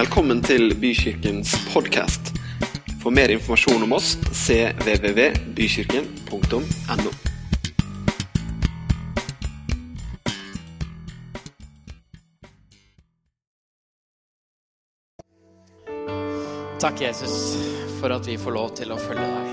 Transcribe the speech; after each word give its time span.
Velkommen 0.00 0.38
til 0.40 0.72
Bykirkens 0.80 1.50
podkast. 1.74 2.30
For 3.02 3.12
mer 3.12 3.28
informasjon 3.34 3.82
om 3.84 3.92
oss 3.92 4.14
cvvvbykirken.no. 4.32 7.10
Takk, 16.80 17.04
Jesus, 17.04 17.60
for 18.00 18.08
at 18.16 18.24
vi 18.24 18.40
får 18.40 18.56
lov 18.56 18.72
til 18.80 18.96
å 18.96 18.98
følge 19.04 19.28
deg. 19.36 19.52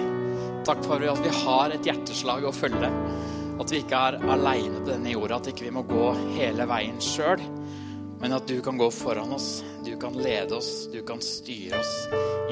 Takk 0.72 0.80
for 0.88 1.04
at 1.12 1.20
vi 1.28 1.36
har 1.44 1.76
et 1.76 1.84
hjerteslag 1.92 2.48
å 2.48 2.56
følge. 2.56 2.88
At 3.60 3.68
vi 3.68 3.84
ikke 3.84 4.00
er 4.00 4.24
aleine 4.24 4.80
på 4.80 4.88
denne 4.94 5.12
jorda, 5.12 5.44
at 5.44 5.52
ikke 5.52 5.68
vi 5.68 5.76
må 5.76 5.84
gå 5.92 6.16
hele 6.40 6.64
veien 6.72 7.04
sjøl. 7.04 7.44
Men 8.22 8.34
at 8.34 8.48
du 8.50 8.62
kan 8.62 8.78
gå 8.78 8.90
foran 8.92 9.34
oss, 9.34 9.64
du 9.86 9.94
kan 10.00 10.14
lede 10.18 10.56
oss, 10.58 10.88
du 10.92 11.04
kan 11.06 11.22
styre 11.22 11.78
oss 11.80 11.94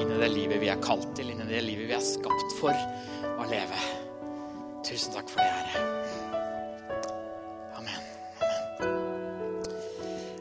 inn 0.00 0.12
i 0.12 0.18
det 0.20 0.28
livet 0.30 0.60
vi 0.62 0.70
er 0.70 0.78
kalt 0.82 1.08
til, 1.18 1.32
inn 1.32 1.42
i 1.42 1.48
det 1.48 1.62
livet 1.66 1.88
vi 1.90 1.96
er 1.96 2.04
skapt 2.04 2.54
for 2.60 2.74
å 3.36 3.48
leve. 3.50 3.80
Tusen 4.86 5.16
takk 5.16 5.30
for 5.32 5.42
det, 5.42 5.50
Herre. 5.50 5.80
Amen. 7.80 8.02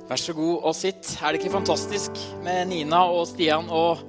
Vær 0.06 0.22
så 0.22 0.38
god 0.38 0.70
og 0.70 0.78
sitt. 0.78 1.16
Er 1.18 1.34
det 1.34 1.42
ikke 1.42 1.56
fantastisk 1.58 2.22
med 2.46 2.70
Nina 2.70 3.02
og 3.10 3.26
Stian 3.32 3.72
og, 3.74 4.06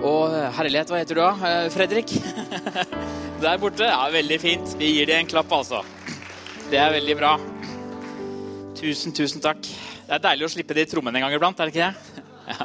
og 0.00 0.32
herlighet, 0.56 0.88
hva 0.88 1.02
heter 1.02 1.20
du 1.20 1.24
da? 1.26 1.32
Eh, 1.50 1.68
Fredrik? 1.74 2.16
Der 3.44 3.60
borte? 3.60 3.84
Ja, 3.90 4.06
veldig 4.08 4.40
fint. 4.40 4.78
Vi 4.80 4.94
gir 4.94 5.12
dem 5.12 5.26
en 5.26 5.28
klapp, 5.28 5.52
altså. 5.52 5.84
Det 6.70 6.80
er 6.80 6.96
veldig 6.96 7.16
bra. 7.20 7.36
Tusen, 8.80 9.12
tusen 9.12 9.44
takk. 9.44 9.68
Det 10.04 10.12
er 10.18 10.22
deilig 10.26 10.44
å 10.46 10.52
slippe 10.52 10.76
de 10.76 10.84
trommene 10.88 11.20
en 11.20 11.24
gang 11.26 11.34
iblant, 11.36 11.60
er 11.60 11.70
det 11.70 11.74
ikke 11.74 11.90
det? 11.90 12.24
Ja. 12.44 12.64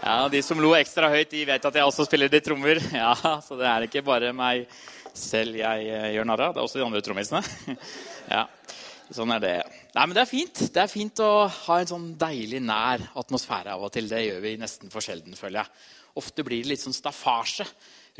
ja, 0.00 0.28
De 0.32 0.40
som 0.40 0.60
lo 0.64 0.70
ekstra 0.78 1.10
høyt, 1.12 1.28
de 1.28 1.42
vet 1.44 1.64
at 1.68 1.74
jeg 1.76 1.84
også 1.84 2.06
spiller 2.08 2.30
de 2.32 2.40
trommer. 2.40 2.80
Ja, 3.02 3.12
Så 3.44 3.58
det 3.60 3.68
er 3.68 3.84
ikke 3.84 4.04
bare 4.06 4.32
meg 4.36 4.64
selv 5.14 5.58
jeg 5.60 5.90
eh, 5.92 6.08
gjør 6.16 6.26
narr 6.30 6.46
av. 6.48 6.54
Det 6.56 6.62
er 6.62 6.68
også 6.68 6.80
de 6.80 6.86
andre 6.88 7.04
trommisene. 7.04 7.44
Ja, 8.34 8.46
sånn 9.12 9.34
er 9.34 9.42
det. 9.42 9.56
Nei, 9.94 10.06
men 10.06 10.14
Det 10.14 10.22
er 10.22 10.30
fint 10.30 10.62
Det 10.72 10.80
er 10.82 10.90
fint 10.90 11.20
å 11.20 11.48
ha 11.48 11.80
en 11.80 11.90
sånn 11.90 12.06
deilig 12.18 12.62
nær 12.62 13.04
atmosfære 13.20 13.74
av 13.74 13.84
og 13.84 13.92
til. 13.92 14.08
Det 14.08 14.22
gjør 14.24 14.40
vi 14.40 14.56
nesten 14.60 14.92
for 14.92 15.04
sjelden, 15.04 15.36
føler 15.36 15.62
jeg. 15.62 15.84
Ofte 16.16 16.44
blir 16.46 16.62
det 16.62 16.72
litt 16.72 16.84
sånn 16.84 16.96
staffasje 16.96 17.66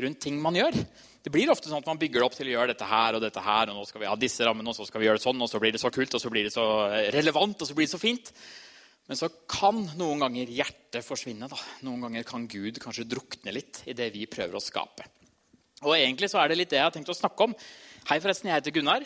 rundt 0.03 0.19
ting 0.19 0.37
man 0.41 0.57
gjør. 0.57 0.75
Det 1.23 1.31
blir 1.33 1.49
ofte 1.49 1.71
sånn 1.71 1.81
at 1.81 1.87
man 1.89 1.97
bygger 1.97 2.19
det 2.19 2.25
opp 2.27 2.35
til 2.37 2.51
å 2.51 2.53
gjøre 2.57 2.73
dette 2.73 2.85
her 2.85 3.15
og 3.17 3.23
dette 3.23 3.41
her, 3.41 3.71
og 3.71 3.79
nå 3.79 3.85
skal 3.89 4.03
vi 4.03 4.09
ha 4.11 4.17
disse 4.19 4.45
rammene, 4.45 4.69
og 4.69 4.77
så 4.77 4.85
skal 4.85 5.01
vi 5.01 5.07
gjøre 5.07 5.17
det 5.17 5.25
sånn, 5.25 5.41
og 5.41 5.49
så 5.49 5.61
blir 5.63 5.73
det 5.73 5.81
så 5.81 5.89
kult, 5.95 6.13
og 6.13 6.21
så 6.21 6.29
blir 6.29 6.45
det 6.45 6.53
så 6.53 6.65
relevant, 7.15 7.63
og 7.63 7.69
så 7.69 7.77
blir 7.77 7.87
det 7.87 7.95
så 7.95 8.01
fint. 8.01 8.29
Men 9.07 9.17
så 9.17 9.29
kan 9.49 9.79
noen 9.97 10.21
ganger 10.25 10.51
hjertet 10.53 11.05
forsvinne. 11.05 11.49
da. 11.49 11.57
Noen 11.85 12.07
ganger 12.07 12.27
kan 12.27 12.45
Gud 12.49 12.77
kanskje 12.81 13.07
drukne 13.09 13.53
litt 13.53 13.83
i 13.89 13.95
det 13.97 14.11
vi 14.13 14.25
prøver 14.29 14.57
å 14.57 14.63
skape. 14.63 15.07
Og 15.85 15.93
egentlig 15.97 16.29
så 16.31 16.39
er 16.41 16.49
det 16.49 16.57
litt 16.57 16.71
det 16.73 16.79
jeg 16.79 16.87
har 16.87 16.93
tenkt 16.93 17.11
å 17.13 17.17
snakke 17.17 17.45
om. 17.45 17.53
Hei, 18.09 18.19
forresten. 18.21 18.49
Jeg 18.49 18.61
heter 18.61 18.73
Gunnar. 18.73 19.05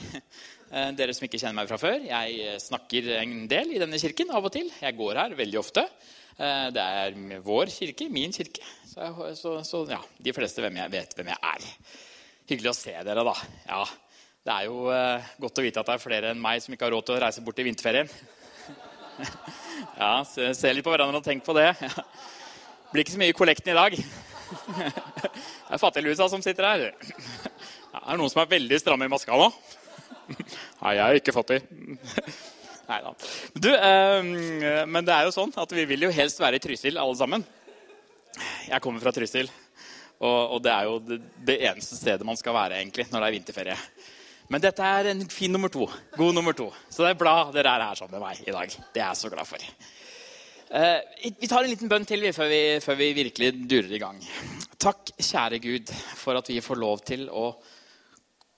Eh, 0.70 0.92
dere 0.94 1.16
som 1.18 1.26
ikke 1.26 1.40
kjenner 1.42 1.64
meg 1.64 1.70
fra 1.72 1.80
før. 1.82 2.04
Jeg 2.06 2.58
snakker 2.62 3.08
en 3.24 3.48
del 3.50 3.72
i 3.74 3.80
denne 3.82 3.98
kirken 4.02 4.30
av 4.38 4.46
og 4.46 4.54
til. 4.54 4.68
Jeg 4.70 4.98
går 5.00 5.18
her 5.18 5.34
veldig 5.38 5.58
ofte. 5.62 5.82
Eh, 6.38 6.68
det 6.76 6.84
er 6.84 7.16
vår 7.46 7.72
kirke, 7.74 8.06
min 8.14 8.36
kirke. 8.36 8.62
Så, 8.86 9.08
så, 9.40 9.56
så 9.66 9.82
ja, 9.90 10.00
de 10.22 10.34
fleste 10.36 10.62
vet 10.62 11.16
hvem 11.18 11.32
jeg 11.34 11.40
er. 11.54 11.66
Hyggelig 12.52 12.70
å 12.70 12.78
se 12.78 12.94
dere, 12.94 13.26
da. 13.26 13.34
Ja, 13.66 13.82
Det 14.46 14.54
er 14.54 14.68
jo 14.70 14.86
eh, 14.94 15.34
godt 15.42 15.58
å 15.58 15.66
vite 15.66 15.82
at 15.82 15.90
det 15.90 15.98
er 15.98 16.06
flere 16.06 16.30
enn 16.36 16.42
meg 16.42 16.62
som 16.62 16.74
ikke 16.74 16.86
har 16.86 16.94
råd 16.94 17.10
til 17.10 17.18
å 17.18 17.24
reise 17.26 17.44
bort 17.46 17.60
i 17.60 17.66
vinterferien. 17.66 18.14
ja, 20.00 20.14
se, 20.26 20.74
litt 20.74 20.86
på 20.86 20.94
hverandre 20.94 21.20
og 21.20 21.26
tenk 21.26 21.44
på 21.46 21.58
det. 21.58 21.72
Ja. 21.82 22.06
Blir 22.94 23.06
ikke 23.06 23.18
så 23.18 23.22
mye 23.22 23.34
i 23.34 23.38
kollekten 23.38 23.74
i 23.74 23.78
dag. 23.78 23.98
det 24.78 25.74
er 25.74 25.82
fattiglusa 25.82 26.30
som 26.30 26.46
sitter 26.46 26.66
her. 26.66 26.88
Ja, 26.94 28.00
er 28.06 28.14
det 28.14 28.22
noen 28.22 28.30
som 28.30 28.46
er 28.46 28.54
veldig 28.54 28.80
stramme 28.82 29.10
i 29.10 29.12
maska 29.12 29.38
nå? 29.38 29.50
Nei, 30.82 30.96
jeg 30.96 31.06
er 31.06 31.20
ikke 31.20 31.36
fattig. 31.36 31.62
Nei 32.90 33.00
da. 33.06 33.14
Du, 33.54 33.70
eh, 33.70 34.86
men 34.90 35.06
det 35.06 35.14
er 35.14 35.28
jo 35.28 35.34
sånn 35.36 35.54
at 35.62 35.74
vi 35.78 35.86
vil 35.90 36.08
jo 36.08 36.14
helst 36.14 36.42
være 36.42 36.58
i 36.58 36.64
Trysil, 36.64 36.98
alle 36.98 37.18
sammen. 37.20 37.46
Jeg 38.70 38.82
kommer 38.82 39.04
fra 39.04 39.14
Trysil. 39.14 39.50
Og, 40.20 40.56
og 40.56 40.64
det 40.64 40.72
er 40.74 40.88
jo 40.88 40.98
det, 41.04 41.20
det, 41.48 41.60
eneste 41.70 41.96
stedet 41.96 42.28
man 42.28 42.38
skal 42.40 42.56
være 42.56 42.82
egentlig 42.82 43.06
når 43.08 43.22
det 43.22 43.28
er 43.28 43.36
vinterferie. 43.38 43.78
Men 44.50 44.64
dette 44.64 44.84
er 44.84 45.12
en 45.12 45.22
fin 45.32 45.54
nummer 45.54 45.72
to. 45.72 45.86
God 46.18 46.36
nummer 46.36 46.58
to. 46.58 46.68
Så 46.90 47.06
det 47.06 47.14
er 47.14 47.22
bra 47.22 47.36
dere 47.54 47.72
er 47.78 47.86
her 47.88 48.00
sammen 48.00 48.18
med 48.18 48.26
meg 48.26 48.42
i 48.44 48.56
dag. 48.56 48.74
Det 48.74 49.04
er 49.04 49.06
jeg 49.06 49.22
så 49.22 49.32
glad 49.32 49.48
for. 49.48 49.64
Eh, 50.70 51.32
vi 51.40 51.50
tar 51.50 51.64
en 51.64 51.72
liten 51.72 51.92
bønn 51.92 52.08
til 52.10 52.26
før 52.36 52.50
vi, 52.52 52.62
før 52.84 52.98
vi 53.00 53.14
virkelig 53.18 53.54
durer 53.70 53.94
i 53.96 54.02
gang. 54.02 54.20
Takk, 54.82 55.14
kjære 55.18 55.62
Gud, 55.64 55.94
for 56.18 56.38
at 56.42 56.50
vi 56.50 56.60
får 56.66 56.82
lov 56.82 57.06
til 57.06 57.30
å 57.30 57.52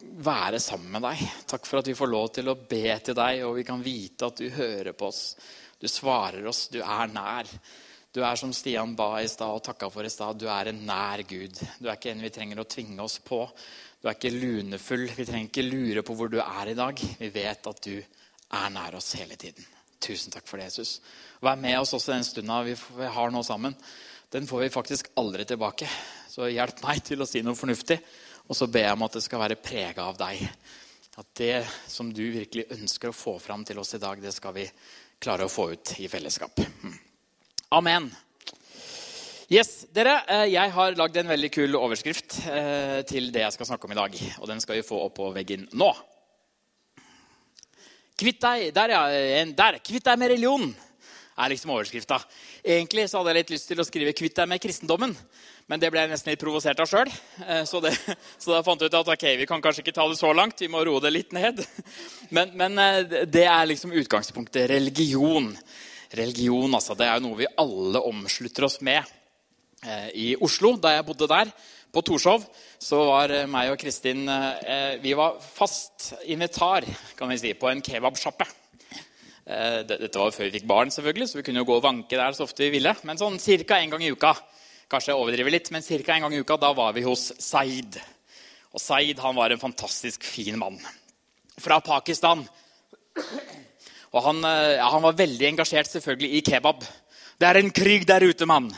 være 0.01 0.59
sammen 0.61 0.91
med 0.95 1.05
deg. 1.05 1.21
Takk 1.49 1.67
for 1.67 1.81
at 1.81 1.89
vi 1.89 1.97
får 1.97 2.09
lov 2.11 2.27
til 2.35 2.51
å 2.51 2.57
be 2.57 2.97
til 3.03 3.17
deg, 3.17 3.43
og 3.47 3.55
vi 3.59 3.65
kan 3.67 3.83
vite 3.83 4.27
at 4.27 4.41
du 4.41 4.49
hører 4.53 4.93
på 4.97 5.09
oss. 5.09 5.23
Du 5.81 5.87
svarer 5.89 6.45
oss, 6.49 6.67
du 6.73 6.79
er 6.81 7.13
nær. 7.13 7.49
Du 8.11 8.19
er 8.27 8.35
som 8.35 8.51
Stian 8.53 8.95
ba 8.97 9.21
i 9.21 9.29
stad 9.31 9.55
og 9.55 9.63
takka 9.63 9.87
for 9.89 10.05
i 10.05 10.11
stad, 10.11 10.39
du 10.39 10.49
er 10.51 10.71
en 10.71 10.81
nær 10.87 11.23
Gud. 11.27 11.55
Du 11.79 11.87
er 11.87 11.95
ikke 11.95 12.11
en 12.11 12.23
vi 12.25 12.33
trenger 12.33 12.59
å 12.59 12.67
tvinge 12.67 12.99
oss 13.03 13.19
på. 13.23 13.45
Du 14.01 14.09
er 14.09 14.17
ikke 14.17 14.33
lunefull. 14.33 15.05
Vi 15.15 15.25
trenger 15.27 15.47
ikke 15.47 15.67
lure 15.67 16.03
på 16.03 16.15
hvor 16.17 16.31
du 16.31 16.39
er 16.41 16.73
i 16.73 16.77
dag. 16.77 16.97
Vi 17.19 17.29
vet 17.31 17.69
at 17.71 17.83
du 17.85 17.95
er 18.01 18.73
nær 18.73 18.97
oss 18.99 19.13
hele 19.19 19.37
tiden. 19.39 19.63
Tusen 20.01 20.33
takk 20.33 20.47
for 20.49 20.57
det, 20.57 20.71
Jesus. 20.71 20.97
Vær 21.45 21.59
med 21.61 21.77
oss 21.79 21.93
også 21.93 22.15
den 22.15 22.25
stunda 22.25 22.63
vi 22.65 22.75
har 23.15 23.31
nå 23.31 23.43
sammen. 23.45 23.77
Den 24.31 24.47
får 24.49 24.65
vi 24.65 24.73
faktisk 24.73 25.11
aldri 25.21 25.45
tilbake. 25.45 25.87
Så 26.31 26.49
hjelp 26.49 26.81
meg 26.85 27.03
til 27.05 27.21
å 27.21 27.27
si 27.29 27.43
noe 27.45 27.57
fornuftig. 27.57 27.99
Og 28.47 28.57
så 28.57 28.67
ber 28.67 28.87
jeg 28.87 28.97
om 28.97 29.05
at 29.05 29.17
det 29.17 29.23
skal 29.25 29.43
være 29.43 29.59
prega 29.61 30.07
av 30.09 30.17
deg. 30.19 30.41
At 31.19 31.27
det 31.37 31.55
som 31.91 32.09
du 32.13 32.23
virkelig 32.31 32.69
ønsker 32.73 33.11
å 33.11 33.15
få 33.15 33.37
fram 33.39 33.65
til 33.67 33.79
oss 33.81 33.93
i 33.95 34.01
dag, 34.01 34.21
det 34.23 34.33
skal 34.35 34.55
vi 34.55 34.65
klare 35.21 35.45
å 35.45 35.51
få 35.51 35.71
ut 35.73 35.93
i 36.01 36.09
fellesskap. 36.11 36.63
Hmm. 36.81 36.97
Amen. 37.77 38.09
Yes, 39.51 39.85
dere, 39.91 40.21
eh, 40.27 40.45
Jeg 40.53 40.71
har 40.71 40.95
lagd 40.95 41.17
en 41.17 41.27
veldig 41.27 41.49
kul 41.51 41.75
overskrift 41.75 42.39
eh, 42.47 43.01
til 43.03 43.31
det 43.35 43.43
jeg 43.43 43.55
skal 43.57 43.67
snakke 43.67 43.87
om 43.87 43.91
i 43.91 43.99
dag. 43.99 44.15
Og 44.39 44.47
den 44.47 44.63
skal 44.63 44.79
vi 44.79 44.87
få 44.87 45.01
opp 45.05 45.17
på 45.19 45.27
veggen 45.35 45.67
nå. 45.75 45.91
Kvitt 48.21 48.39
deg 48.39 48.69
der, 48.75 48.93
ja. 48.95 49.01
Der. 49.51 49.79
Kvitt 49.83 50.05
deg 50.07 50.19
med 50.21 50.31
religion 50.31 50.69
er 51.35 51.51
liksom 51.51 51.73
overskrifta. 51.73 52.21
Egentlig 52.63 53.09
så 53.09 53.19
hadde 53.19 53.33
jeg 53.33 53.41
litt 53.41 53.53
lyst 53.55 53.67
til 53.71 53.81
å 53.81 53.87
skrive 53.87 54.13
'kvitt 54.13 54.35
deg 54.39 54.47
med 54.47 54.61
kristendommen'. 54.61 55.15
Men 55.71 55.79
det 55.79 55.87
ble 55.93 56.03
jeg 56.03 56.11
nesten 56.11 56.33
litt 56.33 56.41
provosert 56.41 56.81
av 56.83 56.89
sjøl. 56.91 57.07
Eh, 57.47 57.63
så, 57.69 57.79
så, 58.41 58.51
da 58.51 58.63
fant 58.67 58.83
jeg 58.83 58.91
ut 58.91 58.99
at 58.99 59.13
ok, 59.15 59.29
vi 59.39 59.47
kan 59.47 59.63
kanskje 59.63 59.85
ikke 59.85 59.95
ta 59.95 60.09
det 60.11 60.19
så 60.19 60.33
langt. 60.35 60.59
Vi 60.59 60.69
må 60.71 60.83
roe 60.83 60.99
det 61.03 61.15
litt 61.15 61.31
ned. 61.37 61.63
Men, 62.31 62.53
men 62.55 62.77
det 63.27 63.41
er 63.43 63.65
liksom 63.67 63.91
utgangspunktet. 64.03 64.69
Religion 64.71 65.49
religion. 66.17 66.73
Altså. 66.75 66.95
Det 66.97 67.07
er 67.07 67.17
jo 67.17 67.27
noe 67.27 67.39
vi 67.41 67.49
alle 67.61 68.03
omslutter 68.07 68.67
oss 68.67 68.79
med. 68.85 69.07
Eh, 69.81 70.09
I 70.13 70.27
Oslo, 70.43 70.75
da 70.77 70.95
jeg 70.97 71.07
bodde 71.07 71.29
der, 71.31 71.51
på 71.91 72.03
Torshov, 72.07 72.45
så 72.79 73.01
var 73.09 73.33
eh, 73.35 73.49
meg 73.51 73.73
og 73.73 73.79
Kristin 73.81 74.23
eh, 74.29 74.97
vi 75.03 75.15
var 75.17 75.41
fast 75.43 76.13
invitar 76.31 76.87
kan 77.17 77.31
vi 77.31 77.39
si, 77.41 77.53
på 77.57 77.71
en 77.71 77.83
kebabsjappe. 77.83 78.47
Dette 79.51 80.15
var 80.15 80.29
før 80.31 80.45
vi 80.45 80.53
fikk 80.53 80.67
barn, 80.69 80.91
selvfølgelig, 80.93 81.25
så 81.27 81.39
vi 81.39 81.43
kunne 81.43 81.59
jo 81.59 81.65
gå 81.67 81.73
og 81.75 81.83
vanke 81.83 82.15
der 82.15 82.35
så 82.37 82.45
ofte 82.45 82.61
vi 82.63 82.77
ville. 82.77 82.93
Men 83.03 83.17
sånn 83.19 83.39
ca. 83.41 83.79
en 83.81 83.91
gang 83.91 84.03
i 84.05 84.11
uka 84.13 84.29
kanskje 84.91 85.13
jeg 85.13 85.21
overdriver 85.21 85.55
litt, 85.55 85.69
men 85.71 85.85
cirka 85.85 86.15
en 86.15 86.25
gang 86.25 86.35
i 86.35 86.41
uka, 86.43 86.57
da 86.59 86.73
var 86.75 86.95
vi 86.95 87.05
hos 87.05 87.29
Saeed. 87.39 87.99
Og 88.71 88.81
Saeed 88.81 89.19
han 89.23 89.37
var 89.37 89.53
en 89.53 89.61
fantastisk 89.61 90.25
fin 90.27 90.57
mann. 90.59 90.79
Fra 91.61 91.79
Pakistan. 91.83 92.43
Og 94.11 94.23
han, 94.25 94.43
eh, 94.43 94.77
ja, 94.79 94.89
han, 94.91 95.03
var 95.03 95.19
veldig 95.19 95.47
engasjert 95.53 95.91
selvfølgelig 95.91 96.35
i 96.35 96.43
kebab. 96.43 96.83
Det 97.39 97.47
er 97.47 97.57
en 97.57 97.71
krig 97.73 98.03
der 98.05 98.23
ute, 98.27 98.45
mann! 98.45 98.69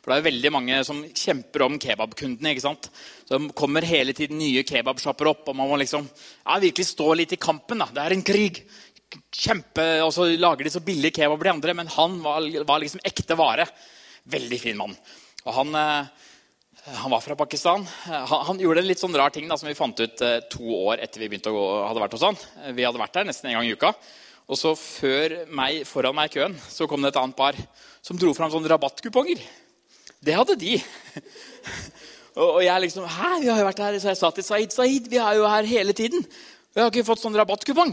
For 0.00 0.12
det 0.12 0.18
er 0.18 0.28
veldig 0.30 0.52
mange 0.54 0.78
som 0.86 1.02
kjemper 1.04 1.66
om 1.66 1.78
kebabkundene. 1.82 2.54
ikke 2.54 2.64
sant? 2.64 2.90
Så 3.26 3.36
Det 3.36 3.54
kommer 3.58 3.84
hele 3.84 4.14
tiden 4.16 4.38
nye 4.40 4.62
kebabsjapper 4.64 5.28
opp, 5.28 5.48
og 5.50 5.58
man 5.58 5.68
må 5.68 5.76
liksom 5.82 6.06
ja, 6.06 6.58
virkelig 6.62 6.88
stå 6.94 7.08
litt 7.18 7.34
i 7.34 7.42
kampen. 7.42 7.82
da. 7.82 7.90
Det 7.92 8.04
er 8.04 8.16
en 8.16 8.26
krig. 8.30 8.62
Kjempe, 9.32 10.02
Og 10.04 10.12
så 10.14 10.28
lager 10.38 10.64
de 10.64 10.70
så 10.70 10.84
billig 10.84 11.12
kebab 11.16 11.42
de 11.42 11.52
andre, 11.52 11.74
men 11.74 11.90
han 11.98 12.20
var, 12.22 12.48
var 12.64 12.80
liksom 12.80 13.04
ekte 13.04 13.36
vare. 13.36 13.68
Veldig 14.28 14.60
fin 14.60 14.78
mann. 14.78 14.96
Og 15.46 15.54
han, 15.54 15.74
eh, 15.78 16.28
han 17.02 17.12
var 17.12 17.22
fra 17.24 17.36
Pakistan. 17.38 17.86
Han, 18.06 18.46
han, 18.50 18.62
gjorde 18.62 18.82
en 18.82 18.88
litt 18.88 19.02
sånn 19.02 19.16
rar 19.16 19.34
ting 19.34 19.46
da, 19.50 19.58
som 19.60 19.70
vi 19.70 19.76
fant 19.78 20.00
ut 20.00 20.24
eh, 20.24 20.40
to 20.50 20.64
år 20.90 21.04
etter 21.04 21.22
vi 21.22 21.30
begynte 21.30 21.52
å 21.52 21.58
gå, 21.58 21.66
hadde 21.86 22.02
vært 22.06 22.16
hos 22.18 22.26
han. 22.26 22.40
Vi 22.74 22.86
hadde 22.86 23.02
vært 23.02 23.20
der 23.20 23.28
nesten 23.28 23.50
en 23.50 23.58
gang 23.58 23.68
i 23.68 23.76
uka. 23.76 23.94
Og 24.48 24.56
så 24.56 24.72
meg, 25.52 25.82
foran 25.84 26.16
meg 26.16 26.30
i 26.30 26.38
køen 26.38 26.54
så 26.72 26.88
kom 26.88 27.02
det 27.04 27.12
et 27.12 27.20
annet 27.20 27.36
par 27.36 27.56
som 28.04 28.16
dro 28.16 28.32
fram 28.36 28.50
sånne 28.52 28.70
rabattkuponger. 28.72 29.42
Det 30.24 30.34
hadde 30.34 30.56
de. 30.58 30.78
og 32.44 32.62
jeg 32.64 32.84
liksom 32.86 33.04
Hæ, 33.04 33.32
vi 33.42 33.50
har 33.52 33.60
jo 33.60 33.66
vært 33.68 33.82
her. 33.84 33.98
Så 34.00 34.12
jeg 34.14 34.20
sa 34.20 34.30
til 34.32 34.46
Saeed 34.46 34.72
Saeed, 34.74 35.10
vi 35.12 35.20
er 35.20 35.36
jo 35.38 35.44
her 35.50 35.68
hele 35.68 35.94
tiden. 35.96 36.24
Vi 36.72 36.80
har 36.80 36.88
ikke 36.88 37.06
fått 37.06 37.22
sånn 37.22 37.36
rabattkupong. 37.36 37.92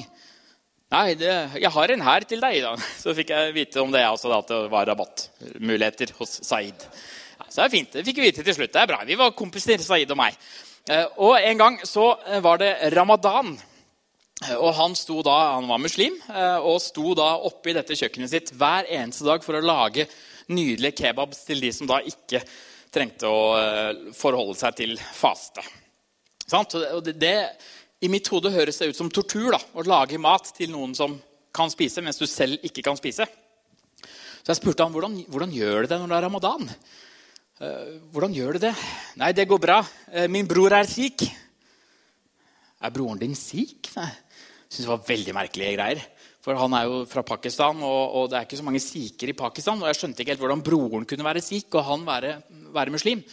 Nei, 0.94 1.16
det, 1.18 1.34
jeg 1.60 1.72
har 1.74 1.92
en 1.92 2.04
her 2.06 2.26
til 2.30 2.44
deg, 2.44 2.62
da. 2.64 2.76
Så 3.04 3.16
fikk 3.18 3.34
jeg 3.34 3.56
vite 3.56 3.82
om 3.84 3.92
det 3.94 4.04
jeg 4.04 4.16
også, 4.16 4.32
da, 4.32 4.40
at 4.40 4.52
det 4.54 4.60
var 4.72 4.88
rabattmuligheter 4.92 6.16
hos 6.20 6.40
Said. 6.46 6.88
Så 7.56 7.62
det 7.62 7.70
er 7.70 7.72
fint. 7.72 7.94
Det 7.96 8.02
fikk 8.04 8.18
vi 8.20 8.28
vite 8.28 8.44
til 8.44 8.56
slutt. 8.58 8.74
Det 8.74 8.82
er 8.82 8.90
bra. 8.90 8.98
Vi 9.08 9.16
var 9.16 9.32
kompiser, 9.32 9.80
Said 9.80 10.10
og 10.12 10.18
meg. 10.20 10.36
Eh, 10.92 11.06
og 11.24 11.38
en 11.40 11.62
gang 11.62 11.78
så 11.88 12.10
eh, 12.28 12.42
var 12.44 12.60
det 12.60 12.74
ramadan. 12.92 13.54
Eh, 14.44 14.58
og 14.58 14.74
han 14.76 14.98
da, 15.24 15.36
han 15.56 15.70
var 15.70 15.80
muslim 15.80 16.18
og 16.68 16.82
sto 16.84 17.14
da 17.16 17.30
oppe 17.48 17.72
i 17.72 17.76
dette 17.78 17.96
kjøkkenet 17.96 18.34
sitt 18.34 18.52
hver 18.60 18.90
eneste 18.92 19.24
dag 19.24 19.46
for 19.46 19.56
å 19.56 19.64
lage 19.64 20.04
nydelige 20.52 21.00
kebabs 21.00 21.46
til 21.48 21.64
de 21.64 21.72
som 21.72 21.88
da 21.88 22.02
ikke 22.04 22.44
trengte 22.92 23.32
å 23.32 24.12
forholde 24.16 24.58
seg 24.60 24.76
til 24.82 25.00
faste. 25.00 25.64
Og 26.52 27.08
det, 27.08 27.34
I 28.04 28.12
mitt 28.12 28.28
hode 28.36 28.52
høres 28.52 28.78
det 28.84 28.92
ut 28.92 29.00
som 29.00 29.10
tortur 29.10 29.56
da, 29.56 29.62
å 29.74 29.88
lage 29.88 30.20
mat 30.20 30.52
til 30.60 30.76
noen 30.76 30.94
som 30.96 31.16
kan 31.56 31.72
spise, 31.72 32.04
mens 32.04 32.20
du 32.20 32.28
selv 32.28 32.60
ikke 32.68 32.84
kan 32.86 33.00
spise. 33.00 33.26
Så 34.44 34.52
jeg 34.52 34.60
spurte 34.60 34.86
han, 34.86 34.94
hvordan, 34.94 35.18
hvordan 35.32 35.56
gjør 35.56 35.88
du 35.88 35.94
det 35.96 36.04
når 36.04 36.12
det 36.12 36.20
er 36.20 36.28
ramadan. 36.28 36.70
Uh, 37.56 38.02
hvordan 38.12 38.34
gjør 38.36 38.58
du 38.58 38.66
det? 38.66 38.74
Nei, 39.16 39.30
det 39.32 39.46
går 39.48 39.60
bra. 39.64 39.78
Uh, 40.12 40.26
min 40.28 40.48
bror 40.48 40.74
er 40.76 40.88
syk. 40.92 41.24
Er 42.84 42.92
broren 42.92 43.22
din? 43.22 43.32
Nei. 43.32 44.10
Jeg 44.12 44.74
synes 44.74 44.82
det 44.82 44.92
var 44.92 45.06
veldig 45.08 45.36
merkelige 45.38 45.78
greier. 45.78 46.02
For 46.44 46.60
han 46.60 46.76
er 46.76 46.90
jo 46.90 46.98
fra 47.08 47.24
Pakistan, 47.24 47.80
og, 47.80 48.02
og 48.20 48.28
det 48.30 48.38
er 48.38 48.50
ikke 48.50 48.60
så 48.60 48.66
mange 48.68 48.82
sikher 48.84 49.32
i 49.32 49.38
Pakistan. 49.40 49.80
Og 49.80 49.88
jeg 49.88 50.02
skjønte 50.02 50.20
ikke 50.22 50.36
helt 50.36 50.44
hvordan 50.44 50.66
broren 50.68 51.08
kunne 51.08 51.26
være 51.26 51.46
sikh 51.46 51.80
og 51.80 51.88
han 51.88 52.04
være, 52.06 52.36
være 52.76 52.94
muslim. 52.94 53.24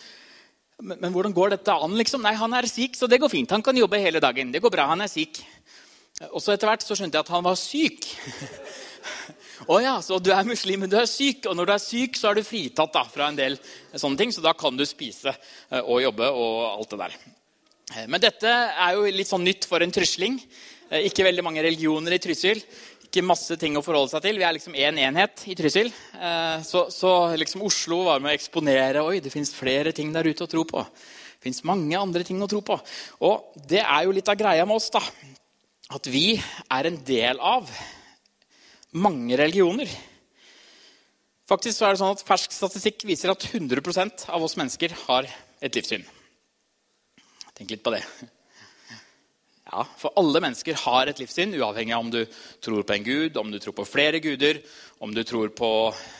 Men, 0.78 1.00
men, 1.00 1.10
hvordan 1.10 1.34
går 1.34 1.56
dette 1.56 1.74
an? 1.74 1.98
liksom? 1.98 2.22
Nei, 2.22 2.36
Han 2.38 2.54
er 2.54 2.70
syk, 2.70 2.94
så 2.96 3.10
det 3.10 3.18
går 3.20 3.30
fint. 3.32 3.50
Han 3.50 3.62
kan 3.62 3.76
jobbe 3.76 3.98
hele 3.98 4.22
dagen. 4.22 4.54
Det 4.54 4.62
går 4.62 4.70
bra, 4.70 4.86
han 4.94 5.02
er 5.02 5.10
syk. 5.10 5.42
Og 6.30 6.38
så 6.38 6.54
etter 6.54 6.70
hvert 6.70 6.86
så 6.86 6.94
skjønte 6.94 7.18
jeg 7.18 7.26
at 7.26 7.34
han 7.34 7.42
var 7.42 7.58
syk. 7.58 8.06
Å 9.70 9.78
ja, 9.82 9.94
så 10.02 10.18
du 10.22 10.32
er 10.34 10.48
muslim, 10.48 10.84
men 10.84 10.90
du 10.90 10.96
er 10.98 11.10
syk. 11.10 11.46
Og 11.50 11.58
når 11.58 11.68
du 11.68 11.74
er 11.76 11.84
syk, 11.84 12.18
så 12.18 12.30
er 12.30 12.40
du 12.40 12.46
fritatt 12.46 12.94
da, 12.94 13.04
fra 13.08 13.30
en 13.30 13.38
del 13.38 13.58
sånne 13.94 14.18
ting. 14.18 14.34
Så 14.34 14.44
da 14.44 14.54
kan 14.58 14.78
du 14.78 14.86
spise 14.88 15.34
eh, 15.34 15.82
og 15.82 16.02
jobbe 16.02 16.30
og 16.30 16.56
alt 16.72 16.94
det 16.94 17.02
der. 17.04 17.18
Eh, 17.96 18.06
men 18.08 18.22
dette 18.22 18.52
er 18.52 18.96
jo 18.96 19.06
litt 19.10 19.30
sånn 19.30 19.46
nytt 19.46 19.68
for 19.70 19.84
en 19.84 19.94
trysling. 19.94 20.40
Eh, 20.90 21.08
ikke 21.10 21.28
veldig 21.28 21.46
mange 21.46 21.64
religioner 21.64 22.18
i 22.18 22.22
Trysil 22.22 22.64
ikke 23.12 23.28
masse 23.28 23.58
ting 23.60 23.74
å 23.76 23.82
forholde 23.84 24.08
seg 24.14 24.24
til. 24.24 24.38
Vi 24.40 24.44
er 24.48 24.54
liksom 24.56 24.72
én 24.72 24.96
en 24.96 25.00
enhet 25.10 25.42
i 25.52 25.56
Trysil. 25.56 25.90
Eh, 26.16 26.62
så, 26.64 26.86
så 26.88 27.10
liksom 27.36 27.64
Oslo 27.66 28.06
var 28.06 28.22
med 28.24 28.32
å 28.32 28.38
eksponere 28.38 29.02
Oi, 29.04 29.18
det 29.20 29.32
fins 29.34 29.52
flere 29.52 29.92
ting 29.92 30.14
der 30.14 30.24
ute 30.24 30.46
å 30.46 30.48
tro 30.48 30.64
på. 30.64 30.80
Det 30.80 31.44
fins 31.44 31.60
mange 31.68 31.98
andre 31.98 32.24
ting 32.24 32.40
å 32.40 32.48
tro 32.48 32.62
på. 32.64 32.78
Og 33.28 33.58
det 33.68 33.82
er 33.82 34.06
jo 34.06 34.14
litt 34.16 34.30
av 34.32 34.38
greia 34.40 34.64
med 34.64 34.80
oss, 34.80 34.88
da. 34.94 35.02
At 35.92 36.08
vi 36.08 36.38
er 36.72 36.88
en 36.88 36.96
del 37.04 37.42
av 37.44 37.68
mange 38.92 39.36
religioner. 39.38 39.90
Faktisk 41.48 41.78
så 41.78 41.88
er 41.88 41.94
det 41.94 42.02
sånn 42.02 42.14
at 42.14 42.24
Fersk 42.26 42.54
statistikk 42.54 43.06
viser 43.08 43.32
at 43.32 43.44
100% 43.48 44.28
av 44.32 44.44
oss 44.44 44.58
mennesker 44.60 44.94
har 45.06 45.28
et 45.62 45.74
livssyn. 45.76 46.04
Tenk 47.56 47.74
litt 47.74 47.84
på 47.84 47.92
det. 47.94 48.02
Ja, 49.72 49.86
For 49.96 50.12
alle 50.20 50.40
mennesker 50.44 50.76
har 50.84 51.08
et 51.08 51.20
livssyn, 51.22 51.54
uavhengig 51.56 51.94
av 51.96 52.02
om 52.04 52.10
du 52.12 52.20
tror 52.60 52.84
på 52.84 52.96
en 52.96 53.04
gud, 53.06 53.36
om 53.40 53.52
du 53.52 53.58
tror 53.62 53.76
på 53.78 53.86
flere 53.88 54.20
guder, 54.20 54.60
om 55.00 55.14
du 55.14 55.22
tror 55.24 55.48
på 55.56 55.70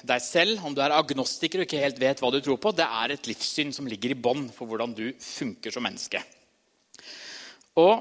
deg 0.09 0.23
selv, 0.25 0.63
om 0.65 0.73
du 0.73 0.81
er 0.81 0.95
agnostiker 0.97 1.61
og 1.61 1.67
ikke 1.67 1.83
helt 1.83 2.01
vet 2.01 2.23
hva 2.23 2.31
du 2.33 2.41
tror 2.41 2.57
på. 2.63 2.73
Det 2.73 2.87
er 2.87 3.13
et 3.13 3.29
livssyn 3.29 3.75
som 3.77 3.89
ligger 3.91 4.15
i 4.15 4.19
bånn 4.19 4.47
for 4.55 4.71
hvordan 4.71 4.97
du 4.97 5.05
funker 5.21 5.75
som 5.75 5.85
menneske. 5.85 6.23
Og, 7.83 8.01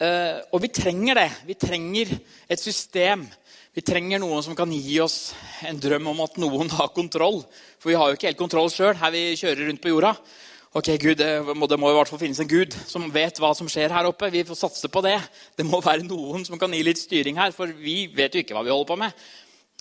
eh, 0.00 0.44
og, 0.50 0.58
vi 0.60 0.72
trenger 0.72 1.22
det. 1.22 1.30
Vi 1.48 1.56
trenger 1.56 2.12
et 2.48 2.60
system. 2.60 3.24
Vi 3.72 3.80
trenger 3.80 4.20
noen 4.20 4.42
som 4.44 4.52
kan 4.52 4.68
gi 4.68 4.98
oss 5.00 5.32
en 5.64 5.78
drøm 5.80 6.10
om 6.10 6.18
at 6.20 6.34
noen 6.36 6.68
har 6.74 6.90
kontroll. 6.92 7.38
For 7.80 7.88
vi 7.88 7.94
har 7.96 8.10
jo 8.10 8.18
ikke 8.18 8.28
helt 8.28 8.40
kontroll 8.40 8.68
sjøl 8.68 8.98
her 9.00 9.14
vi 9.14 9.30
kjører 9.40 9.64
rundt 9.64 9.80
på 9.80 9.94
jorda. 9.94 10.10
Ok, 10.76 10.90
Gud, 11.00 11.16
det 11.16 11.30
må, 11.56 11.64
det 11.68 11.78
må, 11.80 11.88
i 11.88 11.96
hvert 11.96 12.12
fall 12.12 12.20
finnes 12.20 12.40
en 12.44 12.50
Gud 12.50 12.76
som 12.88 13.08
vet 13.12 13.40
hva 13.40 13.54
som 13.56 13.70
skjer 13.72 13.92
her 13.96 14.08
oppe. 14.10 14.28
Vi 14.32 14.44
får 14.44 14.60
satse 14.60 14.92
på 14.92 15.00
det. 15.04 15.16
Det 15.56 15.64
må 15.64 15.80
være 15.84 16.04
noen 16.04 16.44
som 16.44 16.60
kan 16.60 16.72
gi 16.76 16.82
litt 16.84 17.00
styring 17.00 17.40
her, 17.40 17.56
for 17.56 17.72
vi 17.72 18.10
vet 18.12 18.36
jo 18.36 18.44
ikke 18.44 18.56
hva 18.58 18.64
vi 18.64 18.74
holder 18.74 18.90
på 18.92 19.00
med. 19.06 19.24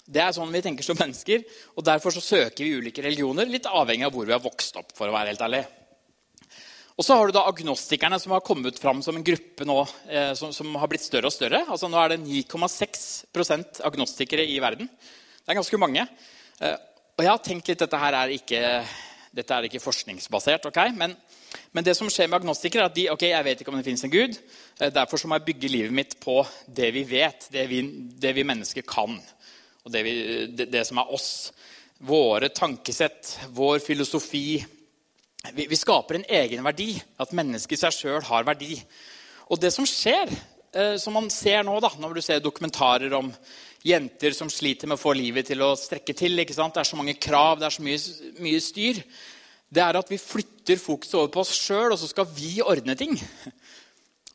Det 0.08 0.24
er 0.24 0.32
sånn 0.40 0.56
vi 0.56 0.64
tenker 0.64 0.88
som 0.88 1.00
mennesker, 1.00 1.44
og 1.76 1.84
Derfor 1.88 2.16
så 2.16 2.24
søker 2.24 2.64
vi 2.64 2.80
ulike 2.80 3.04
religioner, 3.04 3.48
litt 3.52 3.68
avhengig 3.68 4.08
av 4.08 4.16
hvor 4.16 4.28
vi 4.28 4.36
har 4.36 4.44
vokst 4.44 4.80
opp. 4.80 4.96
for 4.96 5.12
å 5.12 5.16
være 5.20 5.36
helt 5.36 5.48
ærlig. 5.48 5.66
Og 7.00 7.06
så 7.08 7.16
har 7.16 7.28
du 7.28 7.36
da 7.36 7.46
agnostikerne, 7.50 8.20
som 8.20 8.34
har 8.36 8.44
kommet 8.46 8.80
fram 8.82 9.00
som 9.04 9.16
en 9.18 9.26
gruppe 9.26 9.66
nå, 9.68 9.78
eh, 10.12 10.34
som, 10.38 10.52
som, 10.54 10.74
har 10.78 10.92
blitt 10.92 11.06
større 11.06 11.32
og 11.32 11.36
større. 11.36 11.64
Altså 11.68 11.90
Nå 11.90 12.00
er 12.02 12.14
det 12.14 12.24
9,6% 12.26 13.82
agnostikere 13.88 14.46
i 14.46 14.60
verden. 14.62 14.90
Det 14.92 15.54
er 15.54 15.60
ganske 15.62 15.80
mange. 15.82 16.06
Eh, 16.60 16.76
og 17.18 17.24
jeg 17.26 17.32
har 17.32 17.42
tenkt 17.46 17.72
litt 17.72 17.82
dette 17.82 18.02
her 18.02 18.18
er 18.18 18.36
ikke 18.36 18.62
dette 19.32 19.56
er 19.56 19.68
ikke 19.68 19.80
forskningsbasert, 19.80 20.66
ok? 20.68 20.80
Men, 20.96 21.14
men, 21.72 21.86
det 21.88 21.96
som 21.96 22.10
skjer 22.12 22.28
med 22.28 22.42
agnostikere, 22.42 22.84
er 22.84 22.92
at 22.92 22.98
de 22.98 23.06
ok, 23.14 23.26
jeg 23.30 23.48
vet 23.48 23.62
ikke 23.64 23.72
om 23.72 23.78
det 23.80 23.86
finnes 23.88 24.04
en 24.08 24.14
gud. 24.14 24.40
Eh, 24.80 24.92
derfor 24.92 25.24
må 25.26 25.40
jeg 25.40 25.48
bygge 25.48 25.72
livet 25.72 25.96
mitt 25.96 26.18
på 26.24 26.42
det 26.68 26.92
vi 26.96 27.06
vet, 27.08 27.48
det 27.54 27.66
vi, 27.72 27.82
det 28.22 28.36
vi 28.36 28.48
mennesker 28.48 28.86
kan. 28.88 29.16
Og 29.86 29.94
det, 29.94 30.04
vi, 30.06 30.16
det, 30.52 30.68
det, 30.74 30.84
som 30.88 31.00
er 31.02 31.14
oss. 31.16 31.32
Våre 32.04 32.52
tankesett, 32.52 33.38
vår 33.56 33.80
filosofi. 33.86 34.60
Vi, 35.50 35.66
vi 35.66 35.78
skaper 35.80 36.20
en 36.20 36.30
egen 36.30 36.64
verdi. 36.66 36.94
At 37.22 37.34
mennesket 37.36 37.78
i 37.78 37.82
seg 37.82 37.98
sjøl 37.98 38.24
har 38.30 38.46
verdi. 38.48 38.78
Og 39.52 39.60
det 39.60 39.74
som 39.74 39.88
skjer, 39.90 40.30
eh, 40.76 40.96
som 41.02 41.18
man 41.18 41.30
ser 41.34 41.66
nå 41.68 41.80
da, 41.84 41.92
når 42.00 42.16
du 42.16 42.22
ser 42.26 42.44
dokumentarer 42.44 43.14
om 43.18 43.32
jenter 43.84 44.36
som 44.38 44.50
sliter 44.52 44.90
med 44.90 45.00
å 45.00 45.02
få 45.02 45.16
livet 45.18 45.50
til 45.50 45.64
å 45.66 45.74
strekke 45.80 46.16
til. 46.18 46.38
Det 46.38 46.54
er 46.54 46.88
så 46.88 47.00
mange 47.00 47.18
krav, 47.18 47.60
det 47.60 47.68
er 47.68 47.76
så 47.76 47.86
mye, 47.86 48.00
mye 48.44 48.62
styr. 48.62 49.02
Det 49.72 49.82
er 49.82 49.98
at 49.98 50.12
vi 50.12 50.20
flytter 50.20 50.80
fokuset 50.80 51.18
over 51.18 51.32
på 51.34 51.44
oss 51.46 51.56
sjøl, 51.56 51.94
og 51.94 52.00
så 52.00 52.10
skal 52.12 52.28
vi 52.36 52.60
ordne 52.62 52.96
ting. 53.00 53.18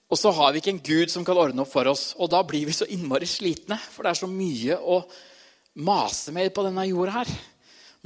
Og 0.06 0.18
så 0.18 0.30
har 0.30 0.52
vi 0.54 0.60
ikke 0.62 0.70
en 0.70 0.84
Gud 0.86 1.10
som 1.10 1.24
kan 1.26 1.38
ordne 1.38 1.64
opp 1.64 1.72
for 1.72 1.88
oss. 1.90 2.12
Og 2.22 2.30
da 2.30 2.38
blir 2.46 2.66
vi 2.68 2.74
så 2.76 2.86
innmari 2.94 3.26
slitne, 3.26 3.78
for 3.90 4.06
det 4.06 4.12
er 4.12 4.20
så 4.20 4.28
mye 4.30 4.78
å 4.78 5.00
mase 5.82 6.32
med 6.34 6.52
på 6.54 6.62
denne 6.66 6.86
jorda 6.88 7.20
her. 7.20 7.32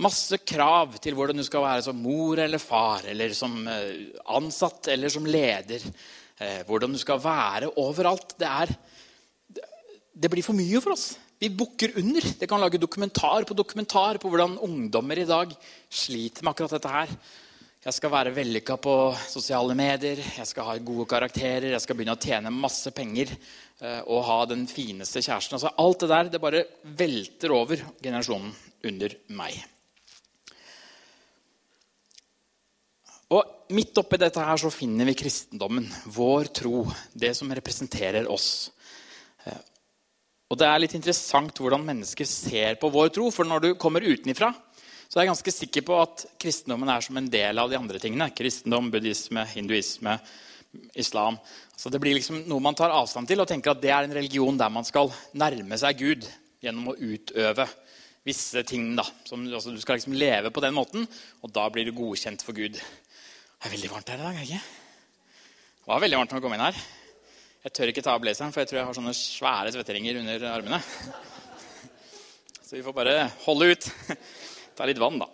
Masse 0.01 0.39
krav 0.47 0.95
til 1.03 1.17
hvordan 1.17 1.37
du 1.37 1.45
skal 1.45 1.67
være 1.67 1.85
som 1.85 1.99
mor 2.01 2.41
eller 2.41 2.63
far, 2.63 3.05
eller 3.11 3.35
som 3.37 3.59
eh, 3.69 4.15
ansatt 4.33 4.89
eller 4.95 5.13
som 5.13 5.27
leder. 5.29 5.85
Eh, 6.41 6.63
hvordan 6.69 6.95
du 6.95 7.01
skal 7.01 7.21
være 7.21 7.69
overalt. 7.81 8.33
Det, 8.41 8.49
er, 8.49 8.73
det 10.17 10.31
blir 10.33 10.47
for 10.47 10.57
mye 10.57 10.81
for 10.81 10.97
oss. 10.97 11.13
Vi 11.41 11.49
bukker 11.53 11.95
under. 12.01 12.25
Det 12.41 12.49
kan 12.49 12.61
lage 12.61 12.81
dokumentar 12.81 13.45
på 13.49 13.57
dokumentar 13.57 14.19
på 14.21 14.29
hvordan 14.29 14.59
ungdommer 14.65 15.21
i 15.21 15.29
dag 15.29 15.53
sliter 15.89 16.45
med 16.45 16.53
akkurat 16.53 16.75
dette 16.77 16.93
her. 16.93 17.15
Jeg 17.81 17.97
skal 17.97 18.13
være 18.13 18.35
vellykka 18.37 18.75
på 18.77 18.95
sosiale 19.25 19.73
medier, 19.73 20.19
jeg 20.21 20.49
skal 20.51 20.67
ha 20.69 20.75
gode 20.85 21.07
karakterer, 21.09 21.71
jeg 21.73 21.81
skal 21.81 21.97
begynne 21.97 22.13
å 22.13 22.21
tjene 22.21 22.53
masse 22.53 22.93
penger 22.93 23.33
eh, 23.33 24.03
og 24.05 24.27
ha 24.29 24.37
den 24.51 24.67
fineste 24.69 25.23
kjæresten. 25.25 25.57
Altså, 25.57 25.73
alt 25.81 26.05
det 26.05 26.11
der 26.11 26.29
det 26.35 26.43
bare 26.45 26.61
velter 26.85 27.55
over 27.57 27.81
generasjonen 28.05 28.53
under 28.85 29.17
meg. 29.33 29.57
Og 33.33 33.60
Midt 33.71 33.99
oppi 34.01 34.19
dette 34.19 34.43
her 34.43 34.59
så 34.59 34.71
finner 34.75 35.07
vi 35.07 35.15
kristendommen, 35.15 35.85
vår 36.11 36.51
tro, 36.59 36.83
det 37.15 37.37
som 37.39 37.53
representerer 37.55 38.27
oss. 38.31 38.71
Eh, 39.47 39.61
og 40.51 40.59
Det 40.59 40.67
er 40.67 40.81
litt 40.83 40.97
interessant 40.99 41.55
hvordan 41.63 41.85
mennesker 41.87 42.27
ser 42.27 42.75
på 42.81 42.91
vår 42.91 43.13
tro. 43.15 43.29
For 43.31 43.47
når 43.47 43.63
du 43.63 43.69
kommer 43.79 44.03
utenifra, 44.03 44.51
så 45.07 45.19
er 45.19 45.25
jeg 45.25 45.31
ganske 45.31 45.55
sikker 45.55 45.85
på 45.87 45.99
at 46.03 46.25
kristendommen 46.43 46.91
er 46.91 47.07
som 47.07 47.19
en 47.21 47.31
del 47.31 47.63
av 47.63 47.71
de 47.71 47.79
andre 47.79 47.99
tingene. 48.03 48.33
Kristendom, 48.35 48.91
buddhisme, 48.91 49.47
hinduisme, 49.55 50.17
islam. 50.99 51.39
Så 51.77 51.91
Det 51.91 52.01
blir 52.03 52.19
liksom 52.19 52.43
noe 52.51 52.63
man 52.63 52.75
tar 52.75 52.91
avstand 52.91 53.31
til 53.31 53.41
og 53.41 53.49
tenker 53.49 53.71
at 53.71 53.83
det 53.83 53.91
er 53.95 54.07
en 54.07 54.15
religion 54.15 54.59
der 54.59 54.71
man 54.71 54.87
skal 54.87 55.13
nærme 55.33 55.79
seg 55.79 55.99
Gud 55.99 56.27
gjennom 56.61 56.91
å 56.91 56.99
utøve 56.99 57.69
visse 58.27 58.63
ting. 58.67 58.97
da. 58.97 59.07
Som, 59.25 59.47
altså, 59.47 59.71
du 59.71 59.81
skal 59.81 59.99
liksom 59.99 60.19
leve 60.19 60.51
på 60.51 60.63
den 60.63 60.75
måten, 60.75 61.07
og 61.43 61.55
da 61.55 61.69
blir 61.71 61.87
du 61.87 61.95
godkjent 61.97 62.43
for 62.43 62.53
Gud. 62.59 62.79
Det 63.61 63.69
er 63.69 63.75
veldig 63.75 63.89
varmt 63.93 64.09
her 64.09 64.17
i 64.17 64.25
dag. 64.25 64.37
ikke? 64.41 64.59
Det 65.85 65.89
var 65.91 65.99
veldig 66.01 66.17
varmt 66.17 66.31
når 66.33 66.39
vi 66.39 66.45
kom 66.47 66.55
inn 66.57 66.63
her. 66.65 66.77
Jeg 67.61 67.75
tør 67.77 67.91
ikke 67.93 68.05
ta 68.07 68.15
av 68.17 68.23
blazeren, 68.23 68.55
for 68.55 68.63
jeg 68.63 68.71
tror 68.71 68.79
jeg 68.79 68.87
har 68.89 68.97
sånne 68.97 69.13
svære 69.19 69.73
svetteringer 69.75 70.21
under 70.23 70.47
armene. 70.49 70.79
Så 72.65 72.79
vi 72.79 72.81
får 72.87 72.97
bare 72.97 73.27
holde 73.43 73.69
ut. 73.75 73.91
Ta 74.79 74.89
litt 74.89 75.03
vann, 75.03 75.21
da. 75.21 75.29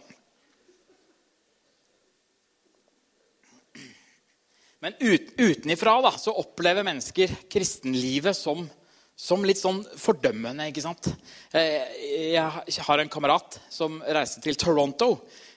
Men 4.83 4.99
ut, 4.99 5.31
utenifra 5.39 5.95
da, 6.09 6.17
så 6.19 6.35
opplever 6.35 6.83
mennesker 6.83 7.31
kristenlivet 7.47 8.35
som, 8.35 8.67
som, 9.15 9.47
litt 9.47 9.63
sånn 9.63 9.85
fordømmende. 10.03 10.67
ikke 10.67 10.83
sant? 10.83 11.13
Eh, 11.55 12.35
jeg 12.35 12.83
har 12.91 13.07
en 13.07 13.15
kamerat 13.21 13.61
som 13.71 14.03
reiste 14.03 14.43
til 14.43 14.59
Toronto 14.59 15.13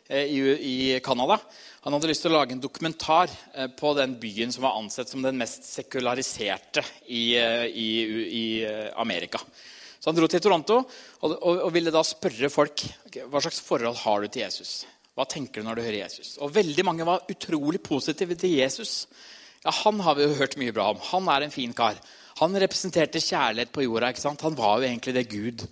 i 0.10 1.00
Canada. 1.06 1.38
Han 1.86 1.96
hadde 1.96 2.10
lyst 2.10 2.26
til 2.26 2.34
å 2.34 2.40
lage 2.40 2.56
en 2.56 2.62
dokumentar 2.64 3.30
eh, 3.54 3.70
på 3.72 3.94
den 3.96 4.18
byen 4.20 4.52
som 4.52 4.66
var 4.66 4.80
ansett 4.80 5.12
som 5.12 5.22
den 5.24 5.38
mest 5.40 5.68
sekulariserte 5.70 6.84
i, 7.08 7.38
i, 7.38 7.90
i 8.42 8.46
Amerika. 9.00 9.40
Så 10.00 10.10
han 10.10 10.18
dro 10.18 10.28
til 10.32 10.42
Toronto 10.44 10.80
og, 10.80 11.34
og, 11.34 11.66
og 11.68 11.74
ville 11.76 11.92
da 11.94 12.04
spørre 12.08 12.52
folk 12.52 12.86
hva 13.28 13.42
slags 13.44 13.60
forhold 13.64 14.00
har 14.06 14.24
du 14.24 14.32
til 14.32 14.46
Jesus. 14.46 14.74
Hva 15.16 15.26
tenker 15.28 15.60
du 15.60 15.68
når 15.68 15.80
du 15.80 15.84
hører 15.84 16.02
Jesus? 16.06 16.38
Og 16.40 16.54
veldig 16.56 16.86
mange 16.88 17.08
var 17.08 17.26
utrolig 17.32 17.82
positive 17.84 18.38
til 18.40 18.56
Jesus. 18.62 19.04
Ja, 19.66 19.74
Han 19.84 20.00
har 20.06 20.16
vi 20.16 20.24
jo 20.24 20.38
hørt 20.40 20.56
mye 20.60 20.76
bra 20.76 20.92
om. 20.94 21.02
Han 21.12 21.28
er 21.32 21.44
en 21.44 21.54
fin 21.54 21.74
kar. 21.76 22.00
Han 22.40 22.56
representerte 22.56 23.20
kjærlighet 23.20 23.74
på 23.76 23.84
jorda. 23.84 24.14
ikke 24.14 24.24
sant? 24.24 24.46
Han 24.48 24.56
var 24.56 24.80
jo 24.80 24.88
egentlig 24.88 25.16
det 25.18 25.26
Gud 25.32 25.66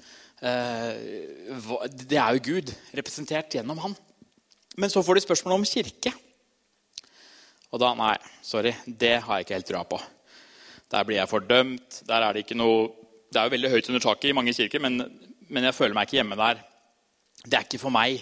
eh, 0.44 1.86
Det 1.88 2.20
er 2.20 2.36
jo 2.36 2.44
Gud 2.50 2.74
representert 3.00 3.56
gjennom 3.56 3.80
han. 3.86 3.96
Men 4.78 4.94
så 4.94 5.02
får 5.04 5.18
de 5.18 5.26
spørsmål 5.26 5.58
om 5.58 5.66
kirke. 5.66 6.12
Og 7.74 7.82
da 7.82 7.92
Nei, 7.98 8.16
sorry, 8.46 8.76
det 8.86 9.18
har 9.26 9.40
jeg 9.40 9.48
ikke 9.48 9.58
helt 9.58 9.70
trua 9.72 9.84
på. 9.90 10.00
Der 10.92 11.04
blir 11.04 11.18
jeg 11.18 11.32
fordømt. 11.32 12.02
Der 12.08 12.24
er 12.24 12.34
det 12.34 12.46
ikke 12.46 12.60
noe 12.60 12.94
Det 13.28 13.42
er 13.42 13.50
jo 13.50 13.52
veldig 13.58 13.70
høyt 13.74 13.90
under 13.92 14.00
taket 14.00 14.30
i 14.30 14.36
mange 14.38 14.54
kirker, 14.56 14.80
men, 14.80 15.02
men 15.52 15.66
jeg 15.68 15.76
føler 15.76 15.98
meg 15.98 16.08
ikke 16.08 16.16
hjemme 16.22 16.38
der. 16.40 16.62
Det 17.44 17.58
er 17.58 17.66
ikke 17.66 17.82
for 17.82 17.92
meg. 17.92 18.22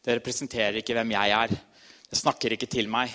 Det 0.00 0.14
representerer 0.16 0.78
ikke 0.80 0.94
hvem 0.96 1.12
jeg 1.12 1.34
er. 1.36 1.52
Det 2.08 2.16
snakker 2.16 2.54
ikke 2.56 2.70
til 2.72 2.88
meg. 2.88 3.12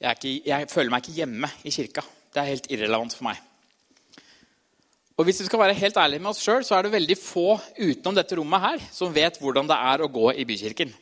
Jeg, 0.00 0.16
ikke, 0.16 0.32
jeg 0.48 0.70
føler 0.72 0.94
meg 0.94 1.04
ikke 1.04 1.18
hjemme 1.18 1.50
i 1.60 1.74
kirka. 1.76 2.06
Det 2.32 2.40
er 2.40 2.48
helt 2.54 2.70
irrelevant 2.72 3.18
for 3.18 3.28
meg. 3.28 3.42
Og 5.20 5.28
hvis 5.28 5.42
vi 5.42 5.50
skal 5.50 5.60
være 5.60 5.76
helt 5.76 6.00
ærlige 6.00 6.24
med 6.24 6.32
oss 6.32 6.40
sjøl, 6.40 6.64
så 6.64 6.78
er 6.78 6.88
det 6.88 6.94
veldig 6.94 7.18
få 7.20 7.58
utenom 7.76 8.16
dette 8.16 8.40
rommet 8.40 8.64
her 8.64 8.88
som 8.96 9.12
vet 9.12 9.36
hvordan 9.42 9.68
det 9.68 9.76
er 9.92 10.00
å 10.00 10.08
gå 10.08 10.30
i 10.40 10.48
bykirken. 10.48 10.96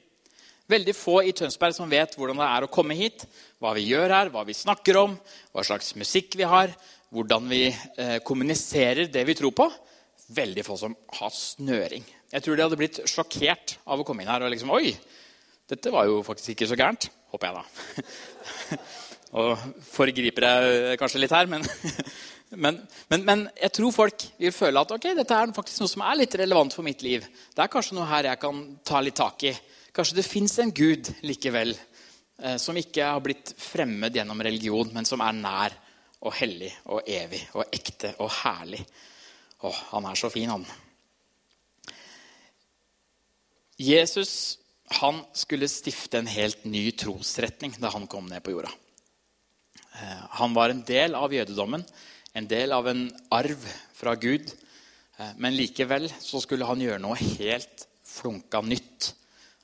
Veldig 0.68 0.92
få 0.92 1.22
i 1.24 1.32
Tønsberg 1.32 1.72
som 1.76 1.88
vet 1.88 2.12
hvordan 2.18 2.42
det 2.42 2.46
er 2.46 2.64
å 2.66 2.70
komme 2.72 2.96
hit, 2.98 3.24
hva 3.56 3.72
vi 3.76 3.86
gjør 3.88 4.12
her, 4.12 4.30
hva 4.32 4.42
vi 4.44 4.56
snakker 4.56 4.98
om, 5.00 5.14
hva 5.54 5.64
slags 5.64 5.94
musikk 5.96 6.36
vi 6.36 6.44
har, 6.48 6.74
hvordan 7.14 7.48
vi 7.48 7.62
eh, 7.70 8.18
kommuniserer 8.20 9.08
det 9.08 9.24
vi 9.24 9.36
tror 9.38 9.54
på. 9.56 9.68
Veldig 10.36 10.64
få 10.66 10.76
som 10.76 10.96
har 11.20 11.32
snøring. 11.32 12.04
Jeg 12.28 12.44
tror 12.44 12.58
de 12.58 12.66
hadde 12.66 12.80
blitt 12.80 13.00
sjokkert 13.08 13.78
av 13.88 14.02
å 14.02 14.04
komme 14.04 14.24
inn 14.24 14.28
her 14.28 14.44
og 14.44 14.52
liksom 14.52 14.74
Oi, 14.76 14.92
dette 15.72 15.92
var 15.94 16.04
jo 16.10 16.20
faktisk 16.26 16.52
ikke 16.52 16.68
så 16.68 16.76
gærent. 16.76 17.08
Håper 17.32 17.48
jeg, 17.48 17.56
da. 17.56 18.78
og 19.40 19.64
foregriper 19.88 20.48
jeg 20.48 21.00
kanskje 21.00 21.24
litt 21.24 21.36
her, 21.36 21.48
men 21.48 21.64
Men, 22.48 22.78
men, 23.12 23.24
men, 23.28 23.42
jeg 23.60 23.74
tror 23.76 23.92
folk 23.92 24.22
vil 24.40 24.52
føle 24.56 24.80
at 24.80 24.92
ok, 24.94 25.10
dette 25.18 25.36
er 25.36 25.50
faktisk 25.52 25.82
noe 25.82 25.90
som 25.92 26.04
er 26.08 26.16
litt 26.16 26.36
relevant 26.40 26.72
for 26.72 26.86
mitt 26.86 27.02
liv. 27.04 27.26
Det 27.52 27.60
er 27.60 27.68
kanskje 27.68 27.98
noe 27.98 28.08
her 28.08 28.30
jeg 28.30 28.40
kan 28.40 28.62
ta 28.88 29.02
litt 29.04 29.18
tak 29.20 29.44
i. 29.44 29.52
Kanskje 29.94 30.18
det 30.18 30.26
fins 30.26 30.58
en 30.62 30.72
gud 30.74 31.10
likevel 31.26 31.72
eh, 31.74 32.56
som 32.60 32.76
ikke 32.78 33.06
har 33.10 33.22
blitt 33.24 33.54
fremmed 33.58 34.16
gjennom 34.16 34.42
religion, 34.44 34.90
men 34.94 35.08
som 35.08 35.22
er 35.24 35.38
nær 35.38 35.76
og 36.18 36.34
hellig 36.38 36.70
og 36.90 37.06
evig 37.06 37.42
og 37.54 37.64
ekte 37.72 38.14
og 38.22 38.30
herlig. 38.40 38.82
Å, 39.62 39.72
han 39.94 40.06
er 40.10 40.18
så 40.18 40.30
fin, 40.30 40.50
han. 40.50 40.66
Jesus 43.78 44.58
han 44.98 45.18
skulle 45.36 45.68
stifte 45.68 46.16
en 46.22 46.30
helt 46.30 46.62
ny 46.64 46.86
trosretning 46.96 47.74
da 47.76 47.90
han 47.92 48.06
kom 48.08 48.30
ned 48.30 48.40
på 48.44 48.54
jorda. 48.54 48.70
Eh, 49.98 50.22
han 50.40 50.54
var 50.56 50.72
en 50.72 50.84
del 50.86 51.18
av 51.18 51.34
jødedommen 51.34 51.84
en 52.38 52.48
del 52.48 52.72
av 52.72 52.88
en 52.88 53.06
arv 53.34 53.62
fra 53.96 54.14
Gud. 54.14 54.50
Eh, 55.18 55.34
men 55.36 55.56
likevel 55.56 56.08
så 56.20 56.40
skulle 56.42 56.68
han 56.68 56.82
gjøre 56.82 57.02
noe 57.02 57.18
helt 57.18 57.86
flunka 58.06 58.62
nytt. 58.64 59.12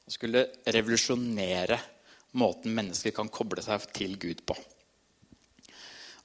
Han 0.04 0.12
skulle 0.12 0.46
revolusjonere 0.68 1.78
måten 2.36 2.74
mennesker 2.76 3.14
kan 3.14 3.30
koble 3.32 3.62
seg 3.64 3.86
til 3.94 4.18
Gud 4.20 4.42
på. 4.44 4.56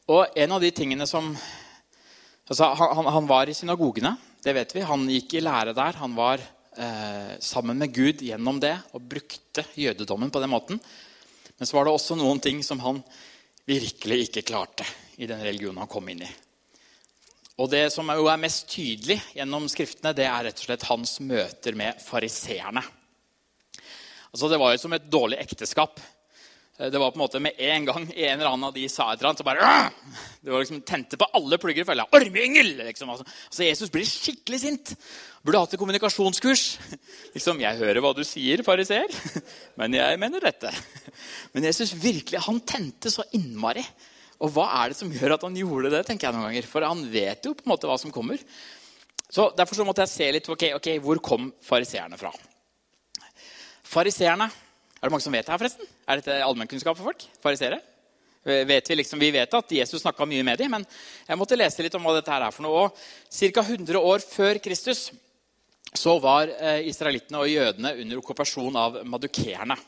Og 0.10 0.40
en 0.42 0.56
av 0.56 0.64
de 0.64 0.72
tingene 0.74 1.06
som 1.08 1.30
altså 2.50 2.72
han, 2.76 3.08
han, 3.14 3.30
var 3.30 3.50
i 3.50 3.56
synagogene, 3.56 4.16
det 4.44 4.56
vet 4.58 4.74
vi. 4.76 4.84
Han 4.90 5.06
gikk 5.08 5.38
i 5.38 5.44
lære 5.46 5.76
der. 5.78 6.00
Han 6.02 6.18
var 6.18 6.42
eh, 6.42 7.38
sammen 7.46 7.78
med 7.78 7.94
Gud 7.94 8.24
gjennom 8.26 8.60
det 8.60 8.74
og 8.98 9.06
brukte 9.06 9.68
jødedommen 9.78 10.34
på 10.34 10.42
den 10.42 10.52
måten. 10.52 10.82
Men 11.56 11.68
så 11.68 11.78
var 11.78 11.86
det 11.86 11.94
også 11.94 12.18
noen 12.18 12.42
ting 12.44 12.64
som 12.66 12.82
han 12.84 13.04
virkelig 13.70 14.26
ikke 14.26 14.48
klarte 14.50 14.88
i 15.22 15.28
den 15.30 15.44
religionen 15.46 15.84
han 15.84 15.92
kom 15.92 16.10
inn 16.10 16.26
i. 16.26 16.32
Og 17.60 17.68
Det 17.70 17.90
som 17.92 18.08
er 18.10 18.40
mest 18.40 18.70
tydelig 18.72 19.20
gjennom 19.36 19.68
skriftene, 19.72 20.16
det 20.16 20.26
er 20.26 20.48
rett 20.48 20.62
og 20.62 20.68
slett 20.68 20.88
hans 20.88 21.20
møter 21.20 21.76
med 21.78 22.00
fariseerne. 22.02 22.82
Altså, 24.30 24.50
det 24.52 24.60
var 24.62 24.74
jo 24.74 24.82
som 24.82 24.96
et 24.96 25.10
dårlig 25.10 25.40
ekteskap. 25.42 26.00
Det 26.80 26.96
var 26.96 27.12
på 27.12 27.18
en 27.20 27.26
måte 27.26 27.40
Med 27.44 27.58
en 27.60 27.86
gang 27.90 28.06
en 28.08 28.40
eller 28.40 28.48
annen 28.48 28.70
av 28.70 28.76
de 28.76 28.86
sa 28.88 29.10
et 29.12 29.20
eller 29.20 29.34
annet, 29.34 29.42
så 29.42 29.48
bare 29.48 29.66
Åh! 29.68 29.90
Det 30.40 30.54
var 30.54 30.62
liksom 30.64 30.80
tente 30.88 31.18
på 31.20 31.28
alle 31.36 31.58
plugger. 31.60 31.84
føler 31.84 32.06
jeg. 32.06 32.22
Ormeyngel! 32.22 32.70
Liksom. 32.88 33.10
Altså, 33.12 33.26
altså, 33.28 33.64
Jesus 33.66 33.92
blir 33.92 34.08
skikkelig 34.08 34.60
sint. 34.62 34.94
Burde 35.44 35.60
hatt 35.60 35.74
et 35.76 35.82
kommunikasjonskurs. 35.82 36.64
Liksom, 37.36 37.60
'Jeg 37.60 37.78
hører 37.78 38.00
hva 38.02 38.14
du 38.16 38.24
sier, 38.24 38.64
fariseer, 38.64 39.12
men 39.80 39.94
jeg 39.94 40.20
mener 40.20 40.40
dette.' 40.40 40.72
Men 41.54 41.68
Jesus 41.68 41.92
virkelig, 41.94 42.40
han 42.48 42.62
tente 42.62 43.12
så 43.12 43.26
innmari. 43.36 43.84
Og 44.40 44.54
hva 44.56 44.70
er 44.80 44.92
det 44.92 45.00
som 45.02 45.12
gjør 45.12 45.36
at 45.36 45.44
han 45.44 45.58
gjorde 45.60 45.92
det? 45.92 46.06
tenker 46.08 46.30
jeg 46.30 46.38
noen 46.38 46.48
ganger. 46.48 46.68
For 46.70 46.88
han 46.88 47.04
vet 47.12 47.44
jo 47.44 47.58
på 47.58 47.68
en 47.68 47.74
måte 47.74 47.90
hva 47.90 48.00
som 48.00 48.14
kommer. 48.14 48.40
Så 49.30 49.52
Derfor 49.58 49.76
så 49.76 49.86
måtte 49.86 50.06
jeg 50.08 50.16
se 50.16 50.32
litt 50.32 50.48
ok, 50.48 50.70
ok, 50.80 50.94
hvor 51.04 51.20
kom 51.20 51.52
fariseerne 51.62 52.18
fra. 52.18 52.32
Fariseerne 53.90 54.46
Er 55.00 55.08
det 55.08 55.14
mange 55.14 55.24
som 55.24 55.34
vet 55.34 55.48
det 55.48 55.54
her, 55.54 55.62
forresten? 55.62 55.88
Er 56.06 56.20
dette 56.20 56.42
allmennkunnskap 56.44 56.98
for 56.98 57.10
folk? 57.10 57.24
Farisere? 57.42 57.80
Vet 58.44 58.90
vi, 58.90 58.98
liksom, 59.00 59.20
vi 59.20 59.30
vet 59.32 59.54
at 59.56 59.72
Jesus 59.72 60.02
snakka 60.04 60.26
mye 60.28 60.44
med 60.44 60.60
dem, 60.60 60.74
men 60.74 60.84
jeg 61.28 61.40
måtte 61.40 61.58
lese 61.60 61.84
litt 61.84 61.96
om 61.96 62.04
hva 62.04 62.18
dette 62.18 62.32
her 62.32 62.44
er 62.44 62.56
for 62.56 62.66
noe. 62.66 62.90
Ca. 63.32 63.64
100 63.64 64.00
år 64.00 64.24
før 64.24 64.60
Kristus 64.64 65.10
så 65.96 66.18
var 66.22 66.52
eh, 66.52 66.86
israelittene 66.92 67.40
og 67.40 67.50
jødene 67.52 67.94
under 68.04 68.20
okkupasjon 68.22 68.80
av 68.80 69.00
madukeerne. 69.08 69.80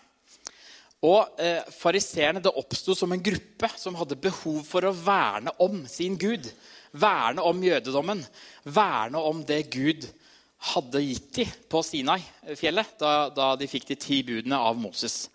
Og 1.07 1.41
eh, 1.41 1.59
Fariseerne 1.75 2.43
oppsto 2.51 2.95
som 2.97 3.11
en 3.11 3.23
gruppe 3.23 3.69
som 3.75 3.99
hadde 3.99 4.19
behov 4.23 4.63
for 4.67 4.87
å 4.87 4.95
verne 4.95 5.53
om 5.63 5.83
sin 5.91 6.15
Gud. 6.19 6.47
Verne 6.91 7.43
om 7.47 7.63
jødedommen. 7.63 8.23
Verne 8.63 9.27
om 9.31 9.43
det 9.47 9.65
Gud 9.75 10.07
hadde 10.61 11.01
gitt 11.01 11.33
dem 11.39 11.53
på 11.71 11.81
Sinai-fjellet 11.85 12.97
da, 13.01 13.13
da, 13.33 13.53
de 13.57 13.69
fikk 13.69 13.87
de 13.89 13.97
ti 13.97 14.21
budene 14.25 14.59
av 14.61 14.77
Moses. 14.77 15.25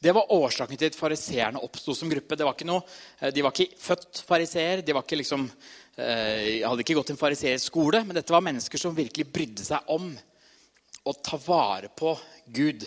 Det 0.00 0.14
var 0.16 0.30
årsaken 0.32 0.78
til 0.78 0.88
at 0.88 0.96
fariseerne 0.96 1.60
oppsto 1.60 1.92
som 1.96 2.08
gruppe. 2.08 2.38
Var 2.38 2.62
noe, 2.64 2.84
eh, 3.20 3.32
de 3.34 3.42
var 3.44 3.52
ikke 3.52 3.76
født 3.76 4.22
fariseer. 4.24 4.80
De 4.86 4.94
ikke 4.96 5.18
liksom, 5.18 5.44
eh, 5.98 6.62
hadde 6.64 6.80
ikke 6.80 6.96
gått 6.96 7.10
en 7.12 7.20
fariseerskole. 7.20 8.00
Men 8.06 8.16
dette 8.16 8.32
var 8.32 8.40
mennesker 8.46 8.80
som 8.80 8.96
virkelig 8.96 9.28
brydde 9.28 9.66
seg 9.66 9.92
om 9.92 10.14
å 11.04 11.12
ta 11.22 11.36
vare 11.36 11.90
på 11.92 12.14
Gud 12.48 12.86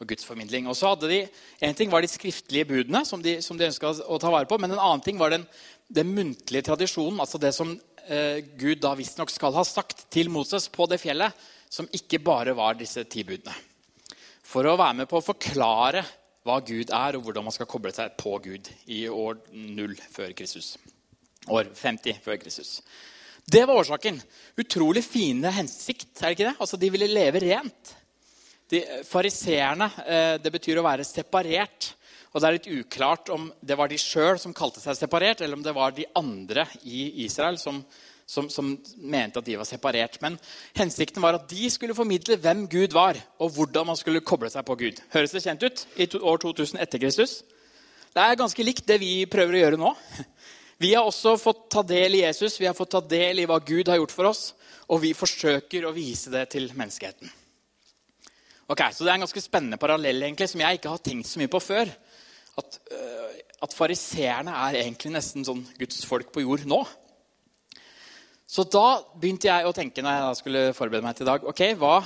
og 0.00 0.06
Guds 0.06 0.24
formidling. 0.24 0.68
Og 0.68 0.76
så 0.76 0.92
hadde 0.92 1.08
de, 1.10 1.28
En 1.60 1.74
ting 1.74 1.90
var 1.90 2.02
de 2.02 2.08
skriftlige 2.08 2.68
budene, 2.68 3.04
som 3.06 3.22
de, 3.22 3.40
som 3.40 3.56
de 3.56 3.66
ønska 3.66 3.90
å 4.06 4.20
ta 4.20 4.30
vare 4.30 4.46
på. 4.46 4.58
Men 4.60 4.72
en 4.72 4.78
annen 4.78 5.02
ting 5.02 5.18
var 5.18 5.30
den, 5.30 5.46
den 5.90 6.14
muntlige 6.14 6.62
tradisjonen, 6.62 7.18
altså 7.18 7.40
det 7.40 7.54
som 7.54 7.80
Gud 8.60 8.82
da 8.82 8.94
visstnok 8.98 9.30
skal 9.32 9.54
ha 9.56 9.64
sagt 9.66 10.06
til 10.12 10.28
Moses 10.32 10.68
på 10.72 10.86
det 10.90 11.00
fjellet, 11.02 11.32
som 11.70 11.88
ikke 11.92 12.20
bare 12.22 12.54
var 12.56 12.76
disse 12.78 13.02
ti 13.10 13.24
budene. 13.26 13.54
For 14.44 14.66
å 14.68 14.76
være 14.78 15.00
med 15.00 15.10
på 15.10 15.18
å 15.18 15.24
forklare 15.24 16.04
hva 16.44 16.58
Gud 16.60 16.92
er, 16.92 17.16
og 17.16 17.24
hvordan 17.24 17.46
man 17.46 17.54
skal 17.56 17.68
koble 17.68 17.92
seg 17.96 18.14
på 18.20 18.36
Gud 18.44 18.68
i 18.92 19.06
år 19.08 19.40
0 19.50 19.96
før 20.12 20.34
Kristus. 20.36 20.74
År 21.48 21.72
50 21.76 22.20
før 22.24 22.38
Kristus. 22.40 22.78
Det 23.44 23.64
var 23.64 23.80
årsaken. 23.80 24.20
Utrolig 24.60 25.04
fine 25.04 25.50
hensikt. 25.52 26.12
er 26.20 26.30
det 26.30 26.36
ikke 26.36 26.50
det? 26.50 26.56
Altså, 26.58 26.76
De 26.76 26.90
ville 26.92 27.08
leve 27.08 27.40
rent. 27.44 27.94
De 28.70 28.80
Fariseerne 29.04 29.90
eh, 30.06 30.36
det 30.40 30.52
betyr 30.52 30.80
å 30.80 30.86
være 30.86 31.04
separert. 31.04 31.90
Og 32.34 32.42
Det 32.42 32.48
er 32.48 32.56
litt 32.56 32.72
uklart 32.82 33.30
om 33.30 33.46
det 33.62 33.76
var 33.78 33.90
de 33.90 33.98
sjøl 34.00 34.40
som 34.42 34.54
kalte 34.56 34.82
seg 34.82 34.96
separert, 34.98 35.40
eller 35.40 35.54
om 35.54 35.62
det 35.62 35.74
var 35.74 35.94
de 35.94 36.06
andre 36.18 36.66
i 36.82 37.22
Israel 37.22 37.60
som, 37.62 37.78
som, 38.26 38.48
som, 38.50 38.72
mente 38.98 39.38
at 39.38 39.46
de 39.46 39.54
var 39.60 39.68
separert. 39.68 40.18
Men 40.24 40.34
hensikten 40.74 41.22
var 41.22 41.38
at 41.38 41.46
de 41.50 41.70
skulle 41.70 41.94
formidle 41.94 42.40
hvem 42.42 42.64
Gud 42.72 42.96
var, 42.96 43.20
og 43.38 43.54
hvordan 43.54 43.86
man 43.92 43.98
skulle 44.00 44.24
koble 44.26 44.50
seg 44.50 44.66
på 44.66 44.74
Gud. 44.82 44.98
Høres 45.14 45.36
det 45.36 45.44
kjent 45.44 45.62
ut 45.62 45.84
i 45.94 46.08
år 46.18 46.42
2000 46.42 46.82
etter 46.82 47.02
Kristus? 47.04 47.36
Det 48.14 48.22
er 48.22 48.40
ganske 48.42 48.66
likt 48.66 48.86
det 48.90 48.98
vi 49.02 49.12
prøver 49.30 49.54
å 49.54 49.62
gjøre 49.62 49.80
nå. 49.80 49.94
Vi 50.82 50.90
har 50.90 51.06
også 51.06 51.36
fått 51.38 51.68
ta 51.70 51.84
del 51.86 52.16
i 52.18 52.24
Jesus, 52.24 52.58
vi 52.58 52.66
har 52.66 52.74
fått 52.74 52.90
ta 52.96 53.00
del 53.00 53.38
i 53.38 53.46
hva 53.46 53.60
Gud 53.62 53.86
har 53.88 54.00
gjort 54.00 54.12
for 54.12 54.26
oss, 54.26 54.42
og 54.90 55.04
vi 55.04 55.12
forsøker 55.14 55.86
å 55.86 55.94
vise 55.94 56.32
det 56.34 56.48
til 56.52 56.66
menneskeheten. 56.74 57.30
Ok, 58.66 58.82
Så 58.90 59.04
det 59.04 59.12
er 59.12 59.20
en 59.20 59.22
ganske 59.22 59.44
spennende 59.44 59.78
parallell 59.78 60.22
egentlig, 60.22 60.48
som 60.50 60.60
jeg 60.60 60.80
ikke 60.80 60.90
har 60.90 61.02
tenkt 61.04 61.30
så 61.30 61.38
mye 61.38 61.52
på 61.52 61.60
før. 61.62 61.92
At, 62.60 62.78
uh, 62.94 63.32
at 63.66 63.74
fariseerne 63.74 64.52
er 64.68 64.80
egentlig 64.84 65.14
nesten 65.14 65.46
sånn 65.46 65.64
Guds 65.78 66.04
folk 66.06 66.30
på 66.34 66.44
jord 66.44 66.66
nå. 66.70 66.82
Så 68.46 68.66
da 68.70 69.00
begynte 69.18 69.48
jeg 69.48 69.66
å 69.66 69.74
tenke 69.74 70.04
når 70.04 70.20
jeg 70.20 70.40
skulle 70.42 70.62
forberede 70.76 71.06
meg 71.06 71.16
til 71.18 71.26
i 71.26 71.30
dag 71.32 71.46
ok, 71.48 71.62
hva, 71.80 71.96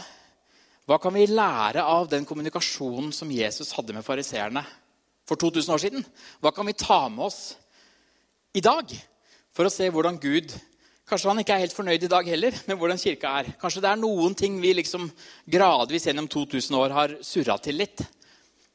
Hva 0.89 0.97
kan 1.03 1.13
vi 1.13 1.27
lære 1.29 1.83
av 1.85 2.07
den 2.09 2.25
kommunikasjonen 2.25 3.11
som 3.13 3.29
Jesus 3.29 3.75
hadde 3.77 3.93
med 3.93 4.07
fariseerne 4.07 4.63
for 5.29 5.37
2000 5.37 5.75
år 5.75 5.83
siden? 5.83 6.07
Hva 6.41 6.55
kan 6.57 6.65
vi 6.65 6.73
ta 6.73 7.03
med 7.13 7.27
oss 7.27 7.59
i 8.57 8.63
dag 8.65 8.95
for 9.53 9.69
å 9.69 9.73
se 9.73 9.91
hvordan 9.93 10.17
Gud 10.23 10.55
Kanskje 11.09 11.31
han 11.31 11.39
ikke 11.41 11.55
er 11.57 11.63
helt 11.63 11.73
fornøyd 11.73 12.03
i 12.05 12.11
dag 12.13 12.27
heller 12.29 12.57
med 12.69 12.77
hvordan 12.77 12.99
kirka 13.01 13.31
er. 13.41 13.47
Kanskje 13.57 13.81
det 13.81 13.89
er 13.89 14.01
noen 14.01 14.35
ting 14.37 14.59
vi 14.61 14.75
liksom 14.77 15.07
gradvis 15.49 16.05
gjennom 16.05 16.27
2000 16.29 16.77
år 16.77 16.93
har 16.93 17.15
surra 17.25 17.57
til 17.65 17.79
litt. 17.81 18.03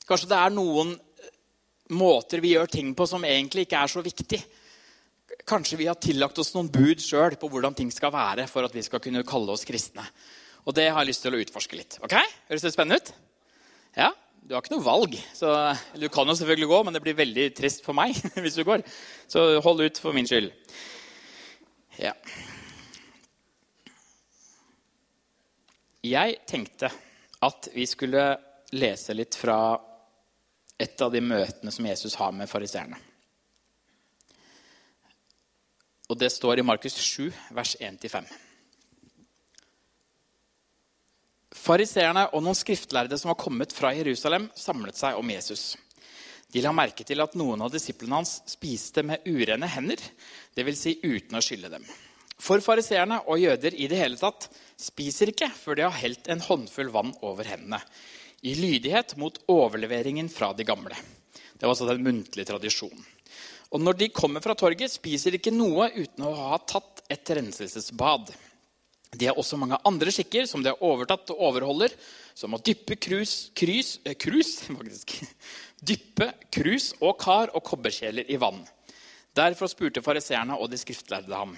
Kanskje 0.10 0.32
det 0.32 0.40
er 0.40 0.56
noen 0.56 0.96
måter 1.92 2.40
vi 2.44 2.54
gjør 2.54 2.70
ting 2.72 2.94
på 2.96 3.08
som 3.10 3.26
egentlig 3.28 3.68
ikke 3.68 3.82
er 3.84 3.92
så 3.92 4.04
viktig. 4.06 4.40
Kanskje 5.50 5.80
vi 5.82 5.90
har 5.90 6.00
tillagt 6.00 6.40
oss 6.40 6.54
noen 6.56 6.72
bud 6.72 7.02
sjøl 7.04 7.36
på 7.40 7.50
hvordan 7.52 7.76
ting 7.76 7.92
skal 7.92 8.14
være 8.14 8.48
for 8.48 8.66
at 8.68 8.76
vi 8.76 8.84
skal 8.86 9.02
kunne 9.04 9.26
kalle 9.28 9.52
oss 9.52 9.66
kristne. 9.68 10.06
Og 10.64 10.76
det 10.78 10.88
har 10.90 11.02
jeg 11.02 11.12
lyst 11.12 11.26
til 11.26 11.36
å 11.36 11.42
utforske 11.44 11.78
litt. 11.80 11.98
Ok? 12.06 12.16
Høres 12.48 12.64
det 12.64 12.72
spennende 12.76 13.02
ut? 13.02 13.14
Ja? 13.98 14.14
Du 14.44 14.56
har 14.56 14.64
ikke 14.64 14.76
noe 14.76 14.86
valg. 14.86 15.18
så 15.36 15.76
Du 16.00 16.08
kan 16.10 16.28
jo 16.28 16.36
selvfølgelig 16.36 16.68
gå, 16.72 16.80
men 16.84 16.96
det 16.96 17.04
blir 17.04 17.20
veldig 17.20 17.50
trist 17.56 17.84
for 17.84 17.96
meg 17.96 18.16
hvis 18.44 18.60
du 18.60 18.64
går. 18.68 18.84
Så 19.28 19.60
hold 19.64 19.84
ut 19.84 20.00
for 20.00 20.16
min 20.16 20.28
skyld. 20.28 20.52
Ja. 22.00 22.14
Jeg 26.04 26.40
tenkte 26.50 26.90
at 27.44 27.70
vi 27.72 27.86
skulle 27.88 28.26
lese 28.76 29.16
litt 29.16 29.36
fra 29.40 29.78
et 30.82 31.02
av 31.02 31.12
de 31.14 31.22
møtene 31.22 31.72
som 31.72 31.86
Jesus 31.86 32.16
har 32.20 32.34
med 32.36 32.50
fariseerne. 32.50 32.98
Og 36.12 36.20
det 36.20 36.30
står 36.34 36.60
i 36.60 36.66
Markus 36.66 36.96
7, 37.00 37.30
vers 37.56 37.76
1-5. 37.80 38.28
Fariseerne 41.64 42.26
og 42.36 42.44
noen 42.44 42.58
skriftlærde 42.58 43.18
som 43.20 43.32
var 43.32 43.40
kommet 43.40 43.74
fra 43.74 43.94
Jerusalem, 43.96 44.50
samlet 44.58 45.00
seg 45.00 45.18
om 45.18 45.30
Jesus. 45.32 45.74
De 46.54 46.62
la 46.62 46.74
merke 46.76 47.06
til 47.08 47.24
at 47.24 47.38
noen 47.40 47.64
av 47.66 47.72
disiplene 47.74 48.20
hans 48.20 48.36
spiste 48.52 49.02
med 49.06 49.24
urene 49.26 49.70
hender, 49.72 50.02
dvs. 50.58 50.82
Si 50.82 50.98
uten 51.02 51.40
å 51.40 51.42
skylle 51.42 51.72
dem. 51.72 51.86
For 52.44 52.62
fariseerne 52.62 53.22
og 53.32 53.40
jøder 53.40 53.78
i 53.78 53.88
det 53.90 54.02
hele 54.02 54.20
tatt 54.20 54.50
spiser 54.82 55.32
ikke 55.32 55.50
før 55.56 55.80
de 55.80 55.86
har 55.88 56.02
helt 56.02 56.28
en 56.30 56.44
håndfull 56.44 56.92
vann 56.94 57.14
over 57.24 57.48
hendene, 57.48 57.80
i 58.44 58.56
lydighet 58.60 59.16
mot 59.18 59.38
overleveringen 59.52 60.30
fra 60.30 60.52
de 60.54 60.66
gamle. 60.68 60.96
Det 61.56 61.64
var 61.64 61.72
altså 61.74 61.88
den 61.88 62.04
muntlige 62.04 62.50
tradisjonen. 62.50 63.04
Og 63.74 63.82
når 63.82 63.98
de 63.98 64.10
kommer 64.14 64.44
fra 64.44 64.54
torget, 64.58 64.92
spiser 64.92 65.34
de 65.34 65.40
ikke 65.40 65.54
noe 65.56 65.88
uten 65.96 66.26
å 66.28 66.34
ha 66.52 66.58
tatt 66.68 67.02
et 67.12 67.30
renselsesbad. 67.40 68.34
De 69.14 69.30
har 69.30 69.40
også 69.40 69.58
mange 69.62 69.80
andre 69.88 70.12
skikker 70.14 70.46
som 70.50 70.62
de 70.62 70.74
har 70.74 70.84
overtatt 70.84 71.32
og 71.34 71.42
overholder, 71.50 71.94
som 72.36 72.54
å 72.54 72.62
dyppe 72.62 72.98
krus, 73.02 73.50
krus, 73.58 73.96
eh, 74.06 74.18
krus, 74.20 74.52
faktisk, 74.68 75.16
dyppe 75.82 76.30
krus 76.54 76.92
og 77.00 77.16
kar 77.22 77.54
og 77.54 77.64
kobberkjeler 77.66 78.30
i 78.30 78.38
vann. 78.42 78.60
Derfor 79.34 79.72
spurte 79.72 80.04
fariseerne 80.06 80.60
og 80.60 80.70
de 80.70 80.82
skriftlærde 80.82 81.34
ham. 81.34 81.56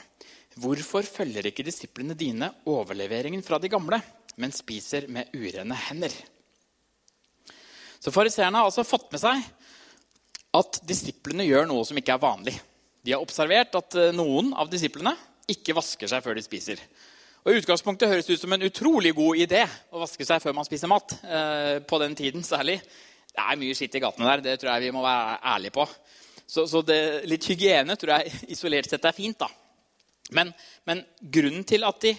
Hvorfor 0.61 1.03
følger 1.03 1.49
ikke 1.49 1.65
disiplene 1.67 2.15
dine 2.15 2.53
overleveringen 2.71 3.43
fra 3.43 3.59
de 3.59 3.71
gamle, 3.71 3.99
men 4.39 4.55
spiser 4.55 5.09
med 5.11 5.35
urene 5.35 5.75
hender? 5.89 6.15
Så 8.05 8.11
Fariseerne 8.13 8.59
har 8.59 8.67
altså 8.69 8.83
fått 8.85 9.07
med 9.15 9.17
seg 9.17 9.41
at 10.53 10.77
disiplene 10.85 11.47
gjør 11.47 11.65
noe 11.71 11.85
som 11.87 11.97
ikke 11.97 12.13
er 12.13 12.21
vanlig. 12.21 12.53
De 13.01 13.15
har 13.15 13.23
observert 13.23 13.73
at 13.79 13.97
eh, 13.97 14.11
noen 14.13 14.51
av 14.53 14.69
disiplene 14.69 15.15
ikke 15.49 15.73
vasker 15.73 16.11
seg 16.11 16.21
før 16.21 16.37
de 16.37 16.43
spiser. 16.45 16.83
Og 17.41 17.49
I 17.49 17.63
utgangspunktet 17.63 18.11
høres 18.11 18.29
det 18.29 18.37
ut 18.37 18.43
som 18.43 18.53
en 18.53 18.67
utrolig 18.67 19.15
god 19.17 19.41
idé 19.41 19.63
å 19.89 20.03
vaske 20.03 20.25
seg 20.25 20.43
før 20.43 20.53
man 20.57 20.69
spiser 20.69 20.89
mat. 20.89 21.17
Eh, 21.25 21.73
på 21.81 21.99
den 22.01 22.13
tiden 22.17 22.45
særlig. 22.45 22.77
Det 23.33 23.41
er 23.41 23.59
mye 23.63 23.77
skitt 23.77 23.97
i 23.97 24.03
gatene 24.05 24.29
der. 24.29 24.45
Det 24.45 24.55
tror 24.61 24.75
jeg 24.75 24.85
vi 24.85 24.93
må 24.93 25.01
være 25.05 25.41
ærlige 25.55 25.75
på. 25.81 25.89
Så, 26.45 26.69
så 26.69 26.85
det, 26.85 27.01
litt 27.25 27.49
hygiene 27.49 27.97
tror 27.97 28.19
jeg 28.19 28.37
isolert 28.53 28.93
sett 28.93 29.09
er 29.09 29.17
fint. 29.17 29.41
da. 29.41 29.49
Men, 30.37 30.53
men 30.85 31.01
grunnen 31.25 31.65
til 31.65 31.89
at 31.89 32.05
de 32.05 32.13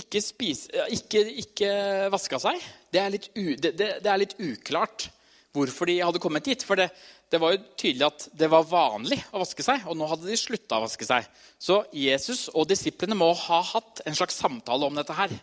ikke, 0.00 0.24
spis, 0.24 0.70
ikke, 0.96 1.26
ikke 1.44 1.72
vaska 2.12 2.40
seg, 2.40 2.64
det 2.90 3.00
er, 3.00 3.16
u, 3.38 3.46
det, 3.54 3.72
det 3.78 4.06
er, 4.10 4.20
litt 4.20 4.36
uklart 4.42 5.08
hvorfor 5.54 5.90
de 5.90 5.98
hadde 6.02 6.22
kommet 6.22 6.46
dit. 6.46 6.62
For 6.66 6.78
det, 6.78 6.88
det, 7.30 7.40
var 7.42 7.54
jo 7.54 7.62
tydelig 7.78 8.06
at 8.08 8.26
det 8.38 8.50
var 8.50 8.66
vanlig 8.70 9.20
å 9.30 9.42
vaske 9.42 9.64
seg, 9.66 9.86
og 9.86 9.98
nå 9.98 10.08
hadde 10.10 10.28
de 10.30 10.38
slutta 10.38 10.78
å 10.78 10.84
vaske 10.86 11.06
seg. 11.06 11.26
Så 11.58 11.82
Jesus 11.94 12.48
og 12.54 12.68
disiplene 12.70 13.18
må 13.18 13.30
ha 13.46 13.60
hatt 13.74 14.02
en 14.06 14.18
slags 14.18 14.38
samtale 14.42 14.88
om 14.88 14.98
dette 14.98 15.16
her 15.16 15.34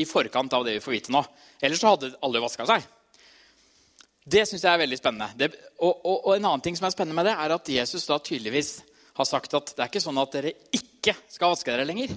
i 0.00 0.06
forkant 0.08 0.52
av 0.56 0.64
det 0.66 0.78
vi 0.78 0.82
får 0.84 0.96
vite 0.96 1.14
nå. 1.14 1.22
Ellers 1.60 1.82
så 1.82 1.94
hadde 1.94 2.14
alle 2.24 2.42
vaska 2.42 2.66
seg. 2.68 2.86
Det 4.30 4.44
syns 4.46 4.64
jeg 4.64 4.70
er 4.70 4.82
veldig 4.82 4.98
spennende. 4.98 5.30
Det, 5.36 5.50
og, 5.80 5.94
og, 5.94 6.16
og, 6.16 6.32
en 6.34 6.46
annen 6.46 6.62
ting 6.64 6.76
som 6.78 6.86
er 6.86 6.94
spennende 6.94 7.16
med 7.18 7.26
det, 7.30 7.34
er 7.34 7.54
at 7.54 7.70
Jesus 7.72 8.06
da 8.08 8.18
tydeligvis 8.22 8.80
har 9.16 9.28
sagt 9.28 9.54
at 9.56 9.72
det 9.74 9.84
er 9.84 9.90
ikke 9.90 10.02
sånn 10.02 10.20
at 10.20 10.34
dere 10.36 10.52
ikke 10.76 11.16
skal 11.30 11.54
vaske 11.54 11.72
dere 11.72 11.88
lenger. 11.88 12.12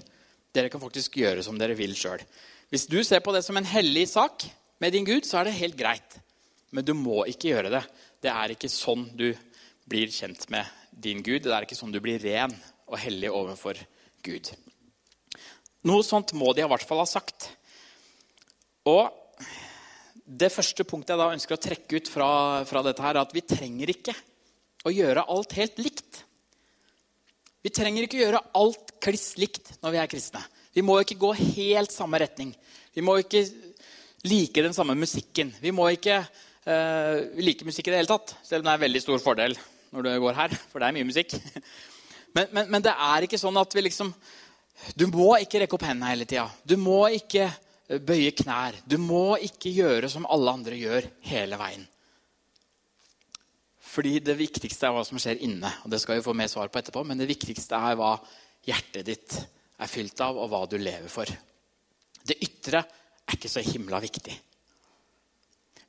Dere 0.53 0.69
kan 0.69 0.81
faktisk 0.83 1.17
gjøre 1.17 1.45
som 1.45 1.57
dere 1.57 1.77
vil 1.77 1.95
sjøl. 1.97 2.21
Hvis 2.73 2.85
du 2.89 2.99
ser 3.05 3.23
på 3.25 3.33
det 3.35 3.43
som 3.45 3.57
en 3.57 3.67
hellig 3.69 4.05
sak 4.11 4.45
med 4.83 4.91
din 4.91 5.07
Gud, 5.07 5.23
så 5.23 5.39
er 5.39 5.47
det 5.47 5.55
helt 5.61 5.79
greit. 5.79 6.19
Men 6.75 6.83
du 6.83 6.91
må 6.97 7.23
ikke 7.31 7.53
gjøre 7.53 7.71
det. 7.71 7.83
Det 8.19 8.31
er 8.31 8.51
ikke 8.51 8.71
sånn 8.71 9.05
du 9.15 9.29
blir 9.87 10.11
kjent 10.11 10.49
med 10.51 10.67
din 10.91 11.23
Gud. 11.23 11.45
Det 11.45 11.53
er 11.55 11.63
ikke 11.63 11.77
sånn 11.77 11.93
du 11.93 12.01
blir 12.03 12.19
ren 12.23 12.51
og 12.89 12.99
hellig 12.99 13.31
overfor 13.31 13.79
Gud. 14.25 14.51
Noe 15.87 16.03
sånt 16.03 16.33
må 16.35 16.51
de 16.55 16.63
i 16.63 16.67
hvert 16.67 16.87
fall 16.87 16.99
ha 17.03 17.07
sagt. 17.07 17.47
Og 18.89 19.07
det 20.23 20.51
første 20.51 20.85
punktet 20.87 21.13
jeg 21.13 21.21
da 21.21 21.31
ønsker 21.35 21.55
å 21.55 21.63
trekke 21.63 21.99
ut 21.99 22.11
fra, 22.11 22.29
fra 22.67 22.83
dette, 22.83 23.03
her, 23.03 23.15
er 23.15 23.23
at 23.23 23.35
vi 23.35 23.43
trenger 23.47 23.91
ikke 23.91 24.15
å 24.83 24.91
gjøre 24.91 25.27
alt 25.31 25.55
helt 25.59 25.79
likt. 25.83 26.23
Vi 27.63 27.71
trenger 27.71 28.03
ikke 28.05 28.19
gjøre 28.19 28.43
alt 28.59 28.95
kliss 29.03 29.33
likt 29.39 29.77
når 29.83 29.95
vi 29.95 30.01
er 30.01 30.11
kristne. 30.11 30.43
Vi 30.73 30.83
må 30.83 30.97
ikke 30.99 31.19
gå 31.21 31.31
helt 31.37 31.93
samme 31.93 32.19
retning. 32.19 32.51
Vi 32.95 33.03
må 33.05 33.19
ikke 33.21 33.45
like 34.23 34.63
den 34.63 34.75
samme 34.75 34.95
musikken. 34.95 35.51
Vi 35.61 35.71
må 35.75 35.89
ikke 35.93 36.21
uh, 36.23 37.17
like 37.39 37.65
musikk 37.67 37.87
i 37.87 37.93
det 37.93 38.01
hele 38.01 38.11
tatt, 38.11 38.35
selv 38.43 38.63
om 38.63 38.69
det 38.69 38.73
er 38.73 38.79
en 38.79 38.85
veldig 38.85 39.03
stor 39.03 39.23
fordel 39.23 39.57
når 39.93 40.07
du 40.07 40.13
går 40.23 40.37
her, 40.37 40.55
for 40.71 40.81
det 40.81 40.87
er 40.87 40.95
mye 40.95 41.09
musikk. 41.09 41.35
Men, 42.33 42.47
men, 42.49 42.65
men 42.73 42.81
det 42.81 42.89
er 42.97 43.27
ikke 43.27 43.37
sånn 43.37 43.59
at 43.61 43.75
vi 43.77 43.83
liksom 43.85 44.07
Du 44.97 45.03
må 45.05 45.35
ikke 45.37 45.59
rekke 45.61 45.75
opp 45.77 45.83
hendene 45.85 46.09
hele 46.09 46.25
tida. 46.25 46.47
Du 46.65 46.73
må 46.81 47.03
ikke 47.13 47.45
bøye 48.01 48.31
knær. 48.33 48.79
Du 48.89 48.95
må 48.97 49.35
ikke 49.37 49.69
gjøre 49.69 50.09
som 50.09 50.25
alle 50.25 50.55
andre 50.57 50.79
gjør 50.79 51.05
hele 51.29 51.59
veien. 51.61 51.83
Fordi 53.93 54.15
det 54.25 54.33
viktigste 54.39 54.89
er 54.89 54.95
hva 54.95 55.03
som 55.05 55.19
skjer 55.21 55.43
inne. 55.45 55.69
og 55.83 55.93
det 55.93 56.01
skal 56.01 56.17
vi 56.17 56.25
få 56.25 56.33
mer 56.33 56.49
svar 56.49 56.71
på 56.73 56.81
etterpå, 56.81 57.03
Men 57.05 57.21
det 57.21 57.29
viktigste 57.29 57.77
er 57.77 57.99
hva 57.99 58.15
hjertet 58.65 59.05
ditt 59.05 59.37
er 59.77 59.91
fylt 59.91 60.19
av, 60.25 60.37
og 60.37 60.49
hva 60.49 60.65
du 60.69 60.77
lever 60.77 61.09
for. 61.11 61.29
Det 62.23 62.39
ytre 62.41 62.83
er 63.27 63.37
ikke 63.37 63.51
så 63.51 63.63
himla 63.65 63.99
viktig. 64.03 64.35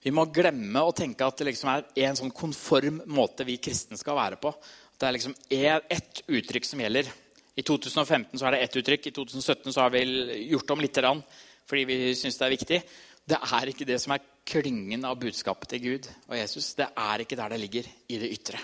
Vi 0.05 0.13
må 0.13 0.27
glemme 0.29 0.83
å 0.85 0.93
tenke 0.93 1.25
at 1.25 1.39
det 1.41 1.49
liksom 1.49 1.71
er 1.73 1.87
en 2.05 2.19
sånn 2.19 2.35
konform 2.35 3.01
måte 3.17 3.47
vi 3.49 3.57
kristne 3.63 3.97
skal 3.97 4.19
være 4.19 4.37
på. 4.41 4.53
At 4.53 5.01
det 5.01 5.09
er 5.09 5.17
liksom 5.17 5.37
ett 5.57 6.21
uttrykk 6.29 6.69
som 6.69 6.83
gjelder. 6.85 7.09
I 7.57 7.63
2015 7.65 8.37
så 8.37 8.47
er 8.47 8.57
det 8.57 8.63
ett 8.67 8.77
uttrykk. 8.83 9.09
I 9.09 9.15
2017 9.17 9.73
så 9.73 9.81
har 9.81 9.95
vi 9.95 10.05
gjort 10.51 10.75
om 10.75 10.85
grann 10.85 11.25
fordi 11.65 11.85
vi 11.89 11.97
syns 12.19 12.37
det 12.37 12.45
er 12.45 12.53
viktig. 12.53 12.79
Det 13.25 13.39
er 13.41 13.71
ikke 13.73 13.87
det 13.89 13.97
som 14.03 14.13
er 14.13 14.25
klyngen 14.45 15.07
av 15.09 15.17
budskapet 15.17 15.71
til 15.73 15.81
Gud 15.81 16.09
og 16.29 16.37
Jesus. 16.37 16.75
Det 16.77 16.91
er 16.93 17.25
ikke 17.25 17.39
der 17.41 17.55
det 17.55 17.61
ligger, 17.63 17.89
i 18.09 18.19
det 18.21 18.29
ytre. 18.35 18.61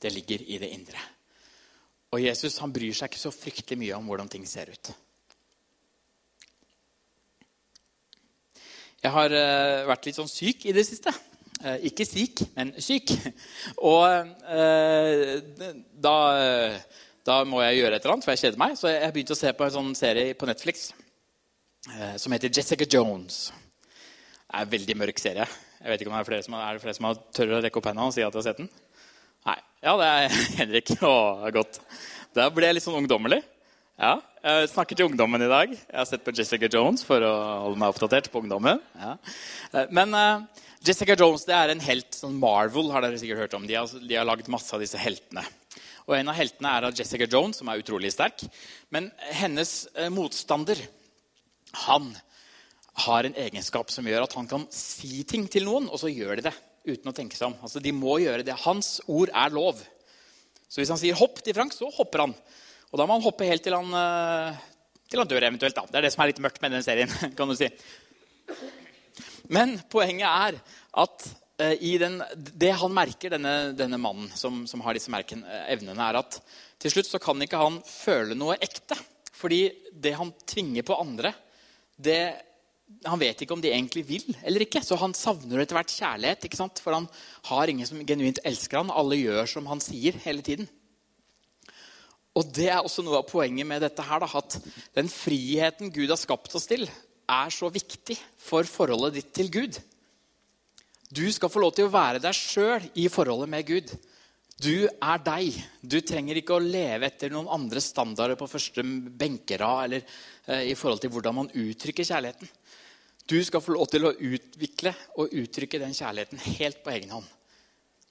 Det 0.00 0.12
ligger 0.12 0.44
i 0.44 0.58
det 0.60 0.68
indre. 0.76 1.00
Og 2.12 2.20
Jesus 2.20 2.58
han 2.60 2.72
bryr 2.74 2.92
seg 2.92 3.08
ikke 3.08 3.22
så 3.22 3.32
fryktelig 3.32 3.78
mye 3.80 3.96
om 3.96 4.10
hvordan 4.10 4.28
ting 4.28 4.44
ser 4.48 4.68
ut. 4.68 4.92
Jeg 9.00 9.12
har 9.16 9.32
uh, 9.32 9.88
vært 9.88 10.08
litt 10.08 10.18
sånn 10.18 10.30
syk 10.30 10.66
i 10.68 10.74
det 10.76 10.84
siste. 10.88 11.12
Uh, 11.60 11.76
ikke 11.88 12.06
syk, 12.08 12.42
men 12.56 12.74
syk. 12.80 13.12
Og 13.92 14.04
uh, 14.04 15.36
da, 15.96 16.16
da, 17.24 17.42
må 17.48 17.62
jeg 17.64 17.80
gjøre 17.80 17.96
et 17.96 18.04
eller 18.04 18.16
annet, 18.16 18.28
for 18.28 18.36
jeg 18.36 18.44
kjeder 18.46 18.60
meg. 18.60 18.76
Så 18.80 18.92
jeg 18.92 19.14
begynte 19.16 19.36
å 19.36 19.40
se 19.40 19.54
på 19.56 19.66
en 19.68 19.76
sånn 19.78 19.94
serie 19.98 20.36
på 20.36 20.48
Netflix 20.48 20.90
Eh, 21.88 22.16
som 22.16 22.32
heter 22.32 22.50
Jessica 22.52 22.84
Jones. 22.84 23.52
Det 24.50 24.56
er 24.56 24.66
en 24.66 24.72
veldig 24.72 24.96
mørk 25.00 25.20
serie. 25.22 25.46
Jeg 25.80 25.88
vet 25.88 26.02
ikke 26.02 26.10
om 26.10 26.16
det 26.16 26.20
Er 26.20 26.28
flere 26.28 26.44
som, 26.44 26.54
er 26.54 26.76
det 26.76 26.82
flere 26.82 26.94
som 26.94 27.06
har 27.08 27.20
tør 27.32 27.54
å 27.56 27.60
rekke 27.64 27.80
opp 27.80 27.86
hendene 27.88 28.08
og 28.10 28.12
si 28.12 28.24
at 28.24 28.34
de 28.34 28.36
har 28.36 28.44
sett 28.44 28.60
den? 28.60 28.68
Nei. 29.48 29.56
Ja, 29.80 29.94
det 29.96 30.08
er 30.10 30.34
Henrik. 30.60 30.92
Å, 31.00 31.14
godt. 31.54 31.80
Da 32.36 32.50
ble 32.52 32.68
jeg 32.68 32.76
litt 32.76 32.84
sånn 32.84 32.98
ungdommelig. 33.00 33.40
Ja, 34.00 34.14
Jeg 34.40 34.70
snakker 34.72 34.96
til 34.96 35.10
ungdommen 35.10 35.42
i 35.44 35.48
dag. 35.50 35.72
Jeg 35.76 35.92
har 35.92 36.06
sett 36.08 36.22
på 36.24 36.32
Jessica 36.32 36.70
Jones 36.72 37.02
for 37.04 37.20
å 37.20 37.32
holde 37.66 37.76
meg 37.82 37.90
oppdatert 37.92 38.30
på 38.32 38.40
ungdommen. 38.40 38.78
Ja. 38.96 39.10
Eh, 39.76 39.90
men 39.92 40.14
uh, 40.16 40.62
Jessica 40.80 41.12
Jones 41.20 41.42
det 41.44 41.52
er 41.52 41.68
en 41.68 41.82
helt 41.84 42.16
sånn 42.16 42.38
Marvel 42.40 42.88
har 42.94 43.04
dere 43.04 43.18
sikkert 43.20 43.42
hørt 43.42 43.56
om. 43.58 43.66
De 43.68 43.76
har, 43.76 43.92
de 43.92 44.16
har 44.16 44.24
laget 44.24 44.48
masse 44.48 44.72
av 44.72 44.80
disse 44.80 44.96
heltene. 44.96 45.42
Og 46.06 46.14
En 46.16 46.32
av 46.32 46.38
heltene 46.38 46.72
er 46.78 46.86
Jessica 46.96 47.28
Jones, 47.28 47.60
som 47.60 47.68
er 47.68 47.82
utrolig 47.82 48.14
sterk. 48.14 48.46
Men 48.88 49.10
hennes 49.36 49.74
uh, 49.98 50.08
motstander 50.08 50.80
han 51.82 52.08
har 53.04 53.28
en 53.28 53.36
egenskap 53.44 53.92
som 53.92 54.08
gjør 54.08 54.24
at 54.24 54.38
han 54.40 54.48
kan 54.48 54.64
si 54.72 55.20
ting 55.28 55.44
til 55.44 55.68
noen, 55.68 55.92
og 55.92 56.00
så 56.00 56.08
gjør 56.08 56.40
de 56.40 56.46
det 56.48 56.54
uten 56.88 57.12
å 57.12 57.16
tenke 57.20 57.36
seg 57.36 57.50
om. 57.50 57.58
Altså, 57.60 57.84
De 57.84 57.92
må 57.92 58.16
gjøre 58.24 58.48
det. 58.48 58.56
Hans 58.64 58.96
ord 59.04 59.28
er 59.28 59.52
lov. 59.52 59.84
Så 60.72 60.80
hvis 60.80 60.96
han 60.96 61.04
sier 61.04 61.20
'hopp' 61.20 61.44
til 61.44 61.52
Frank, 61.52 61.76
så 61.76 61.92
hopper 61.92 62.24
han. 62.24 62.36
Og 62.90 62.98
da 62.98 63.06
må 63.06 63.16
han 63.16 63.24
hoppe 63.24 63.46
helt 63.46 63.62
til 63.64 63.76
han, 63.76 63.92
eh, 63.94 64.62
til 65.10 65.22
han 65.22 65.30
dør 65.30 65.46
eventuelt. 65.46 65.76
da. 65.76 65.86
Det 65.86 66.00
er 66.00 66.06
det 66.06 66.12
som 66.14 66.24
er 66.24 66.32
litt 66.32 66.42
mørkt 66.42 66.62
med 66.62 66.74
den 66.74 66.86
serien. 66.86 67.12
kan 67.38 67.50
du 67.50 67.54
si. 67.58 67.70
Men 69.50 69.76
poenget 69.90 70.26
er 70.26 70.58
at 71.02 71.28
eh, 71.62 71.76
i 71.86 71.94
den, 72.02 72.18
det 72.34 72.72
han 72.82 72.94
merker, 72.94 73.30
denne, 73.36 73.72
denne 73.78 73.98
mannen 73.98 74.30
som, 74.34 74.64
som, 74.66 74.82
har 74.86 74.98
disse 74.98 75.12
merken, 75.12 75.44
eh, 75.46 75.70
evnene, 75.76 76.02
er 76.02 76.18
at 76.22 76.40
til 76.82 76.94
slutt 76.96 77.10
så 77.10 77.22
kan 77.22 77.42
ikke 77.42 77.62
han 77.62 77.78
føle 77.86 78.38
noe 78.38 78.58
ekte. 78.58 78.98
Fordi 79.40 79.62
det 79.94 80.16
han 80.18 80.34
tvinger 80.50 80.84
på 80.84 80.98
andre, 81.00 81.32
det 81.96 82.22
han 83.06 83.20
vet 83.20 83.44
ikke 83.44 83.54
om 83.54 83.62
de 83.62 83.70
egentlig 83.70 84.02
vil 84.08 84.26
eller 84.42 84.64
ikke. 84.66 84.82
Så 84.82 84.98
han 84.98 85.14
savner 85.14 85.62
etter 85.62 85.78
hvert 85.78 85.94
kjærlighet. 85.94 86.82
For 86.82 86.96
han 86.96 87.06
har 87.52 87.70
ingen 87.70 87.86
som 87.86 88.02
genuint 88.06 88.42
elsker 88.44 88.82
han. 88.82 88.90
Alle 88.90 89.20
gjør 89.20 89.46
som 89.48 89.68
han 89.70 89.82
sier 89.84 90.18
hele 90.26 90.42
tiden. 90.42 90.66
Og 92.38 92.50
det 92.54 92.68
er 92.70 92.78
også 92.78 93.02
noe 93.02 93.20
av 93.20 93.28
poenget 93.28 93.66
med 93.66 93.82
dette 93.82 94.04
her, 94.06 94.22
da, 94.22 94.28
at 94.38 94.58
den 94.96 95.08
friheten 95.10 95.90
Gud 95.94 96.12
har 96.12 96.20
skapt 96.20 96.54
oss 96.54 96.68
til, 96.70 96.86
er 97.30 97.54
så 97.54 97.70
viktig 97.72 98.16
for 98.38 98.66
forholdet 98.66 99.18
ditt 99.18 99.32
til 99.34 99.50
Gud. 99.54 99.80
Du 101.10 101.26
skal 101.34 101.50
få 101.50 101.62
lov 101.62 101.74
til 101.74 101.88
å 101.88 101.92
være 101.92 102.22
deg 102.22 102.36
sjøl 102.36 102.86
i 103.02 103.08
forholdet 103.10 103.50
med 103.50 103.66
Gud. 103.66 103.90
Du 104.60 104.86
er 104.86 105.22
deg. 105.24 105.56
Du 105.80 105.98
trenger 106.04 106.38
ikke 106.38 106.58
å 106.58 106.62
leve 106.62 107.08
etter 107.08 107.32
noen 107.32 107.48
andre 107.50 107.82
standarder 107.82 108.38
på 108.38 108.48
første 108.50 108.84
benkerad 108.84 109.86
eller 109.86 110.04
eh, 110.04 110.68
i 110.70 110.76
forhold 110.78 111.02
til 111.02 111.10
hvordan 111.14 111.38
man 111.38 111.50
uttrykker 111.50 112.06
kjærligheten. 112.06 112.50
Du 113.30 113.38
skal 113.46 113.62
få 113.62 113.74
lov 113.74 113.88
til 113.90 114.06
å 114.06 114.14
utvikle 114.14 114.92
og 115.18 115.34
uttrykke 115.38 115.80
den 115.82 115.94
kjærligheten 115.96 116.42
helt 116.58 116.82
på 116.84 116.92
egen 116.92 117.14
hånd. 117.14 117.28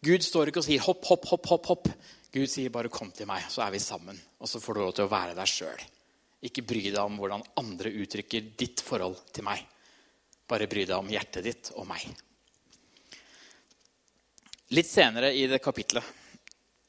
Gud 0.03 0.23
står 0.23 0.49
ikke 0.49 0.61
og 0.61 0.67
sier 0.67 0.83
'hopp, 0.83 1.03
hopp, 1.05 1.27
hopp'. 1.27 1.49
hopp, 1.51 1.65
hopp. 1.67 1.89
Gud 2.31 2.47
sier 2.49 2.69
bare 2.69 2.89
'kom 2.89 3.11
til 3.11 3.25
meg', 3.25 3.49
så 3.49 3.65
er 3.65 3.71
vi 3.71 3.79
sammen. 3.79 4.19
Og 4.39 4.47
så 4.47 4.59
får 4.59 4.73
du 4.73 4.79
lov 4.79 4.93
til 4.93 5.05
å 5.05 5.11
være 5.11 5.35
deg 5.35 5.47
sjøl. 5.47 5.81
Ikke 6.43 6.65
bry 6.65 6.83
deg 6.83 6.99
om 6.99 7.17
hvordan 7.17 7.43
andre 7.57 7.89
uttrykker 7.89 8.55
ditt 8.55 8.81
forhold 8.81 9.17
til 9.33 9.43
meg. 9.43 9.65
Bare 10.47 10.67
bry 10.67 10.85
deg 10.85 10.97
om 10.97 11.09
hjertet 11.09 11.43
ditt 11.43 11.71
og 11.75 11.87
meg. 11.87 12.05
Litt 14.69 14.87
senere 14.87 15.33
i 15.33 15.47
det 15.47 15.61
kapitlet, 15.61 16.03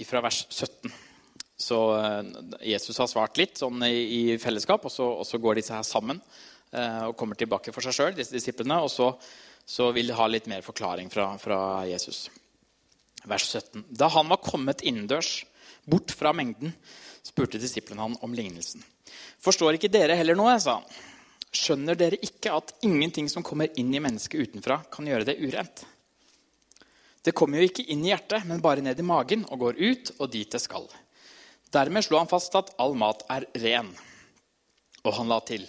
fra 0.05 0.21
vers 0.21 0.47
17, 0.49 0.93
så 1.61 1.79
eh, 1.99 2.23
Jesus 2.73 2.99
har 2.99 3.09
svart 3.11 3.37
litt 3.37 3.61
sånn 3.61 3.83
i, 3.85 4.39
fellesskap, 4.41 4.85
og 4.89 4.93
så, 4.93 5.05
og 5.21 5.27
så 5.29 5.41
går 5.41 5.61
disse 5.61 5.77
her 5.77 5.85
sammen. 5.85 6.21
Eh, 6.73 7.03
og 7.09 7.17
kommer 7.19 7.37
tilbake 7.37 7.73
for 7.75 7.85
seg 7.85 7.97
sjøl, 7.97 8.15
disse 8.17 8.33
disiplene. 8.33 8.79
Og 8.85 8.91
så, 8.93 9.11
så, 9.67 9.91
vil 9.93 10.09
de 10.09 10.17
ha 10.17 10.29
litt 10.31 10.49
mer 10.51 10.65
forklaring 10.65 11.11
fra, 11.13 11.33
fra, 11.43 11.61
Jesus. 11.91 12.29
Vers 13.29 13.47
17. 13.51 13.85
Da 13.89 14.09
han 14.09 14.29
var 14.31 14.41
kommet 14.45 14.85
innendørs, 14.87 15.45
bort 15.85 16.13
fra 16.17 16.33
mengden, 16.37 16.73
spurte 17.23 17.61
disiplene 17.61 18.03
han 18.05 18.17
om 18.25 18.35
lignelsen. 18.35 18.83
Forstår 19.43 19.77
ikke 19.77 19.93
dere 19.93 20.17
heller 20.19 20.39
noe? 20.39 20.57
sa 20.61 20.79
han. 20.81 21.01
Skjønner 21.51 21.99
dere 21.99 22.21
ikke 22.23 22.53
at 22.55 22.77
ingenting 22.87 23.29
som 23.29 23.43
kommer 23.43 23.73
inn 23.81 23.91
i 23.95 24.03
mennesket 24.03 24.53
utenfra, 24.53 24.81
kan 24.93 25.09
gjøre 25.09 25.27
det 25.27 25.41
urent? 25.43 25.83
Det 27.21 27.35
kommer 27.37 27.61
jo 27.61 27.69
ikke 27.69 27.85
inn 27.93 28.05
i 28.07 28.13
hjertet, 28.13 28.47
men 28.49 28.63
bare 28.65 28.85
ned 28.85 29.01
i 29.01 29.05
magen 29.05 29.43
og 29.51 29.67
går 29.67 29.81
ut 29.81 30.13
og 30.19 30.31
dit 30.33 30.51
det 30.51 30.63
skal. 30.63 30.87
Dermed 31.75 32.07
slo 32.07 32.21
han 32.21 32.31
fast 32.31 32.55
at 32.59 32.73
all 32.81 32.97
mat 32.99 33.27
er 33.31 33.45
ren. 33.61 33.91
Og 35.05 35.13
han 35.19 35.29
la 35.31 35.41
til 35.45 35.67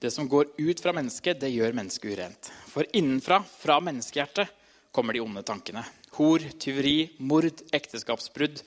det 0.00 0.10
som 0.14 0.28
går 0.30 0.52
ut 0.58 0.80
fra 0.80 0.94
mennesket, 0.94 1.40
det 1.40 1.50
gjør 1.50 1.74
mennesket 1.74 2.12
urent. 2.14 2.50
For 2.70 2.86
innenfra, 2.94 3.40
fra 3.42 3.78
menneskehjertet, 3.82 4.50
kommer 4.94 5.14
de 5.14 5.22
onde 5.22 5.42
tankene. 5.46 5.82
Hor, 6.18 6.42
tyveri, 6.58 7.12
mord, 7.22 7.60
ekteskapsbrudd, 7.70 8.64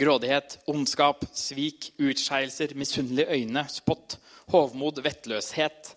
grådighet, 0.00 0.56
ondskap, 0.72 1.26
svik, 1.36 1.90
utskeielser, 2.00 2.72
misunnelige 2.80 3.28
øyne, 3.36 3.66
spott, 3.68 4.16
hovmod, 4.54 5.02
vettløshet. 5.04 5.92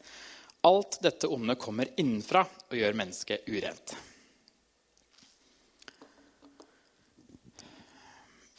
Alt 0.67 0.99
dette 1.05 1.29
onde 1.31 1.55
kommer 1.55 1.87
innenfra 1.95 2.43
og 2.43 2.75
gjør 2.75 2.99
mennesket 2.99 3.47
urent. 3.47 3.95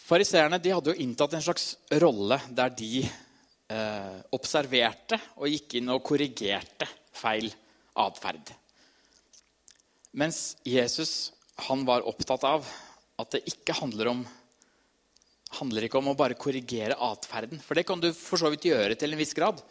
Fariseerne 0.08 0.56
hadde 0.56 0.94
jo 0.94 1.02
inntatt 1.04 1.36
en 1.36 1.44
slags 1.44 1.74
rolle 2.00 2.40
der 2.56 2.72
de 2.72 3.02
eh, 3.04 4.20
observerte 4.32 5.18
og 5.36 5.50
gikk 5.52 5.76
inn 5.82 5.92
og 5.92 6.00
korrigerte 6.06 6.88
feil 7.12 7.50
atferd. 7.98 8.54
Mens 10.16 10.56
Jesus 10.64 11.34
han 11.66 11.84
var 11.88 12.06
opptatt 12.06 12.44
av 12.46 12.66
at 13.18 13.34
det 13.34 13.46
ikke 13.50 13.76
handler 13.80 14.12
om 14.12 14.26
handler 15.58 15.86
ikke 15.86 16.00
om 16.00 16.10
å 16.12 16.16
bare 16.16 16.36
korrigere 16.36 16.96
atferden. 17.08 17.60
For 17.64 17.78
det 17.78 17.86
kan 17.88 18.00
du 18.02 18.10
for 18.12 18.40
så 18.40 18.50
vidt 18.52 18.68
gjøre 18.68 18.98
til 19.00 19.14
en 19.14 19.20
viss 19.20 19.32
grad. 19.36 19.62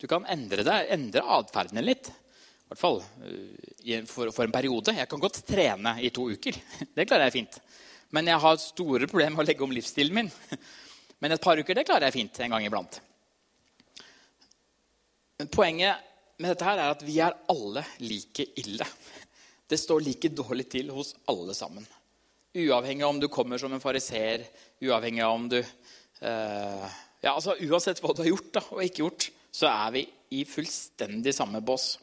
Du 0.00 0.06
kan 0.08 0.24
endre 0.32 0.64
deg, 0.64 0.88
endre 0.96 1.24
atferden 1.36 1.84
litt. 1.84 2.08
I 2.08 2.70
hvert 2.72 2.80
fall 2.80 3.02
eh, 3.22 4.06
for, 4.08 4.32
for, 4.32 4.46
en 4.46 4.54
periode. 4.54 4.96
Jeg 4.96 5.08
kan 5.10 5.22
godt 5.22 5.42
trene 5.46 5.96
i 6.02 6.10
to 6.14 6.26
uker. 6.32 6.56
Det 6.96 7.06
klarer 7.06 7.28
jeg 7.28 7.36
fint. 7.42 7.60
Men 8.16 8.32
jeg 8.32 8.42
har 8.42 8.58
store 8.62 9.08
problemer 9.10 9.36
med 9.36 9.44
å 9.44 9.48
legge 9.50 9.66
om 9.66 9.74
livsstilen 9.76 10.16
min. 10.16 10.32
Men 11.22 11.36
et 11.36 11.42
par 11.42 11.60
uker 11.60 11.76
det 11.76 11.86
klarer 11.88 12.08
jeg 12.08 12.18
fint 12.18 12.42
en 12.44 12.56
gang 12.56 12.66
iblant. 12.66 12.98
Poenget 15.52 16.02
med 16.40 16.52
dette 16.52 16.64
her 16.64 16.80
er 16.80 16.92
at 16.92 17.04
vi 17.04 17.16
er 17.24 17.36
alle 17.52 17.84
like 18.04 18.44
ille. 18.60 18.88
Det 19.66 19.78
står 19.80 20.04
like 20.06 20.30
dårlig 20.30 20.68
til 20.70 20.92
hos 20.94 21.14
alle 21.30 21.54
sammen. 21.56 21.86
Uavhengig 22.56 23.04
av 23.04 23.12
om 23.12 23.20
du 23.20 23.28
kommer 23.28 23.60
som 23.60 23.72
en 23.74 23.82
fariseer, 23.82 24.46
uavhengig 24.80 25.24
av 25.26 25.34
om 25.34 25.48
du 25.50 25.58
uh, 25.60 26.86
ja, 27.20 27.34
altså 27.34 27.56
Uansett 27.66 28.00
hva 28.00 28.14
du 28.14 28.22
har 28.22 28.30
gjort 28.30 28.52
da, 28.54 28.62
og 28.70 28.82
ikke 28.84 29.02
gjort, 29.02 29.28
så 29.52 29.68
er 29.72 29.94
vi 29.96 30.04
i 30.36 30.44
fullstendig 30.48 31.34
samme 31.34 31.62
bås. 31.64 31.96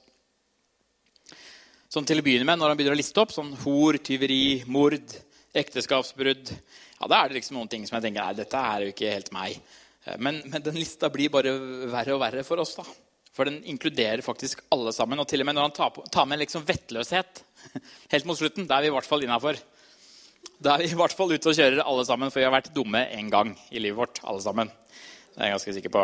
Sånn 1.94 2.08
til 2.10 2.20
å 2.20 2.26
begynne 2.26 2.48
med, 2.48 2.58
Når 2.58 2.72
han 2.72 2.80
begynner 2.80 2.96
å 2.96 3.00
liste 3.00 3.22
opp 3.22 3.34
sånn 3.36 3.54
hor, 3.64 4.00
tyveri, 4.02 4.64
mord, 4.66 5.14
ekteskapsbrudd 5.54 6.50
ja, 6.50 7.08
Da 7.08 7.20
er 7.20 7.30
det 7.30 7.38
liksom 7.38 7.60
noen 7.60 7.70
ting 7.70 7.84
som 7.86 8.00
jeg 8.00 8.08
tenker 8.08 8.24
nei, 8.24 8.38
dette 8.40 8.64
er 8.74 8.86
jo 8.86 8.94
ikke 8.94 9.12
helt 9.14 9.32
meg. 9.36 9.60
Eh, 10.06 10.18
men, 10.18 10.42
men 10.50 10.64
den 10.66 10.80
lista 10.80 11.12
blir 11.14 11.30
bare 11.34 11.54
verre 11.92 12.16
og 12.16 12.24
verre 12.24 12.46
for 12.48 12.64
oss. 12.64 12.74
da. 12.80 12.88
For 13.34 13.50
den 13.50 13.64
inkluderer 13.66 14.22
faktisk 14.22 14.62
alle 14.74 14.94
sammen. 14.94 15.20
Og 15.22 15.28
til 15.30 15.42
og 15.42 15.50
med 15.50 15.58
når 15.58 15.70
han 15.70 15.76
tar, 15.76 15.94
på, 15.96 16.06
tar 16.14 16.28
med 16.30 16.44
liksom 16.44 16.66
vettløshet 16.68 17.42
helt 18.14 18.28
mot 18.30 18.38
slutten, 18.38 18.68
da 18.70 18.78
er 18.78 18.86
vi 18.86 18.92
i 18.92 18.96
hvert 18.96 19.10
fall 19.10 19.26
innafor. 19.26 19.58
Da 20.64 20.76
er 20.76 20.84
vi 20.84 20.92
i 20.94 20.98
hvert 21.00 21.16
fall 21.18 21.34
ute 21.34 21.50
og 21.50 21.58
kjører 21.58 21.82
alle 21.84 22.06
sammen, 22.08 22.30
for 22.32 22.42
vi 22.42 22.46
har 22.46 22.54
vært 22.54 22.74
dumme 22.76 23.02
én 23.16 23.32
gang 23.34 23.56
i 23.74 23.82
livet 23.82 23.98
vårt. 24.04 24.22
alle 24.24 24.44
sammen. 24.46 24.70
Det 25.34 25.42
er 25.42 25.50
jeg 25.50 25.58
ganske 25.58 25.76
sikker 25.80 25.96
på. 25.96 26.04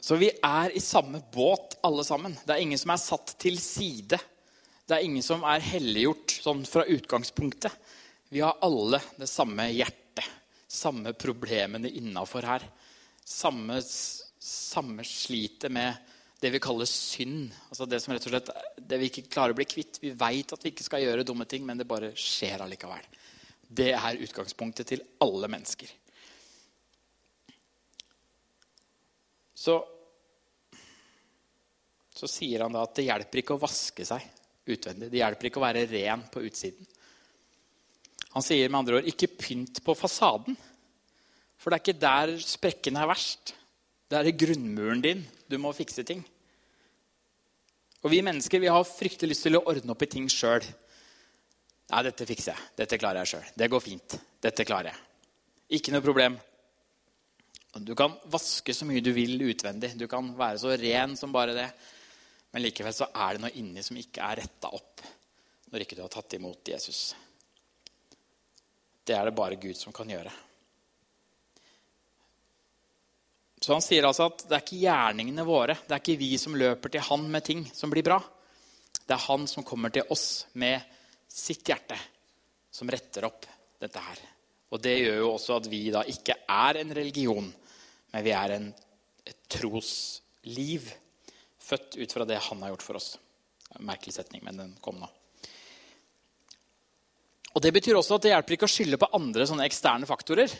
Så 0.00 0.16
vi 0.16 0.30
er 0.32 0.72
i 0.72 0.80
samme 0.80 1.20
båt, 1.32 1.76
alle 1.84 2.04
sammen. 2.06 2.36
Det 2.46 2.54
er 2.54 2.62
ingen 2.62 2.80
som 2.80 2.94
er 2.94 3.02
satt 3.02 3.34
til 3.42 3.58
side. 3.60 4.16
Det 4.86 4.96
er 4.96 5.04
ingen 5.04 5.24
som 5.26 5.42
er 5.44 5.62
helliggjort 5.62 6.38
sånn 6.40 6.62
fra 6.66 6.86
utgangspunktet. 6.88 7.74
Vi 8.30 8.40
har 8.44 8.62
alle 8.62 9.02
det 9.18 9.28
samme 9.28 9.66
hjertet, 9.74 10.24
samme 10.70 11.12
problemene 11.18 11.90
innafor 11.98 12.46
her. 12.46 12.64
Samme 13.26 13.80
samme 14.40 15.04
slitet 15.04 15.70
med 15.72 15.94
det 16.40 16.50
vi 16.50 16.60
kaller 16.62 16.88
synd. 16.88 17.52
Altså 17.68 17.86
det 17.86 18.00
som 18.00 18.14
rett 18.14 18.26
og 18.26 18.32
slett, 18.32 18.50
det 18.76 18.98
vi 19.00 19.10
ikke 19.10 19.28
klarer 19.28 19.52
å 19.52 19.58
bli 19.58 19.68
kvitt. 19.68 20.00
Vi 20.00 20.14
veit 20.16 20.52
at 20.54 20.62
vi 20.64 20.72
ikke 20.72 20.86
skal 20.86 21.04
gjøre 21.04 21.26
dumme 21.28 21.44
ting, 21.48 21.66
men 21.68 21.80
det 21.80 21.88
bare 21.88 22.14
skjer 22.16 22.64
allikevel. 22.64 23.04
Det 23.60 23.92
er 23.92 24.22
utgangspunktet 24.24 24.88
til 24.88 25.04
alle 25.22 25.50
mennesker. 25.52 25.92
Så, 29.60 29.76
så 32.16 32.30
sier 32.30 32.64
han 32.64 32.72
da 32.72 32.86
at 32.86 32.96
det 32.96 33.04
hjelper 33.10 33.42
ikke 33.42 33.58
å 33.58 33.60
vaske 33.60 34.08
seg 34.08 34.24
utvendig. 34.70 35.10
Det 35.12 35.20
hjelper 35.20 35.50
ikke 35.50 35.60
å 35.60 35.66
være 35.66 35.84
ren 35.90 36.24
på 36.32 36.42
utsiden. 36.48 36.88
Han 38.30 38.46
sier 38.46 38.70
med 38.70 38.80
andre 38.80 39.00
ord 39.00 39.08
ikke 39.10 39.34
pynt 39.36 39.82
på 39.84 39.92
fasaden. 39.98 40.56
For 41.60 41.68
det 41.68 41.76
er 41.76 41.84
ikke 41.84 42.00
der 42.00 42.36
sprekkene 42.40 43.02
er 43.02 43.10
verst. 43.10 43.52
Det 44.10 44.18
er 44.18 44.26
i 44.26 44.34
grunnmuren 44.34 45.02
din 45.04 45.20
du 45.50 45.56
må 45.62 45.70
fikse 45.74 46.02
ting. 46.06 46.24
Og 48.02 48.10
Vi 48.10 48.22
mennesker 48.24 48.62
vi 48.62 48.70
har 48.72 48.86
fryktelig 48.86 49.34
lyst 49.34 49.46
til 49.46 49.58
å 49.58 49.64
ordne 49.70 49.94
opp 49.94 50.02
i 50.02 50.08
ting 50.10 50.26
sjøl. 50.32 50.64
Nei, 51.90 52.02
dette 52.06 52.26
fikser 52.26 52.54
jeg. 52.54 52.70
Dette 52.80 52.98
klarer 52.98 53.22
jeg 53.22 53.32
sjøl. 53.34 53.48
Det 53.54 53.68
går 53.70 53.82
fint. 53.84 54.16
Dette 54.42 54.66
klarer 54.66 54.90
jeg. 54.90 55.00
Ikke 55.78 55.94
noe 55.94 56.02
problem. 56.02 56.38
Du 57.78 57.94
kan 57.94 58.16
vaske 58.30 58.74
så 58.74 58.86
mye 58.88 59.02
du 59.04 59.12
vil 59.14 59.36
utvendig. 59.46 59.92
Du 59.98 60.08
kan 60.10 60.32
være 60.38 60.58
så 60.62 60.74
ren 60.74 61.14
som 61.18 61.34
bare 61.34 61.54
det. 61.54 61.68
Men 62.50 62.64
likevel 62.64 62.94
så 62.96 63.10
er 63.14 63.36
det 63.36 63.44
noe 63.44 63.54
inni 63.60 63.84
som 63.86 63.98
ikke 63.98 64.26
er 64.26 64.42
retta 64.42 64.72
opp 64.74 65.04
når 65.70 65.84
ikke 65.84 65.98
du 65.98 66.02
har 66.02 66.10
tatt 66.10 66.34
imot 66.34 66.66
Jesus. 66.72 67.12
Det 69.06 69.14
er 69.14 69.28
det 69.28 69.36
bare 69.38 69.58
Gud 69.60 69.78
som 69.78 69.94
kan 69.94 70.08
gjøre. 70.10 70.32
Så 73.60 73.74
han 73.76 73.84
sier 73.84 74.06
altså 74.08 74.30
at 74.30 74.46
det 74.48 74.56
er 74.56 74.64
ikke 74.64 74.80
gjerningene 74.80 75.44
våre, 75.44 75.76
det 75.84 75.92
er 75.92 76.00
ikke 76.00 76.20
vi 76.20 76.32
som 76.40 76.56
løper 76.56 76.94
til 76.94 77.04
han 77.10 77.26
med 77.28 77.44
ting 77.44 77.66
som 77.76 77.92
blir 77.92 78.06
bra. 78.06 78.16
Det 79.04 79.12
er 79.12 79.26
han 79.26 79.44
som 79.50 79.66
kommer 79.66 79.92
til 79.92 80.08
oss 80.14 80.46
med 80.60 80.80
sitt 81.30 81.68
hjerte, 81.68 81.98
som 82.72 82.88
retter 82.90 83.26
opp 83.28 83.44
dette 83.80 84.00
her. 84.00 84.22
Og 84.70 84.80
det 84.80 84.96
gjør 85.02 85.20
jo 85.20 85.30
også 85.34 85.58
at 85.58 85.68
vi 85.68 85.82
da 85.92 86.06
ikke 86.08 86.38
er 86.48 86.80
en 86.80 86.94
religion, 86.96 87.48
men 88.14 88.24
vi 88.24 88.32
er 88.34 88.56
en, 88.56 88.68
et 89.26 89.40
trosliv. 89.50 90.88
Født 91.60 91.98
ut 92.00 92.14
fra 92.16 92.26
det 92.26 92.40
han 92.48 92.62
har 92.64 92.72
gjort 92.72 92.86
for 92.86 92.98
oss. 93.00 93.12
Merkelig 93.84 94.16
setning, 94.16 94.42
men 94.46 94.62
den 94.62 94.76
kom 94.82 94.98
nå. 95.02 95.10
Og 97.50 97.62
Det 97.62 97.74
betyr 97.74 97.98
også 97.98 98.16
at 98.16 98.24
det 98.24 98.32
hjelper 98.32 98.56
ikke 98.56 98.68
å 98.68 98.72
skylde 98.72 98.98
på 99.02 99.10
andre 99.18 99.44
sånne 99.46 99.66
eksterne 99.66 100.06
faktorer. 100.08 100.54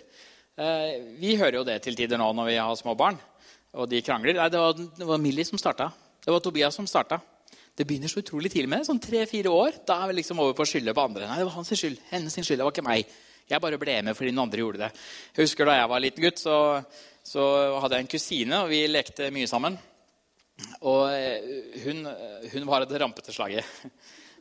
Eh, 0.61 0.95
vi 1.17 1.39
hører 1.41 1.61
jo 1.61 1.67
det 1.67 1.79
til 1.85 1.97
tider 1.97 2.21
nå 2.21 2.27
når 2.37 2.51
vi 2.51 2.59
har 2.61 2.77
små 2.77 2.93
barn 2.99 3.17
og 3.79 3.87
de 3.91 4.01
krangler. 4.03 4.37
Nei, 4.37 4.49
det 4.51 4.61
var, 4.61 4.81
var 5.13 5.21
Millie 5.23 5.47
som 5.47 5.61
starta. 5.61 5.91
Det 6.21 6.33
var 6.33 6.43
Tobias 6.43 6.77
som 6.77 6.89
starta. 6.91 7.21
Det 7.77 7.87
begynner 7.87 8.11
så 8.11 8.21
utrolig 8.21 8.51
tidlig 8.53 8.69
med. 8.69 8.85
Sånn 8.87 9.01
tre-fire 9.01 9.53
år. 9.55 9.79
Da 9.87 10.01
er 10.03 10.11
vi 10.11 10.19
liksom 10.19 10.43
over 10.43 10.57
på 10.59 10.67
å 10.67 10.69
skylde 10.69 10.95
på 10.97 11.05
andre. 11.07 11.29
Nei, 11.31 11.39
det 11.41 11.47
var 11.49 11.55
hans 11.55 11.71
skyld. 11.71 12.01
Hennes 12.11 12.35
skyld. 12.35 12.59
Det 12.59 12.67
var 12.67 12.75
ikke 12.75 12.87
meg. 12.87 13.15
Jeg 13.51 13.63
bare 13.63 13.79
ble 13.83 13.95
med 14.07 14.19
fordi 14.19 14.35
noen 14.35 14.49
andre 14.49 14.65
gjorde 14.65 14.83
det. 14.83 14.91
Jeg 15.37 15.47
husker 15.47 15.71
Da 15.71 15.79
jeg 15.79 15.91
var 15.95 16.03
liten 16.03 16.27
gutt, 16.27 16.43
så, 16.43 16.57
så 17.27 17.47
hadde 17.83 17.97
jeg 17.97 18.07
en 18.07 18.13
kusine, 18.13 18.61
og 18.65 18.75
vi 18.75 18.83
lekte 18.91 19.31
mye 19.35 19.49
sammen. 19.51 19.79
Og 20.85 21.07
eh, 21.15 21.47
hun, 21.87 22.05
hun 22.53 22.69
var 22.69 22.85
et 22.85 22.99
rampete 23.01 23.35
slaget. 23.35 23.65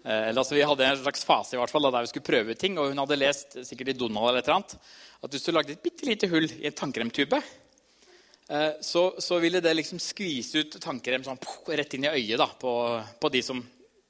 Eh, 0.05 0.29
altså, 0.31 0.55
vi 0.55 0.63
hadde 0.63 0.85
en 0.87 1.01
slags 1.01 1.25
fase 1.27 1.55
i 1.55 1.59
hvert 1.59 1.71
fall, 1.73 1.89
der 1.91 2.05
vi 2.05 2.11
skulle 2.11 2.27
prøve 2.29 2.55
ting. 2.59 2.77
Og 2.79 2.91
hun 2.91 3.01
hadde 3.03 3.19
lest 3.19 3.57
sikkert 3.67 3.93
i 3.93 3.97
Donald 3.99 4.31
eller 4.31 4.43
et 4.43 4.47
eller 4.47 4.59
annet, 4.61 4.77
at 5.19 5.33
hvis 5.35 5.47
du 5.47 5.51
lagde 5.51 5.75
et 5.75 5.83
bitte 5.83 6.07
lite 6.07 6.29
hull 6.31 6.47
i 6.47 6.69
en 6.69 6.77
tannkremtube, 6.77 7.41
eh, 7.41 8.71
så, 8.85 9.03
så, 9.19 9.41
ville 9.43 9.61
det 9.63 9.75
liksom 9.75 9.99
skvise 10.03 10.63
ut 10.63 10.79
tannkrem 10.83 11.25
sånn, 11.27 11.41
rett 11.75 11.97
inn 11.97 12.07
i 12.07 12.13
øyet 12.13 12.39
da, 12.39 12.47
på, 12.47 12.73
på 13.19 13.33
de 13.33 13.43
som, 13.45 13.59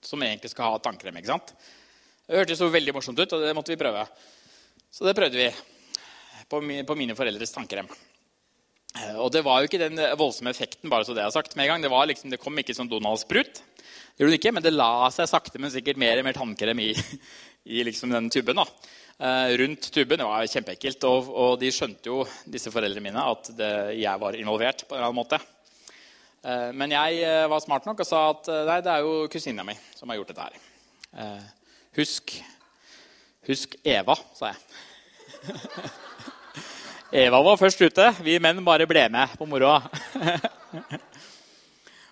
som, 0.02 0.22
egentlig 0.26 0.54
skal 0.54 0.76
ha 0.76 0.84
tannkrem. 0.84 1.18
ikke 1.18 1.34
sant? 1.34 1.56
Det 2.30 2.38
hørtes 2.38 2.62
så 2.62 2.70
veldig 2.70 2.94
morsomt 2.94 3.20
ut, 3.20 3.34
og 3.34 3.42
det 3.42 3.56
måtte 3.58 3.74
vi 3.74 3.82
prøve. 3.82 4.06
Så 4.94 5.06
det 5.06 5.18
prøvde 5.18 5.42
vi 5.42 5.50
på, 6.50 6.62
på 6.62 6.98
mine 6.98 7.18
foreldres 7.18 7.54
tannkrem. 7.56 7.90
Eh, 8.98 9.18
og 9.22 9.30
det 9.36 9.44
var 9.46 9.62
jo 9.62 9.70
ikke 9.70 9.82
den 9.82 10.00
voldsomme 10.20 10.54
effekten, 10.54 10.90
bare 10.90 11.06
så 11.06 11.14
det 11.18 11.26
er 11.26 11.36
sagt 11.36 11.54
med 11.56 11.68
en 11.68 11.76
gang. 11.76 11.84
Det, 11.86 12.08
liksom, 12.14 12.34
det 12.34 12.42
kom 12.42 12.58
ikke 12.58 12.78
som 12.78 12.90
det 14.34 14.40
ikke, 14.42 14.52
men 14.56 14.66
det 14.66 14.76
la 14.76 15.08
seg 15.16 15.30
sakte, 15.32 15.62
men 15.62 15.72
sikkert 15.72 16.00
mer 16.02 16.20
og 16.20 16.26
mer 16.28 16.36
tannkrem 16.36 16.82
i, 16.84 16.90
i 17.76 17.86
liksom 17.88 18.12
den 18.12 18.32
tuben. 18.34 18.60
da. 18.60 18.66
Eh, 19.20 19.58
rundt 19.58 19.92
tuben. 19.92 20.18
Det 20.20 20.26
var 20.28 20.48
kjempeekkelt. 20.48 21.04
Og, 21.10 21.30
og, 21.30 21.54
de 21.60 21.72
skjønte 21.76 22.12
jo, 22.12 22.24
disse 22.48 22.72
foreldrene 22.72 23.04
mine, 23.04 23.24
at 23.36 23.52
det, 23.56 23.72
jeg 24.00 24.22
var 24.22 24.38
involvert 24.40 24.86
på 24.88 24.96
en 24.96 25.02
eller 25.02 25.12
annen 25.12 25.20
måte. 25.20 25.40
Eh, 26.44 26.70
men 26.72 26.96
jeg 26.96 27.24
eh, 27.28 27.48
var 27.52 27.64
smart 27.64 27.88
nok 27.88 28.00
og 28.00 28.08
sa 28.08 28.26
at 28.32 28.52
eh, 28.52 28.66
nei, 28.70 28.80
det 28.86 28.94
er 28.94 29.04
jo 29.04 29.28
kusina 29.32 29.66
mi 29.68 29.76
som 29.96 30.12
har 30.12 30.22
gjort 30.22 30.32
dette 30.32 30.48
her. 30.48 30.62
Eh, 31.20 31.74
husk, 32.00 32.38
husk 33.50 33.76
Eva, 33.84 34.16
sa 34.40 34.54
jeg. 34.54 35.90
Eva 37.10 37.40
var 37.42 37.58
først 37.58 37.80
ute. 37.82 38.06
Vi 38.22 38.36
menn 38.38 38.60
bare 38.62 38.86
ble 38.86 39.08
med 39.10 39.32
på 39.34 39.46
moroa. 39.50 39.80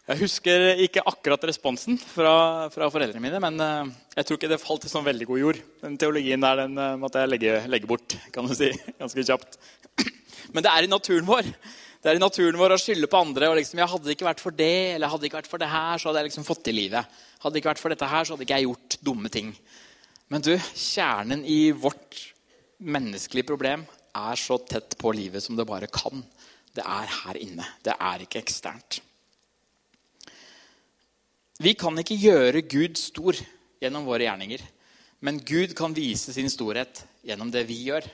Jeg 0.08 0.22
husker 0.24 0.64
ikke 0.82 1.04
akkurat 1.06 1.44
responsen 1.50 2.00
fra, 2.00 2.66
fra 2.72 2.88
foreldrene 2.90 3.20
mine, 3.20 3.42
men 3.44 3.60
uh, 3.60 3.90
jeg 4.16 4.24
tror 4.24 4.38
ikke 4.38 4.48
det 4.48 4.60
falt 4.62 4.86
i 4.88 4.90
sånn 4.90 5.04
veldig 5.04 5.26
god 5.28 5.42
jord. 5.42 5.58
Den 5.82 5.98
teologien 6.00 6.46
der 6.46 6.62
den 6.62 6.80
uh, 6.80 6.94
måtte 6.96 7.20
jeg 7.20 7.28
legge, 7.34 7.58
legge, 7.68 7.90
bort 7.92 8.16
kan 8.32 8.48
du 8.48 8.54
si, 8.56 8.70
ganske 9.02 9.26
kjapt. 9.28 9.60
Men 10.56 10.64
det 10.64 10.72
er 10.72 10.88
i 10.88 10.90
naturen 10.94 11.28
vår. 11.28 11.50
Det 12.00 12.08
er 12.14 12.22
i 12.22 12.24
naturen 12.24 12.56
vår 12.56 12.78
å 12.78 12.80
skylde 12.80 13.12
på 13.12 13.20
andre. 13.20 13.52
og 13.52 13.60
liksom, 13.60 13.84
jeg 13.84 13.92
Hadde 13.92 14.08
det 14.08 14.16
ikke 14.16 14.30
vært 14.30 14.46
for 14.46 14.56
det, 14.64 14.78
eller 14.96 15.12
hadde 15.12 15.26
det 15.26 15.30
ikke 15.34 15.42
vært 15.42 15.52
for 15.52 15.66
det 15.66 15.70
her, 15.76 16.00
så 16.00 16.08
hadde 16.08 16.24
jeg 16.24 16.30
liksom 16.32 16.48
fått 16.48 16.64
til 16.70 16.80
livet. 16.80 17.20
Hadde 17.44 17.54
det 17.58 17.62
ikke 17.66 17.74
vært 17.74 17.84
for 17.84 17.98
dette 17.98 18.12
her, 18.16 18.24
så 18.24 18.38
hadde 18.38 18.48
ikke 18.48 18.62
jeg 18.62 18.70
gjort 18.70 19.00
dumme 19.12 19.34
ting. 19.36 19.52
Men 20.32 20.48
du, 20.48 20.54
kjernen 20.72 21.44
i 21.44 21.60
vårt 21.76 22.24
menneskelige 22.80 23.52
problem 23.52 23.84
er 24.16 24.40
så 24.40 24.58
tett 24.64 24.98
på 25.00 25.12
livet 25.16 25.44
som 25.44 25.58
det 25.58 25.68
bare 25.68 25.90
kan. 25.92 26.24
Det 26.74 26.86
er 26.86 27.12
her 27.24 27.40
inne. 27.42 27.66
Det 27.84 27.96
er 27.98 28.24
ikke 28.24 28.42
eksternt. 28.44 29.02
Vi 31.58 31.74
kan 31.74 31.98
ikke 31.98 32.20
gjøre 32.22 32.62
Gud 32.70 33.00
stor 33.02 33.38
gjennom 33.82 34.06
våre 34.06 34.28
gjerninger. 34.28 34.62
Men 35.26 35.40
Gud 35.42 35.74
kan 35.78 35.96
vise 35.98 36.34
sin 36.34 36.50
storhet 36.54 37.02
gjennom 37.26 37.50
det 37.54 37.66
vi 37.70 37.80
gjør. 37.88 38.06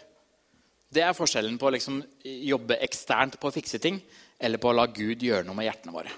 Det 0.93 1.03
er 1.03 1.15
forskjellen 1.17 1.57
på 1.59 1.67
å 1.67 1.73
liksom 1.73 1.99
jobbe 2.23 2.77
eksternt 2.85 3.39
på 3.41 3.49
å 3.49 3.55
fikse 3.55 3.81
ting 3.83 3.97
eller 4.39 4.61
på 4.61 4.69
å 4.69 4.77
la 4.77 4.85
Gud 4.87 5.23
gjøre 5.25 5.47
noe 5.47 5.57
med 5.57 5.67
hjertene 5.67 5.95
våre. 5.95 6.13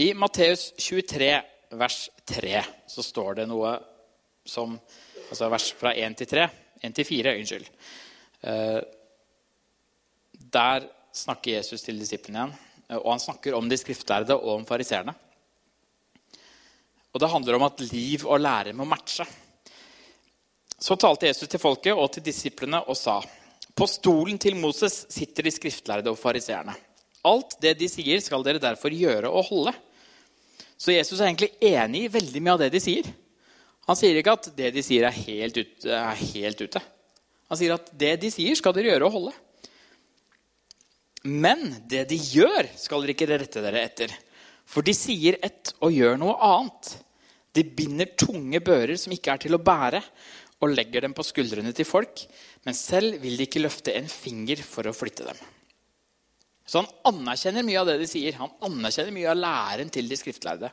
I 0.00 0.14
Matteus 0.16 0.70
23, 0.80 1.30
vers 1.76 1.98
3, 2.24 2.62
så 2.88 3.04
står 3.04 3.42
det 3.42 3.46
noe 3.50 3.74
som 4.48 4.78
Altså 5.30 5.48
vers 5.52 5.68
fra 5.78 5.94
1 5.94 6.16
til 6.18 6.30
3. 6.32 6.48
1 6.82 6.96
til 6.96 7.06
4, 7.06 7.36
unnskyld. 7.38 7.68
Eh, 8.42 8.80
der 10.50 10.86
snakker 11.14 11.58
Jesus 11.58 11.84
til 11.86 12.00
disiplene 12.00 12.42
igjen. 12.42 12.56
Og 12.98 13.12
han 13.12 13.22
snakker 13.22 13.54
om 13.54 13.68
de 13.70 13.78
skriftlærde 13.78 14.34
og 14.34 14.56
om 14.56 14.64
fariseerne. 14.66 15.14
Og 17.10 17.22
det 17.22 17.30
handler 17.30 17.58
om 17.58 17.66
at 17.68 17.82
liv 17.90 18.26
og 18.26 18.40
lære 18.42 18.74
må 18.74 18.86
matche. 18.88 19.26
Så 20.80 20.96
talte 20.96 21.28
Jesus 21.28 21.48
til 21.50 21.62
folket 21.62 21.94
og 21.94 22.08
til 22.14 22.24
disiplene 22.24 22.80
og 22.82 22.96
sa.: 22.98 23.20
På 23.76 23.86
stolen 23.86 24.38
til 24.38 24.56
Moses 24.56 25.04
sitter 25.12 25.46
de 25.46 25.52
skriftlærde 25.54 26.10
og 26.10 26.18
fariseerne. 26.18 26.74
Alt 27.24 27.58
det 27.62 27.76
de 27.78 27.88
sier, 27.88 28.18
skal 28.20 28.42
dere 28.42 28.62
derfor 28.62 28.90
gjøre 28.90 29.28
og 29.28 29.44
holde. 29.44 29.74
Så 30.80 30.92
Jesus 30.92 31.20
er 31.20 31.28
egentlig 31.28 31.52
enig 31.60 32.06
i 32.06 32.12
veldig 32.12 32.42
mye 32.42 32.54
av 32.56 32.62
det 32.62 32.70
de 32.72 32.80
sier. 32.80 33.10
Han 33.90 33.98
sier 33.98 34.20
ikke 34.20 34.36
at 34.38 34.48
det 34.54 34.70
de 34.76 34.82
sier, 34.86 35.08
er 35.08 35.22
helt 35.26 35.56
ute. 35.58 35.90
Er 35.90 36.18
helt 36.32 36.60
ute. 36.62 36.82
Han 37.50 37.58
sier 37.58 37.74
at 37.74 37.88
det 37.98 38.14
de 38.22 38.30
sier, 38.30 38.54
skal 38.54 38.74
dere 38.76 38.92
gjøre 38.92 39.08
og 39.08 39.16
holde. 39.16 39.32
Men 41.26 41.64
det 41.90 42.06
de 42.12 42.16
gjør, 42.16 42.68
skal 42.78 43.02
dere 43.02 43.16
ikke 43.16 43.28
rette 43.32 43.62
dere 43.64 43.82
etter. 43.82 44.14
For 44.70 44.86
de 44.86 44.94
sier 44.94 45.40
ett 45.42 45.72
og 45.82 45.90
gjør 45.90 46.20
noe 46.22 46.36
annet. 46.46 46.92
De 47.50 47.64
binder 47.66 48.12
tunge 48.14 48.60
bører 48.62 48.94
som 49.00 49.12
ikke 49.12 49.34
er 49.34 49.42
til 49.42 49.58
å 49.58 49.62
bære, 49.62 50.04
og 50.60 50.74
legger 50.76 51.02
dem 51.06 51.16
på 51.16 51.24
skuldrene 51.24 51.72
til 51.74 51.88
folk, 51.88 52.22
men 52.68 52.76
selv 52.76 53.16
vil 53.22 53.38
de 53.40 53.46
ikke 53.48 53.62
løfte 53.64 53.94
en 53.96 54.06
finger 54.12 54.60
for 54.62 54.86
å 54.86 54.94
flytte 54.94 55.24
dem. 55.24 55.38
Så 56.68 56.82
han 56.82 56.90
anerkjenner 57.10 57.64
mye 57.66 57.80
av 57.80 57.88
det 57.88 57.96
de 58.02 58.06
sier. 58.06 58.36
Han 58.38 58.52
anerkjenner 58.68 59.14
mye 59.16 59.30
av 59.32 59.40
læren 59.40 59.90
til 59.90 60.06
de 60.06 60.18
skriftlærde. 60.20 60.70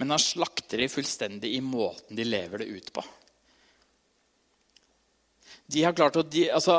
Men 0.00 0.10
han 0.14 0.22
slakter 0.22 0.80
de 0.82 0.90
fullstendig 0.90 1.52
i 1.54 1.60
måten 1.62 2.18
de 2.18 2.26
lever 2.26 2.64
det 2.64 2.72
ut 2.72 2.92
på 2.94 3.04
de 5.66 5.84
har 5.84 5.94
klart 5.96 6.16
å, 6.20 6.24
altså, 6.54 6.74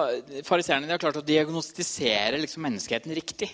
Fariseerne 0.45 0.89
har 0.91 1.01
klart 1.01 1.17
å 1.17 1.25
diagnostisere 1.25 2.37
liksom, 2.41 2.65
menneskeheten 2.67 3.13
riktig. 3.17 3.49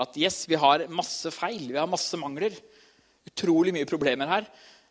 At 0.00 0.16
yes, 0.18 0.42
vi 0.50 0.58
har 0.58 0.86
masse 0.90 1.30
feil, 1.34 1.68
vi 1.70 1.78
har 1.78 1.90
masse 1.90 2.18
mangler. 2.18 2.56
Utrolig 3.28 3.74
mye 3.76 3.88
problemer 3.88 4.30
her. 4.30 4.48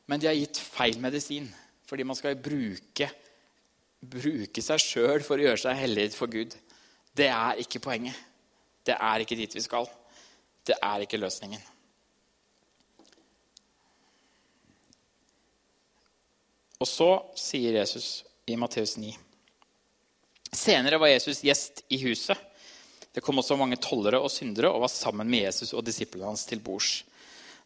Men 0.07 0.21
de 0.21 0.29
har 0.29 0.37
gitt 0.37 0.61
feil 0.63 0.99
medisin. 1.03 1.49
Fordi 1.89 2.07
man 2.07 2.15
skal 2.15 2.39
bruke, 2.39 3.09
bruke 3.99 4.63
seg 4.63 4.79
sjøl 4.79 5.25
for 5.27 5.35
å 5.35 5.49
gjøre 5.49 5.63
seg 5.65 5.81
hellig 5.81 6.07
for 6.15 6.31
Gud. 6.31 6.55
Det 7.11 7.27
er 7.27 7.59
ikke 7.59 7.83
poenget. 7.83 8.15
Det 8.87 8.95
er 8.95 9.25
ikke 9.25 9.37
dit 9.37 9.59
vi 9.59 9.65
skal. 9.65 9.89
Det 10.65 10.77
er 10.79 11.03
ikke 11.03 11.19
løsningen. 11.19 11.70
Og 16.81 16.89
så 16.89 17.09
sier 17.37 17.77
Jesus 17.77 18.23
i 18.49 18.57
Matteus 18.57 18.97
9 18.97 19.13
Senere 20.51 20.97
var 20.99 21.07
Jesus 21.07 21.43
gjest 21.45 21.83
i 21.93 22.01
huset. 22.01 22.37
Det 23.13 23.21
kom 23.23 23.39
også 23.39 23.55
mange 23.55 23.77
tollere 23.79 24.19
og 24.19 24.31
syndere 24.31 24.71
og 24.71 24.81
var 24.83 24.91
sammen 24.91 25.29
med 25.29 25.45
Jesus 25.45 25.71
og 25.77 25.85
disiplene 25.87 26.27
hans 26.27 26.43
til 26.49 26.59
bords. 26.63 27.03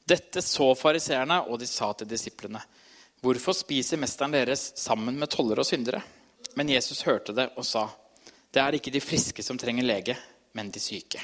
Dette 0.05 0.43
så 0.45 0.67
fariseerne, 0.77 1.39
og 1.49 1.57
de 1.57 1.65
sa 1.65 1.89
til 1.97 2.09
disiplene.: 2.09 2.61
Hvorfor 3.25 3.57
spiser 3.57 3.97
mesteren 3.97 4.35
deres 4.35 4.67
sammen 4.77 5.17
med 5.17 5.31
tollere 5.33 5.63
og 5.63 5.65
syndere? 5.65 6.03
Men 6.53 6.69
Jesus 6.69 7.01
hørte 7.07 7.33
det 7.33 7.49
og 7.57 7.65
sa, 7.65 7.87
Det 8.51 8.61
er 8.61 8.77
ikke 8.77 8.93
de 8.93 9.01
friske 9.01 9.43
som 9.43 9.57
trenger 9.57 9.83
lege, 9.83 10.17
men 10.53 10.69
de 10.71 10.79
syke. 10.79 11.21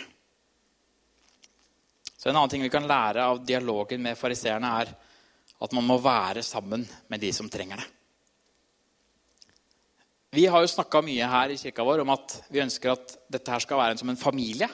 Så 2.18 2.30
En 2.30 2.36
annen 2.36 2.50
ting 2.50 2.64
vi 2.64 2.70
kan 2.70 2.88
lære 2.88 3.24
av 3.24 3.46
dialogen 3.46 4.02
med 4.02 4.18
fariseerne, 4.18 4.68
er 4.82 4.96
at 5.62 5.74
man 5.78 5.86
må 5.86 5.98
være 6.02 6.44
sammen 6.46 6.86
med 7.12 7.22
de 7.22 7.32
som 7.36 7.50
trenger 7.52 7.82
det. 7.82 7.90
Vi 10.32 10.46
har 10.48 10.64
jo 10.64 10.70
snakka 10.72 11.02
mye 11.04 11.28
her 11.28 11.52
i 11.52 11.60
kirka 11.60 11.84
vår 11.84 12.06
om 12.06 12.14
at 12.14 12.38
vi 12.54 12.62
ønsker 12.64 12.94
at 12.94 13.18
dette 13.28 13.52
her 13.52 13.64
skal 13.64 13.82
være 13.82 13.96
en 13.96 14.00
som 14.00 14.12
en 14.14 14.20
familie. 14.20 14.70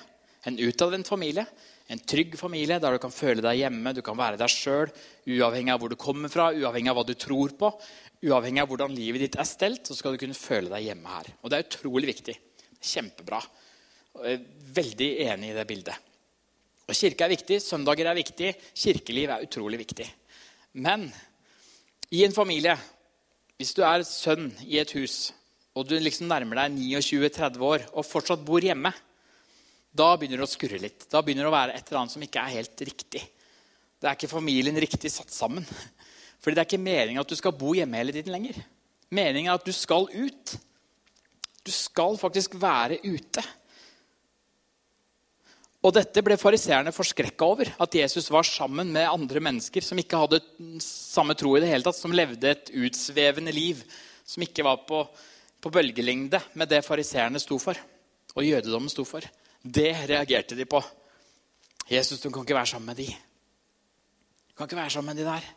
En 0.45 0.59
utadvendt 0.61 1.09
familie. 1.09 1.47
En 1.89 2.01
trygg 2.03 2.35
familie 2.37 2.77
der 2.83 2.93
du 2.93 3.01
kan 3.01 3.13
føle 3.15 3.41
deg 3.41 3.63
hjemme, 3.63 3.93
du 3.95 4.03
kan 4.05 4.17
være 4.19 4.37
deg 4.37 4.51
sjøl. 4.51 4.91
Uavhengig 5.33 5.73
av 5.73 5.81
hvor 5.81 5.89
du 5.89 5.97
kommer 5.99 6.29
fra, 6.29 6.51
uavhengig 6.53 6.91
av 6.91 6.99
hva 6.99 7.05
du 7.07 7.15
tror 7.17 7.55
på, 7.57 7.71
uavhengig 8.27 8.61
av 8.61 8.69
hvordan 8.69 8.93
livet 8.93 9.23
ditt 9.23 9.37
er 9.39 9.47
stelt, 9.49 9.87
så 9.87 9.97
skal 9.97 10.13
du 10.13 10.21
kunne 10.21 10.37
føle 10.37 10.69
deg 10.75 10.91
hjemme 10.91 11.15
her. 11.15 11.31
Og 11.41 11.49
det 11.49 11.57
er 11.57 11.65
utrolig 11.65 12.11
viktig. 12.11 12.37
Kjempebra. 12.77 13.41
Jeg 14.27 14.37
er 14.37 14.45
veldig 14.77 15.09
enig 15.25 15.51
i 15.51 15.57
det 15.57 15.65
bildet. 15.69 16.05
Og 16.87 16.95
Kirke 16.95 17.25
er 17.25 17.33
viktig, 17.33 17.57
søndager 17.63 18.07
er 18.07 18.15
viktig, 18.15 18.53
kirkeliv 18.77 19.33
er 19.33 19.47
utrolig 19.47 19.81
viktig. 19.81 20.05
Men 20.77 21.07
i 22.13 22.21
en 22.25 22.35
familie, 22.35 22.75
hvis 23.57 23.73
du 23.73 23.81
er 23.81 24.05
sønn 24.05 24.51
i 24.67 24.77
et 24.77 24.91
hus, 24.93 25.31
og 25.77 25.87
du 25.89 25.95
liksom 25.97 26.29
nærmer 26.29 26.61
deg 26.61 26.77
29-30 26.77 27.63
år 27.65 27.85
og 27.91 28.05
fortsatt 28.05 28.43
bor 28.45 28.61
hjemme, 28.61 28.91
da 29.97 30.11
begynner 30.13 30.41
det 30.41 30.45
å 30.45 30.51
skurre 30.51 30.79
litt. 30.81 31.07
Da 31.09 31.23
begynner 31.25 31.47
det 31.47 31.51
å 31.51 31.55
være 31.55 31.77
et 31.77 31.89
eller 31.89 32.03
annet 32.03 32.13
som 32.13 32.25
ikke 32.25 32.43
er 32.43 32.55
helt 32.59 32.83
riktig. 32.85 33.23
Det 33.97 34.05
er 34.05 34.17
ikke 34.17 34.29
familien 34.29 34.77
riktig 34.77 35.09
satt 35.09 35.33
sammen. 35.33 35.65
Fordi 36.37 36.53
det 36.53 36.61
er 36.61 36.69
ikke 36.69 36.83
meningen 36.83 37.23
at 37.23 37.31
du 37.31 37.37
skal 37.39 37.55
bo 37.57 37.73
hjemme 37.73 37.97
hele 37.97 38.13
tiden 38.13 38.35
lenger. 38.35 38.59
Meningen 39.09 39.49
er 39.49 39.57
at 39.57 39.65
du 39.65 39.73
skal 39.73 40.05
ut. 40.13 40.53
Du 41.65 41.73
skal 41.73 42.19
faktisk 42.21 42.59
være 42.61 42.99
ute. 43.07 43.41
Og 45.87 45.93
dette 45.95 46.19
ble 46.25 46.35
fariseerne 46.35 46.91
forskrekka 46.91 47.47
over. 47.47 47.69
At 47.79 47.95
Jesus 47.95 48.27
var 48.33 48.43
sammen 48.43 48.89
med 48.91 49.07
andre 49.07 49.39
mennesker 49.39 49.85
som 49.85 49.99
ikke 50.01 50.19
hadde 50.19 50.41
samme 50.83 51.35
tro 51.39 51.53
i 51.55 51.61
det 51.63 51.69
hele 51.71 51.85
tatt, 51.85 51.95
som 51.95 52.15
levde 52.15 52.49
et 52.51 52.71
utsvevende 52.75 53.53
liv, 53.55 53.79
som 54.27 54.43
ikke 54.43 54.65
var 54.67 54.81
på, 54.89 54.99
på 55.63 55.71
bølgelengde 55.71 56.41
med 56.59 56.67
det 56.73 56.81
fariseerne 56.83 57.39
sto 57.39 57.55
for, 57.61 57.79
og 58.35 58.43
jødedommen 58.43 58.91
sto 58.91 59.05
for. 59.07 59.23
Det 59.63 59.93
reagerte 60.09 60.57
de 60.59 60.65
på. 60.67 60.81
Jesus, 61.87 62.19
du 62.19 62.27
kan 62.33 62.43
ikke 62.43 62.57
være 62.57 62.73
sammen 62.73 62.91
med 62.91 62.99
de. 62.99 63.07
Du 63.07 64.57
kan 64.57 64.67
ikke 64.67 64.81
være 64.81 64.95
sammen 64.97 65.15
med 65.15 65.23
de 65.23 65.29
der. 65.29 65.47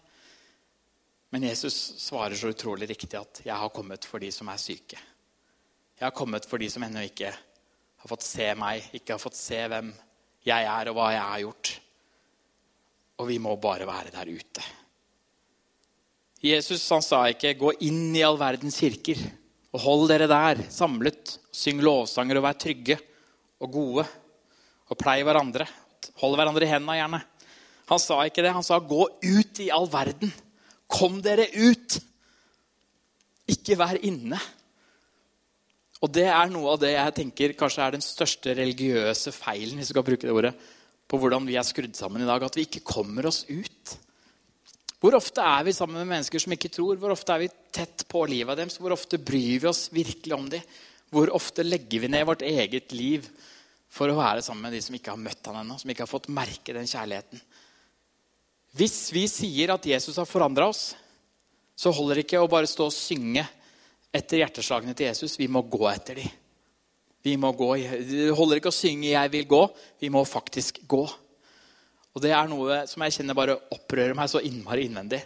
Men 1.34 1.46
Jesus 1.46 1.74
svarer 2.02 2.38
så 2.38 2.52
utrolig 2.54 2.88
riktig 2.90 3.18
at 3.18 3.42
'jeg 3.44 3.56
har 3.56 3.68
kommet 3.68 4.04
for 4.04 4.18
de 4.18 4.30
som 4.32 4.48
er 4.48 4.58
syke'. 4.58 4.98
Jeg 5.98 6.06
har 6.06 6.10
kommet 6.10 6.46
for 6.46 6.56
de 6.58 6.70
som 6.70 6.82
ennå 6.82 7.00
ikke 7.00 7.32
har 7.96 8.08
fått 8.08 8.22
se 8.22 8.54
meg, 8.54 8.90
ikke 8.94 9.12
har 9.12 9.18
fått 9.18 9.36
se 9.36 9.68
hvem 9.68 9.92
jeg 10.46 10.64
er, 10.64 10.90
og 10.90 10.96
hva 10.96 11.10
jeg 11.12 11.24
har 11.24 11.42
gjort. 11.44 11.72
Og 13.20 13.28
vi 13.28 13.38
må 13.42 13.56
bare 13.60 13.88
være 13.88 14.12
der 14.14 14.30
ute. 14.32 14.64
Jesus 16.40 16.86
han 16.88 17.02
sa 17.04 17.26
ikke 17.28 17.52
'gå 17.58 17.72
inn 17.84 18.16
i 18.16 18.24
all 18.24 18.38
verdens 18.40 18.80
kirker' 18.80 19.20
og 19.72 19.80
hold 19.80 20.08
dere 20.08 20.26
der 20.26 20.62
samlet. 20.72 21.36
Syng 21.52 21.82
lovsanger 21.82 22.38
og 22.38 22.46
vær 22.46 22.56
trygge 22.58 22.96
og 23.60 23.72
gode. 23.72 24.06
Og 24.88 24.98
plei 24.98 25.20
hverandre. 25.22 25.66
Hold 26.22 26.36
hverandre 26.36 26.64
i 26.64 26.70
hendene 26.70 26.96
gjerne. 26.96 27.20
Han 27.90 27.98
sa 27.98 28.24
ikke 28.24 28.42
det. 28.42 28.54
Han 28.54 28.62
sa 28.62 28.78
'gå 28.80 29.02
ut 29.22 29.60
i 29.60 29.70
all 29.70 29.86
verden'. 29.86 30.32
Kom 30.88 31.20
dere 31.22 31.46
ut! 31.54 32.00
Ikke 33.46 33.76
vær 33.78 33.98
inne. 34.02 34.38
Og 36.00 36.12
det 36.12 36.26
er 36.32 36.52
noe 36.52 36.74
av 36.74 36.80
det 36.80 36.94
jeg 36.94 37.16
tenker 37.18 37.56
kanskje 37.58 37.82
er 37.84 37.96
den 37.96 38.04
største 38.04 38.54
religiøse 38.56 39.32
feilen 39.36 39.80
hvis 39.80 39.90
vi 39.90 39.96
skal 39.96 40.06
bruke 40.06 40.24
det 40.24 40.32
ordet, 40.32 40.54
på 41.10 41.18
hvordan 41.20 41.44
vi 41.48 41.58
er 41.60 41.66
skrudd 41.66 41.96
sammen 41.98 42.22
i 42.24 42.28
dag. 42.28 42.44
At 42.46 42.56
vi 42.56 42.64
ikke 42.64 42.84
kommer 42.86 43.28
oss 43.28 43.42
ut. 43.50 43.96
Hvor 45.00 45.16
ofte 45.16 45.44
er 45.44 45.64
vi 45.66 45.74
sammen 45.76 45.98
med 46.00 46.08
mennesker 46.12 46.40
som 46.40 46.54
ikke 46.54 46.70
tror? 46.72 46.96
Hvor 47.00 47.12
ofte 47.12 47.34
er 47.34 47.44
vi 47.44 47.52
tett 47.74 48.04
på 48.08 48.22
livet 48.30 48.58
deres? 48.60 48.78
Hvor 48.80 48.94
ofte 48.96 49.20
bryr 49.20 49.60
vi 49.62 49.68
oss 49.68 49.88
virkelig 49.92 50.36
om 50.36 50.48
dem? 50.52 50.64
Hvor 51.10 51.32
ofte 51.34 51.64
legger 51.66 52.04
vi 52.04 52.12
ned 52.12 52.26
vårt 52.28 52.44
eget 52.46 52.94
liv 52.94 53.26
for 53.90 54.08
å 54.08 54.18
være 54.20 54.44
sammen 54.46 54.68
med 54.68 54.76
de 54.76 54.82
som 54.84 54.94
ikke 54.94 55.12
har 55.12 55.20
møtt 55.20 55.48
han 55.50 55.62
ennå, 55.64 55.78
som 55.80 55.90
ikke 55.90 56.04
har 56.06 56.12
fått 56.12 56.30
merke 56.32 56.76
den 56.76 56.88
kjærligheten? 56.88 57.42
Hvis 58.78 59.08
vi 59.10 59.24
sier 59.26 59.72
at 59.74 59.88
Jesus 59.88 60.20
har 60.20 60.28
forandra 60.30 60.68
oss, 60.70 60.92
så 61.74 61.90
holder 61.96 62.20
det 62.20 62.28
ikke 62.28 62.44
å 62.44 62.50
bare 62.50 62.68
stå 62.70 62.86
og 62.86 62.94
synge 62.94 63.42
etter 64.12 64.42
hjerteslagene 64.42 64.94
til 64.96 65.10
Jesus. 65.10 65.38
Vi 65.38 65.48
må 65.50 65.62
gå 65.70 65.86
etter 65.90 66.20
dem. 66.20 66.30
Vi 67.22 67.36
må 67.36 67.52
gå. 67.52 67.74
Det 67.76 68.30
holder 68.36 68.60
ikke 68.60 68.72
å 68.72 68.74
synge 68.74 69.10
'Jeg 69.12 69.32
vil 69.32 69.46
gå'. 69.46 69.70
Vi 70.00 70.08
må 70.08 70.24
faktisk 70.24 70.80
gå. 70.88 71.04
Og 72.14 72.22
Det 72.22 72.32
er 72.32 72.48
noe 72.48 72.86
som 72.86 73.02
jeg 73.02 73.12
kjenner 73.12 73.34
bare 73.34 73.58
opprører 73.70 74.14
meg 74.14 74.28
så 74.28 74.42
innmari 74.42 74.88
innvendig. 74.88 75.22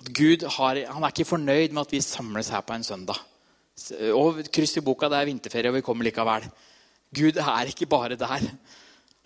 At 0.00 0.12
Gud 0.12 0.42
har, 0.42 0.74
han 0.74 1.04
er 1.04 1.12
ikke 1.12 1.24
fornøyd 1.24 1.72
med 1.72 1.86
at 1.86 1.92
vi 1.92 2.00
samles 2.00 2.48
her 2.48 2.60
på 2.60 2.74
en 2.74 2.84
søndag. 2.84 3.20
Og 4.14 4.40
kryss 4.50 4.76
i 4.76 4.80
boka, 4.80 5.08
det 5.08 5.20
er 5.20 5.28
vinterferie, 5.28 5.68
og 5.68 5.76
vi 5.76 5.84
kommer 5.84 6.04
likevel. 6.04 6.50
Gud 7.14 7.36
er 7.36 7.70
ikke 7.70 7.86
bare 7.86 8.16
der. 8.16 8.40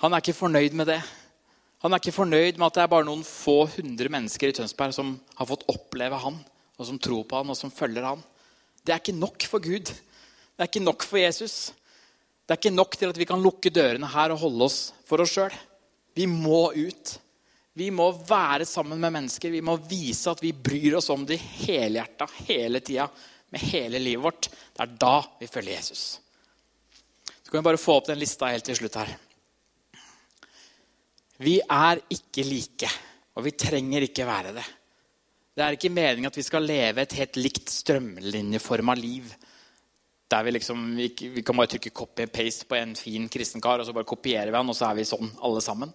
Han 0.02 0.12
er 0.12 0.20
ikke 0.20 0.36
fornøyd 0.36 0.74
med 0.74 0.86
det. 0.86 1.02
Han 1.80 1.92
er 1.92 2.00
ikke 2.02 2.12
fornøyd 2.12 2.58
med 2.58 2.66
at 2.66 2.74
det 2.74 2.82
er 2.82 2.92
bare 2.92 3.06
noen 3.08 3.22
få 3.24 3.64
hundre 3.78 4.10
mennesker 4.12 4.50
i 4.50 4.52
Tønsberg 4.52 4.92
som 4.92 5.14
har 5.38 5.48
fått 5.48 5.64
oppleve 5.70 6.18
han, 6.20 6.36
og 6.76 6.86
som 6.86 6.98
tror 6.98 7.24
på 7.24 7.40
han, 7.40 7.48
og 7.48 7.56
som 7.56 7.72
følger 7.72 8.04
han. 8.04 8.24
Det 8.84 8.94
er 8.94 9.02
ikke 9.02 9.16
nok 9.16 9.46
for 9.48 9.62
Gud. 9.62 9.90
Det 9.90 10.64
er 10.64 10.68
ikke 10.68 10.84
nok 10.84 11.04
for 11.06 11.20
Jesus. 11.20 11.72
Det 12.44 12.54
er 12.54 12.60
ikke 12.60 12.74
nok 12.74 12.96
til 12.98 13.12
at 13.12 13.18
vi 13.20 13.26
kan 13.28 13.42
lukke 13.42 13.72
dørene 13.72 14.08
her 14.10 14.34
og 14.34 14.40
holde 14.42 14.66
oss 14.66 14.78
for 15.06 15.22
oss 15.22 15.36
sjøl. 15.36 15.54
Vi 16.16 16.26
må 16.26 16.70
ut. 16.74 17.12
Vi 17.78 17.90
må 17.94 18.10
være 18.26 18.66
sammen 18.66 18.98
med 19.00 19.14
mennesker. 19.14 19.52
Vi 19.54 19.62
må 19.64 19.76
vise 19.88 20.32
at 20.32 20.42
vi 20.42 20.52
bryr 20.52 20.98
oss 20.98 21.10
om 21.14 21.22
dem 21.28 21.38
helhjerta 21.38 22.26
hele 22.48 22.82
tida. 22.84 23.06
Med 23.50 23.62
hele 23.70 23.98
livet 24.02 24.24
vårt. 24.24 24.48
Det 24.50 24.84
er 24.84 24.98
da 25.00 25.14
vi 25.40 25.48
følger 25.50 25.76
Jesus. 25.78 26.02
Så 27.26 27.50
kan 27.50 27.60
vi 27.60 27.66
bare 27.66 27.82
få 27.82 27.96
opp 27.98 28.10
den 28.10 28.20
lista 28.20 28.50
helt 28.50 28.66
til 28.66 28.78
slutt 28.78 28.98
her. 29.00 29.14
Vi 31.40 31.56
er 31.64 32.02
ikke 32.12 32.44
like, 32.44 32.90
og 33.34 33.46
vi 33.46 33.56
trenger 33.56 34.04
ikke 34.04 34.26
være 34.28 34.52
det. 34.58 34.66
Det 35.60 35.66
er 35.66 35.76
ikke 35.76 35.92
meningen 35.92 36.24
at 36.24 36.36
vi 36.38 36.42
skal 36.46 36.64
leve 36.64 37.02
et 37.02 37.14
helt 37.18 37.36
likt 37.36 37.68
strømlinjeforma 37.68 38.94
liv. 38.96 39.26
Der 40.32 40.46
vi, 40.46 40.54
liksom, 40.56 40.86
vi, 40.96 41.10
vi, 41.34 41.42
kan 41.44 41.58
bare 41.58 41.68
trykke 41.74 41.92
copy 41.92 42.24
and 42.24 42.32
paste 42.32 42.64
på 42.64 42.78
en 42.78 42.94
fin 42.96 43.26
kristen 43.28 43.60
kar, 43.60 43.82
og 43.82 43.84
så 43.84 43.92
bare 43.92 44.08
kopierer 44.08 44.48
vi 44.48 44.56
han, 44.56 44.72
og 44.72 44.78
så 44.78 44.86
er 44.88 44.96
vi 44.96 45.04
sånn 45.04 45.28
alle 45.44 45.60
sammen. 45.60 45.92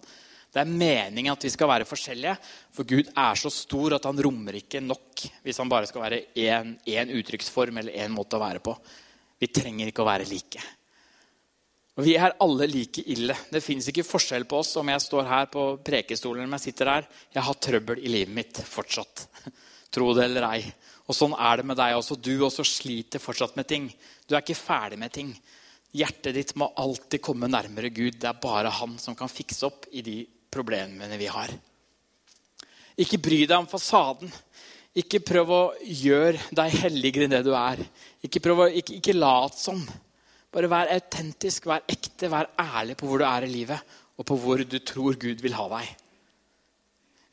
Det 0.54 0.62
er 0.62 0.70
meningen 0.70 1.32
at 1.34 1.48
vi 1.48 1.50
skal 1.50 1.72
være 1.72 1.88
forskjellige, 1.90 2.36
for 2.78 2.86
Gud 2.86 3.10
er 3.10 3.42
så 3.42 3.50
stor 3.50 3.96
at 3.98 4.06
han 4.06 4.22
rommer 4.22 4.60
ikke 4.60 4.84
nok 4.84 5.26
hvis 5.42 5.58
han 5.58 5.72
bare 5.72 5.90
skal 5.90 6.04
være 6.04 6.22
én 6.38 7.14
uttrykksform 7.18 7.82
eller 7.82 7.98
én 8.06 8.14
måte 8.14 8.38
å 8.38 8.44
være 8.46 8.62
på. 8.62 8.76
Vi 9.42 9.50
trenger 9.50 9.90
ikke 9.90 10.06
å 10.06 10.12
være 10.12 10.30
like. 10.30 10.62
Og 11.96 12.04
Vi 12.04 12.16
er 12.20 12.34
alle 12.44 12.66
like 12.68 13.00
ille. 13.08 13.34
Det 13.48 13.62
fins 13.64 13.86
ikke 13.88 14.04
forskjell 14.04 14.44
på 14.48 14.58
oss 14.60 14.74
om 14.76 14.88
jeg 14.92 15.00
står 15.00 15.28
her 15.30 15.46
på 15.52 15.62
prekestolen 15.84 16.42
eller 16.42 16.50
om 16.50 16.56
jeg 16.58 16.66
sitter 16.68 16.90
her. 16.92 17.06
Jeg 17.32 17.46
har 17.46 17.62
trøbbel 17.66 18.02
i 18.02 18.12
livet 18.12 18.36
mitt 18.36 18.60
fortsatt. 18.68 19.24
Tro 19.94 20.10
det 20.16 20.26
eller 20.28 20.44
ei. 20.50 20.60
Og 21.08 21.16
sånn 21.16 21.32
er 21.38 21.62
det 21.62 21.68
med 21.70 21.80
deg 21.80 21.96
også. 21.96 22.18
Du 22.20 22.34
også 22.44 22.66
sliter 22.68 23.22
fortsatt 23.22 23.56
med 23.56 23.68
ting. 23.70 23.88
Du 24.28 24.34
er 24.34 24.44
ikke 24.44 24.58
ferdig 24.58 25.00
med 25.00 25.14
ting. 25.14 25.32
Hjertet 25.96 26.36
ditt 26.36 26.52
må 26.60 26.68
alltid 26.76 27.22
komme 27.24 27.48
nærmere 27.48 27.88
Gud. 27.88 28.20
Det 28.20 28.28
er 28.28 28.44
bare 28.44 28.74
han 28.82 28.98
som 29.00 29.16
kan 29.16 29.32
fikse 29.32 29.64
opp 29.70 29.88
i 29.96 30.04
de 30.04 30.18
problemene 30.52 31.16
vi 31.16 31.30
har. 31.32 31.54
Ikke 33.00 33.20
bry 33.22 33.44
deg 33.46 33.56
om 33.56 33.70
fasaden. 33.70 34.28
Ikke 34.96 35.20
prøv 35.24 35.52
å 35.52 35.62
gjøre 35.80 36.40
deg 36.56 36.76
helligere 36.82 37.24
enn 37.24 37.38
det 37.38 37.44
du 37.46 37.54
er. 37.56 37.80
Ikke, 38.24 38.42
prøv 38.44 38.66
å, 38.66 38.68
ikke, 38.68 38.98
ikke 39.00 39.16
lat 39.16 39.56
som. 39.56 39.80
Bare 40.54 40.70
vær 40.70 40.92
autentisk, 40.94 41.66
vær 41.68 41.84
ekte, 41.90 42.30
vær 42.32 42.50
ærlig 42.60 42.96
på 42.98 43.08
hvor 43.08 43.20
du 43.20 43.26
er 43.28 43.46
i 43.46 43.52
livet, 43.52 43.96
og 44.16 44.26
på 44.28 44.36
hvor 44.40 44.62
du 44.62 44.78
tror 44.78 45.18
Gud 45.20 45.42
vil 45.44 45.56
ha 45.58 45.66
deg. 45.76 45.94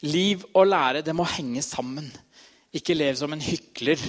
Liv 0.04 0.44
og 0.52 0.68
lære 0.68 1.04
det 1.06 1.16
må 1.16 1.26
henge 1.38 1.62
sammen. 1.64 2.10
Ikke 2.76 2.98
lev 2.98 3.16
som 3.16 3.32
en 3.34 3.44
hykler. 3.44 4.02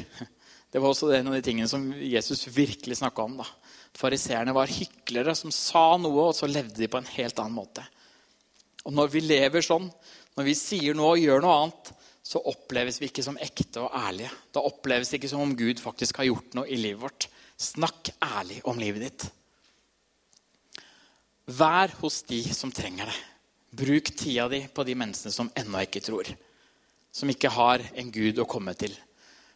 Det 0.74 0.80
var 0.82 0.90
også 0.90 1.12
en 1.14 1.28
av 1.30 1.36
de 1.36 1.44
tingene 1.46 1.70
som 1.70 1.84
Jesus 1.94 2.48
virkelig 2.50 2.96
snakka 2.98 3.22
om. 3.22 3.36
da. 3.38 3.46
Fariseerne 3.94 4.54
var 4.56 4.72
hyklere 4.72 5.36
som 5.38 5.52
sa 5.54 5.92
noe, 6.02 6.30
og 6.30 6.34
så 6.34 6.48
levde 6.50 6.80
de 6.80 6.88
på 6.90 6.98
en 6.98 7.12
helt 7.14 7.38
annen 7.38 7.54
måte. 7.54 7.84
Og 8.84 8.92
Når 8.92 9.12
vi 9.12 9.22
lever 9.22 9.62
sånn, 9.62 9.86
når 10.34 10.48
vi 10.48 10.56
sier 10.58 10.96
noe 10.98 11.14
og 11.14 11.22
gjør 11.22 11.44
noe 11.44 11.60
annet, 11.60 11.92
så 12.24 12.40
oppleves 12.50 12.98
vi 12.98 13.06
ikke 13.10 13.22
som 13.22 13.38
ekte 13.38 13.84
og 13.84 13.94
ærlige. 13.94 14.32
Da 14.50 14.64
oppleves 14.64 15.12
det 15.12 15.20
ikke 15.20 15.30
som 15.30 15.44
om 15.44 15.54
Gud 15.54 15.78
faktisk 15.78 16.18
har 16.18 16.26
gjort 16.30 16.56
noe 16.58 16.66
i 16.66 16.80
livet 16.80 17.04
vårt. 17.04 17.28
Snakk 17.64 18.12
ærlig 18.22 18.60
om 18.68 18.78
livet 18.80 19.06
ditt. 19.06 19.24
Vær 21.56 21.92
hos 22.00 22.22
de 22.28 22.40
som 22.56 22.72
trenger 22.72 23.08
det. 23.08 23.16
Bruk 23.74 24.12
tida 24.14 24.46
di 24.52 24.62
på 24.70 24.84
de 24.86 24.94
menneskene 24.96 25.34
som 25.34 25.50
ennå 25.58 25.82
ikke 25.84 26.02
tror. 26.04 26.28
Som 27.14 27.30
ikke 27.30 27.52
har 27.52 27.82
en 27.94 28.12
Gud 28.14 28.38
å 28.42 28.48
komme 28.48 28.74
til. 28.78 28.94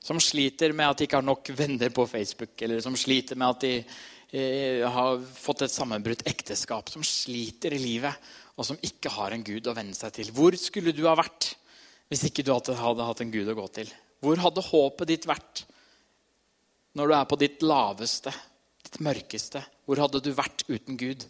Som 0.02 0.20
sliter 0.22 0.72
med 0.76 0.88
at 0.88 0.98
de 0.98 1.08
ikke 1.08 1.20
har 1.20 1.26
nok 1.26 1.50
venner 1.58 1.92
på 1.94 2.06
Facebook, 2.06 2.54
eller 2.62 2.82
som 2.84 2.96
sliter 2.98 3.38
med 3.38 3.48
at 3.50 3.64
de 3.64 3.72
eh, 3.78 4.84
har 4.84 5.22
fått 5.34 5.64
et 5.66 5.74
sammenbrutt 5.74 6.24
ekteskap. 6.28 6.90
Som 6.92 7.06
sliter 7.06 7.74
i 7.74 7.82
livet, 7.82 8.14
og 8.58 8.66
som 8.66 8.78
ikke 8.82 9.12
har 9.14 9.34
en 9.34 9.46
Gud 9.46 9.68
å 9.70 9.76
venne 9.76 9.96
seg 9.96 10.14
til. 10.16 10.30
Hvor 10.34 10.56
skulle 10.58 10.94
du 10.94 11.04
ha 11.06 11.16
vært 11.18 11.52
hvis 12.08 12.24
ikke 12.30 12.44
du 12.46 12.54
hadde, 12.54 12.76
hatt 12.78 13.20
en 13.20 13.32
Gud 13.32 13.50
å 13.52 13.56
gå 13.58 13.66
til? 13.80 13.90
Hvor 14.24 14.40
hadde 14.40 14.64
håpet 14.64 15.10
ditt 15.10 15.28
vært? 15.28 15.66
Når 16.96 17.08
du 17.08 17.14
er 17.16 17.26
på 17.28 17.38
ditt 17.40 17.64
laveste, 17.66 18.32
ditt 18.84 19.00
mørkeste. 19.04 19.62
Hvor 19.84 20.00
hadde 20.04 20.22
du 20.24 20.30
vært 20.36 20.64
uten 20.68 20.96
Gud? 21.00 21.26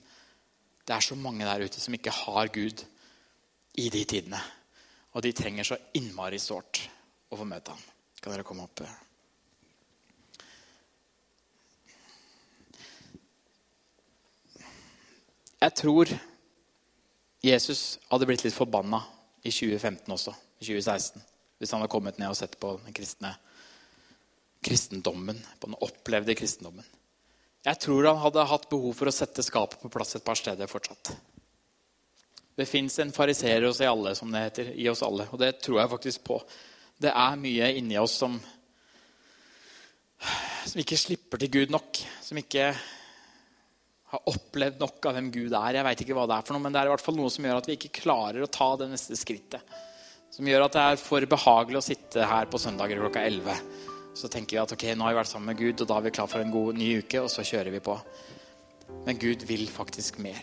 Det 0.87 0.95
er 0.95 1.05
så 1.05 1.19
mange 1.19 1.47
der 1.47 1.67
ute 1.67 1.81
som 1.83 1.95
ikke 1.97 2.15
har 2.15 2.53
Gud 2.55 2.85
i 3.79 3.89
de 3.93 4.05
tidene. 4.09 4.41
Og 5.15 5.25
de 5.25 5.35
trenger 5.35 5.67
så 5.67 5.79
innmari 5.99 6.39
sårt 6.43 6.83
å 7.29 7.39
få 7.39 7.47
møte 7.49 7.75
ham. 7.75 7.85
Kan 8.21 8.35
dere 8.35 8.47
komme 8.47 8.67
opp? 8.67 8.83
Jeg 15.59 15.75
tror 15.75 16.11
Jesus 17.43 17.99
hadde 18.11 18.27
blitt 18.31 18.45
litt 18.47 18.55
forbanna 18.55 19.01
i 19.43 19.51
2015 19.51 20.15
også, 20.15 20.35
i 20.59 20.67
2016, 20.67 21.23
hvis 21.59 21.73
han 21.75 21.83
hadde 21.83 21.91
kommet 21.93 22.19
ned 22.19 22.31
og 22.31 22.39
sett 22.39 22.57
på 22.61 22.77
den 22.83 22.95
kristne 22.95 23.33
kristendommen, 24.65 25.39
på 25.61 25.71
den 25.71 25.79
opplevde 25.85 26.35
kristendommen. 26.39 26.87
Jeg 27.67 27.81
tror 27.83 28.07
han 28.07 28.21
hadde 28.23 28.47
hatt 28.49 28.69
behov 28.71 28.95
for 28.97 29.11
å 29.11 29.15
sette 29.15 29.45
skapet 29.45 29.81
på 29.83 29.91
plass 29.93 30.17
et 30.17 30.25
par 30.25 30.39
steder 30.39 30.71
fortsatt. 30.71 31.13
Det 32.59 32.67
fins 32.67 32.97
en 32.99 33.15
fariseer 33.15 33.67
hos 33.69 33.81
alle, 33.87 34.15
som 34.19 34.31
det 34.35 34.45
heter, 34.49 34.71
i 34.75 34.89
oss 34.91 35.05
alle, 35.07 35.29
og 35.31 35.39
det 35.43 35.59
tror 35.63 35.83
jeg 35.83 35.93
faktisk 35.93 36.25
på. 36.27 36.39
Det 36.99 37.11
er 37.13 37.39
mye 37.39 37.73
inni 37.79 37.99
oss 38.01 38.17
som, 38.19 38.35
som 40.67 40.81
ikke 40.83 40.99
slipper 40.99 41.39
til 41.39 41.53
Gud 41.55 41.75
nok. 41.75 42.01
Som 42.25 42.41
ikke 42.41 42.73
har 44.09 44.33
opplevd 44.33 44.81
nok 44.81 45.07
av 45.07 45.15
hvem 45.15 45.29
Gud 45.31 45.53
er. 45.53 45.79
Jeg 45.79 45.87
vet 45.87 46.03
ikke 46.03 46.17
hva 46.19 46.25
det 46.27 46.39
er 46.39 46.49
for 46.49 46.57
noe, 46.57 46.65
men 46.65 46.75
det 46.75 46.81
er 46.81 46.91
i 46.91 46.95
hvert 46.95 47.05
fall 47.05 47.19
noe 47.21 47.31
som 47.31 47.47
gjør 47.47 47.61
at 47.61 47.69
vi 47.71 47.77
ikke 47.79 48.01
klarer 48.01 48.43
å 48.43 48.51
ta 48.51 48.73
det 48.81 48.89
neste 48.91 49.19
skrittet. 49.21 49.79
Som 50.35 50.49
gjør 50.49 50.67
at 50.67 50.75
det 50.75 50.89
er 50.89 51.01
for 51.03 51.31
behagelig 51.31 51.79
å 51.79 51.87
sitte 51.93 52.27
her 52.27 52.51
på 52.51 52.61
søndager 52.63 52.99
klokka 53.05 53.23
11 53.29 53.97
så 54.19 54.29
tenker 54.31 54.57
vi 54.57 54.63
at 54.63 54.73
ok, 54.75 54.85
nå 54.99 55.07
har 55.07 55.15
vi 55.15 55.21
vært 55.21 55.31
sammen 55.31 55.53
med 55.53 55.61
Gud, 55.61 55.83
og 55.83 55.91
da 55.91 55.99
er 55.99 56.07
vi 56.09 56.15
klar 56.17 56.31
for 56.31 56.43
en 56.43 56.51
god 56.51 56.79
ny 56.79 56.89
uke, 56.99 57.21
og 57.23 57.31
så 57.31 57.45
kjører 57.47 57.71
vi 57.71 57.83
på. 57.85 57.95
Men 59.07 59.21
Gud 59.21 59.45
vil 59.47 59.69
faktisk 59.71 60.19
mer. 60.25 60.43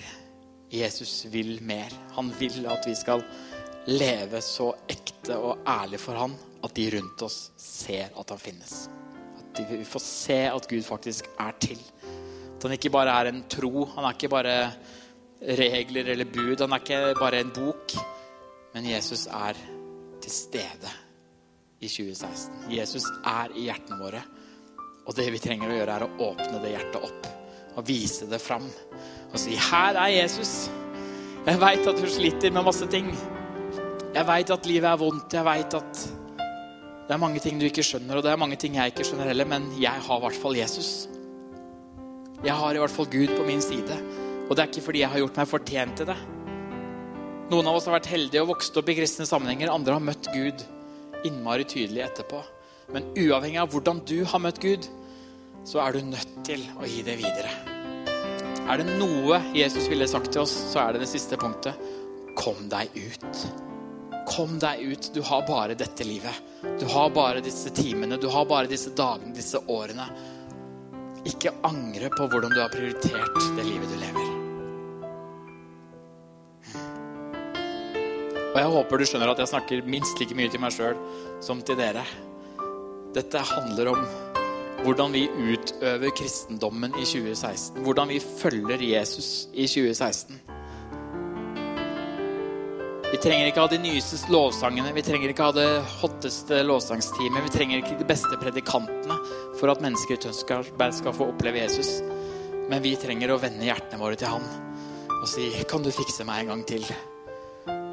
Jesus 0.71 1.25
vil 1.33 1.57
mer. 1.65 1.91
Han 2.15 2.31
vil 2.39 2.65
at 2.71 2.87
vi 2.87 2.95
skal 2.95 3.23
leve 3.91 4.41
så 4.41 4.71
ekte 4.89 5.37
og 5.37 5.65
ærlig 5.69 5.99
for 6.01 6.17
han 6.17 6.33
at 6.65 6.73
de 6.77 6.87
rundt 6.95 7.21
oss 7.27 7.37
ser 7.61 8.15
at 8.15 8.31
han 8.33 8.41
finnes. 8.41 8.75
At 9.41 9.61
vi 9.69 9.83
får 9.87 10.03
se 10.03 10.39
at 10.49 10.67
Gud 10.71 10.85
faktisk 10.87 11.29
er 11.35 11.55
til. 11.61 11.81
At 12.55 12.65
han 12.65 12.77
ikke 12.77 12.93
bare 12.95 13.13
er 13.13 13.29
en 13.29 13.43
tro. 13.51 13.85
Han 13.93 14.07
er 14.07 14.17
ikke 14.17 14.31
bare 14.33 14.57
regler 15.61 16.13
eller 16.15 16.31
bud. 16.31 16.61
Han 16.63 16.73
er 16.73 16.85
ikke 16.85 17.19
bare 17.19 17.43
en 17.43 17.53
bok. 17.55 17.97
Men 18.73 18.89
Jesus 18.89 19.27
er 19.27 19.59
til 20.23 20.31
stede 20.31 21.01
i 21.79 21.89
2016. 21.89 22.69
Jesus 22.71 23.05
er 23.25 23.53
i 23.55 23.67
hjertene 23.67 23.99
våre. 23.99 24.21
Og 25.05 25.15
det 25.17 25.27
vi 25.33 25.41
trenger 25.41 25.69
å 25.69 25.77
gjøre, 25.77 25.95
er 25.95 26.05
å 26.05 26.29
åpne 26.31 26.61
det 26.63 26.73
hjertet 26.73 27.09
opp 27.09 27.31
og 27.75 27.83
vise 27.87 28.27
det 28.31 28.39
fram. 28.39 28.65
Og 29.31 29.39
si 29.39 29.55
'Her 29.55 29.95
er 29.95 30.11
Jesus'. 30.23 30.69
Jeg 31.45 31.59
veit 31.59 31.87
at 31.87 31.97
du 31.97 32.07
sliter 32.07 32.51
med 32.51 32.63
masse 32.63 32.87
ting. 32.87 33.11
Jeg 34.13 34.25
veit 34.25 34.49
at 34.49 34.65
livet 34.65 34.89
er 34.89 34.97
vondt. 34.97 35.33
Jeg 35.33 35.43
veit 35.43 35.73
at 35.73 35.93
det 37.07 37.13
er 37.13 37.17
mange 37.17 37.39
ting 37.39 37.59
du 37.59 37.65
ikke 37.65 37.83
skjønner, 37.83 38.17
og 38.17 38.23
det 38.23 38.31
er 38.31 38.37
mange 38.37 38.55
ting 38.55 38.75
jeg 38.75 38.91
ikke 38.91 39.05
skjønner 39.05 39.27
heller, 39.27 39.45
men 39.45 39.69
jeg 39.77 39.93
har 40.07 40.17
i 40.17 40.21
hvert 40.21 40.41
fall 40.41 40.55
Jesus. 40.55 41.07
Jeg 42.43 42.53
har 42.53 42.73
i 42.73 42.79
hvert 42.79 42.91
fall 42.91 43.05
Gud 43.05 43.27
på 43.37 43.45
min 43.45 43.61
side. 43.61 43.93
Og 44.49 44.55
det 44.55 44.63
er 44.63 44.71
ikke 44.71 44.85
fordi 44.85 44.99
jeg 44.99 45.09
har 45.09 45.19
gjort 45.19 45.37
meg 45.37 45.47
fortjent 45.47 45.97
til 45.97 46.05
det. 46.05 46.17
Noen 47.51 47.67
av 47.67 47.75
oss 47.75 47.85
har 47.85 47.99
vært 47.99 48.09
heldige 48.09 48.41
og 48.41 48.55
vokst 48.55 48.77
opp 48.77 48.89
i 48.89 48.95
kristne 48.97 49.25
sammenhenger. 49.25 49.69
Andre 49.69 49.93
har 49.93 50.01
møtt 50.01 50.31
Gud 50.33 50.65
innmari 51.23 51.65
tydelig 51.69 52.03
etterpå. 52.05 52.41
Men 52.93 53.07
uavhengig 53.17 53.61
av 53.61 53.71
hvordan 53.73 54.01
du 54.07 54.19
har 54.27 54.41
møtt 54.43 54.61
Gud, 54.61 54.87
så 55.65 55.81
er 55.81 55.95
du 55.95 56.11
nødt 56.11 56.35
til 56.45 56.61
å 56.77 56.85
gi 56.89 57.01
det 57.05 57.17
videre. 57.21 57.53
Er 58.65 58.81
det 58.81 58.97
noe 58.97 59.39
Jesus 59.53 59.87
ville 59.89 60.07
sagt 60.09 60.31
til 60.33 60.41
oss, 60.41 60.53
så 60.71 60.81
er 60.83 60.95
det 60.95 61.03
det 61.05 61.09
siste 61.11 61.37
punktet. 61.41 61.77
Kom 62.37 62.67
deg 62.69 62.93
ut. 62.97 63.41
Kom 64.29 64.57
deg 64.61 64.81
ut. 64.81 65.09
Du 65.13 65.21
har 65.25 65.45
bare 65.47 65.77
dette 65.77 66.05
livet. 66.05 66.41
Du 66.81 66.87
har 66.89 67.11
bare 67.13 67.43
disse 67.45 67.69
timene, 67.69 68.17
du 68.17 68.27
har 68.33 68.47
bare 68.49 68.69
disse 68.69 68.93
dagene, 68.97 69.35
disse 69.37 69.61
årene. 69.69 70.09
Ikke 71.29 71.53
angre 71.65 72.09
på 72.13 72.29
hvordan 72.29 72.53
du 72.53 72.61
har 72.61 72.73
prioritert 72.73 73.37
det 73.57 73.69
livet 73.69 73.93
du 73.93 74.01
lever. 74.01 74.34
Og 78.55 78.61
jeg 78.61 78.71
håper 78.71 79.01
du 79.01 79.03
skjønner 79.03 79.33
at 79.33 79.39
jeg 79.43 79.51
snakker 79.51 79.87
minst 79.91 80.15
like 80.21 80.35
mye 80.37 80.47
til 80.47 80.61
meg 80.63 80.71
sjøl 80.71 80.95
som 81.43 81.59
til 81.67 81.75
dere. 81.75 82.05
Dette 83.11 83.41
handler 83.51 83.89
om 83.91 84.03
hvordan 84.85 85.11
vi 85.11 85.25
utøver 85.27 86.13
kristendommen 86.15 86.93
i 86.95 87.03
2016. 87.03 87.81
Hvordan 87.83 88.13
vi 88.13 88.21
følger 88.23 88.79
Jesus 88.79 89.49
i 89.51 89.65
2016. 89.67 90.39
Vi 93.11 93.19
trenger 93.21 93.49
ikke 93.49 93.63
ha 93.65 93.71
de 93.71 93.79
nyeste 93.83 94.19
lovsangene, 94.31 94.93
vi 94.95 95.03
trenger 95.03 95.31
ikke 95.31 95.49
ha 95.49 95.55
det 95.55 95.67
hotteste 95.99 96.61
lovsangsteamet, 96.63 97.43
vi 97.45 97.53
trenger 97.53 97.81
ikke 97.81 97.97
de 97.99 98.07
beste 98.07 98.39
predikantene 98.39 99.17
for 99.59 99.71
at 99.71 99.83
mennesker 99.83 100.15
i 100.15 100.21
Tønsberg 100.25 100.95
skal 100.95 101.15
få 101.15 101.27
oppleve 101.33 101.59
Jesus. 101.59 101.97
Men 102.71 102.83
vi 102.83 102.95
trenger 102.99 103.35
å 103.35 103.39
vende 103.43 103.67
hjertene 103.67 103.99
våre 103.99 104.15
til 104.19 104.31
Han 104.31 104.47
og 105.15 105.27
si 105.27 105.51
'Kan 105.67 105.83
du 105.83 105.91
fikse 105.91 106.23
meg 106.23 106.41
en 106.41 106.47
gang 106.47 106.63
til?' 106.63 107.14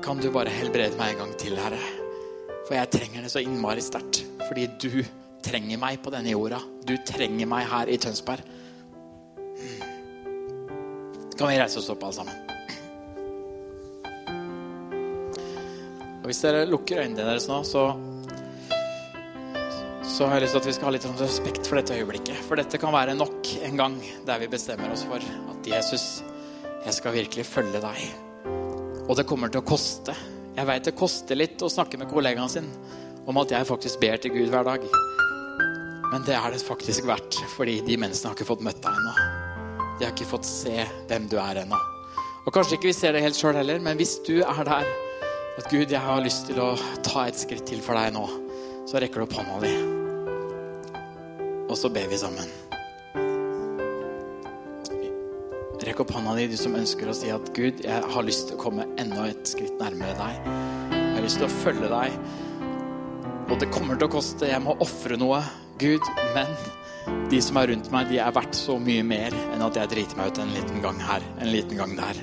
Kan 0.02 0.18
du 0.18 0.32
bare 0.34 0.50
helbrede 0.50 0.98
meg 0.98 1.12
en 1.14 1.20
gang 1.20 1.34
til, 1.38 1.54
Herre? 1.54 1.78
For 2.66 2.74
jeg 2.74 2.90
trenger 2.90 3.22
det 3.22 3.30
så 3.30 3.42
innmari 3.42 3.82
sterkt. 3.84 4.24
Fordi 4.48 4.64
du 4.82 5.04
trenger 5.46 5.78
meg 5.78 6.00
på 6.02 6.10
denne 6.10 6.32
jorda. 6.32 6.58
Du 6.86 6.96
trenger 7.06 7.46
meg 7.46 7.68
her 7.70 7.90
i 7.90 7.98
Tønsberg. 8.02 8.42
Kan 11.38 11.48
vi 11.48 11.60
reise 11.60 11.78
oss 11.78 11.90
opp, 11.94 12.02
alle 12.02 12.16
sammen? 12.18 12.34
Og 16.22 16.26
Hvis 16.30 16.42
dere 16.42 16.66
lukker 16.66 17.04
øynene 17.04 17.22
deres 17.22 17.46
nå, 17.50 17.62
så 17.66 17.92
så 20.12 20.26
har 20.28 20.36
jeg 20.36 20.44
lyst 20.44 20.52
til 20.52 20.60
at 20.60 20.66
vi 20.66 20.72
skal 20.76 20.86
ha 20.86 20.92
litt 20.92 21.04
sånn 21.06 21.22
respekt 21.22 21.68
for 21.70 21.78
dette 21.78 21.94
øyeblikket. 21.96 22.42
For 22.44 22.58
dette 22.60 22.78
kan 22.78 22.92
være 22.92 23.14
nok 23.16 23.48
en 23.64 23.78
gang 23.80 23.94
der 24.26 24.42
vi 24.42 24.50
bestemmer 24.52 24.92
oss 24.92 25.06
for 25.08 25.22
at 25.22 25.70
Jesus, 25.72 26.20
jeg 26.84 26.98
skal 26.98 27.16
virkelig 27.16 27.46
følge 27.48 27.80
deg. 27.80 28.31
Og 29.08 29.16
det 29.18 29.26
kommer 29.28 29.50
til 29.50 29.62
å 29.62 29.66
koste. 29.66 30.14
Jeg 30.52 30.68
veit 30.68 30.84
det 30.86 30.94
koster 30.98 31.38
litt 31.38 31.62
å 31.64 31.70
snakke 31.72 31.98
med 32.00 32.10
kollegaen 32.10 32.50
sin 32.50 32.68
om 33.26 33.38
at 33.40 33.54
jeg 33.54 33.68
faktisk 33.68 34.00
ber 34.02 34.20
til 34.20 34.34
Gud 34.34 34.50
hver 34.52 34.66
dag. 34.66 34.84
Men 36.12 36.26
det 36.26 36.34
er 36.36 36.52
det 36.52 36.60
faktisk 36.62 37.06
verdt, 37.08 37.38
fordi 37.54 37.78
de 37.86 37.96
menneskene 37.96 38.32
har 38.32 38.36
ikke 38.36 38.50
fått 38.50 38.64
møtt 38.66 38.82
deg 38.84 38.98
ennå. 38.98 39.14
De 39.98 40.06
har 40.06 40.12
ikke 40.12 40.28
fått 40.28 40.48
se 40.48 40.84
hvem 41.08 41.28
du 41.30 41.38
er 41.40 41.62
ennå. 41.62 41.78
Og 42.42 42.50
kanskje 42.54 42.76
ikke 42.76 42.90
vi 42.90 42.96
ser 42.96 43.14
det 43.14 43.22
helt 43.24 43.38
sjøl 43.38 43.56
heller, 43.56 43.80
men 43.82 43.96
hvis 44.00 44.18
du 44.26 44.40
er 44.42 44.64
der 44.66 44.90
at 45.58 45.68
Gud, 45.70 45.90
jeg 45.92 46.00
har 46.00 46.22
lyst 46.24 46.48
til 46.48 46.60
å 46.62 46.72
ta 47.06 47.26
et 47.28 47.38
skritt 47.38 47.66
til 47.68 47.82
for 47.84 47.98
deg 47.98 48.14
nå, 48.16 48.26
så 48.88 49.00
rekker 49.02 49.22
du 49.22 49.26
opp 49.28 49.38
hånda 49.38 49.60
di. 49.62 49.72
Og 51.68 51.78
så 51.78 51.92
ber 51.92 52.10
vi 52.10 52.20
sammen. 52.20 52.71
Rekk 55.92 56.06
opp 56.06 56.12
hånda 56.16 56.32
di, 56.38 56.46
du 56.48 56.54
som 56.56 56.72
ønsker 56.72 57.04
å 57.04 57.12
si 57.12 57.28
at 57.28 57.50
Gud, 57.52 57.82
jeg 57.84 58.04
har 58.14 58.24
lyst 58.24 58.46
til 58.48 58.56
å 58.56 58.60
komme 58.62 58.86
enda 58.96 59.26
et 59.28 59.44
skritt 59.44 59.74
nærmere 59.76 60.14
deg. 60.16 60.46
Jeg 60.88 61.10
har 61.18 61.24
lyst 61.26 61.36
til 61.36 61.44
å 61.44 61.52
følge 61.52 61.90
deg. 61.92 62.14
Og 63.52 63.58
det 63.60 63.68
kommer 63.74 63.98
til 64.00 64.08
å 64.08 64.14
koste. 64.14 64.48
Jeg 64.48 64.64
må 64.64 64.72
ofre 64.80 65.18
noe, 65.20 65.42
Gud. 65.82 66.06
Men 66.32 66.48
de 67.28 67.40
som 67.44 67.60
er 67.60 67.68
rundt 67.74 67.90
meg, 67.92 68.08
de 68.08 68.22
er 68.24 68.32
verdt 68.32 68.56
så 68.56 68.78
mye 68.80 69.02
mer 69.04 69.36
enn 69.50 69.66
at 69.66 69.76
jeg 69.76 69.90
driter 69.92 70.16
meg 70.16 70.32
ut 70.32 70.40
en 70.40 70.54
liten 70.54 70.80
gang 70.80 71.02
her, 71.10 71.26
en 71.44 71.52
liten 71.52 71.82
gang 71.82 71.92
der. 72.00 72.22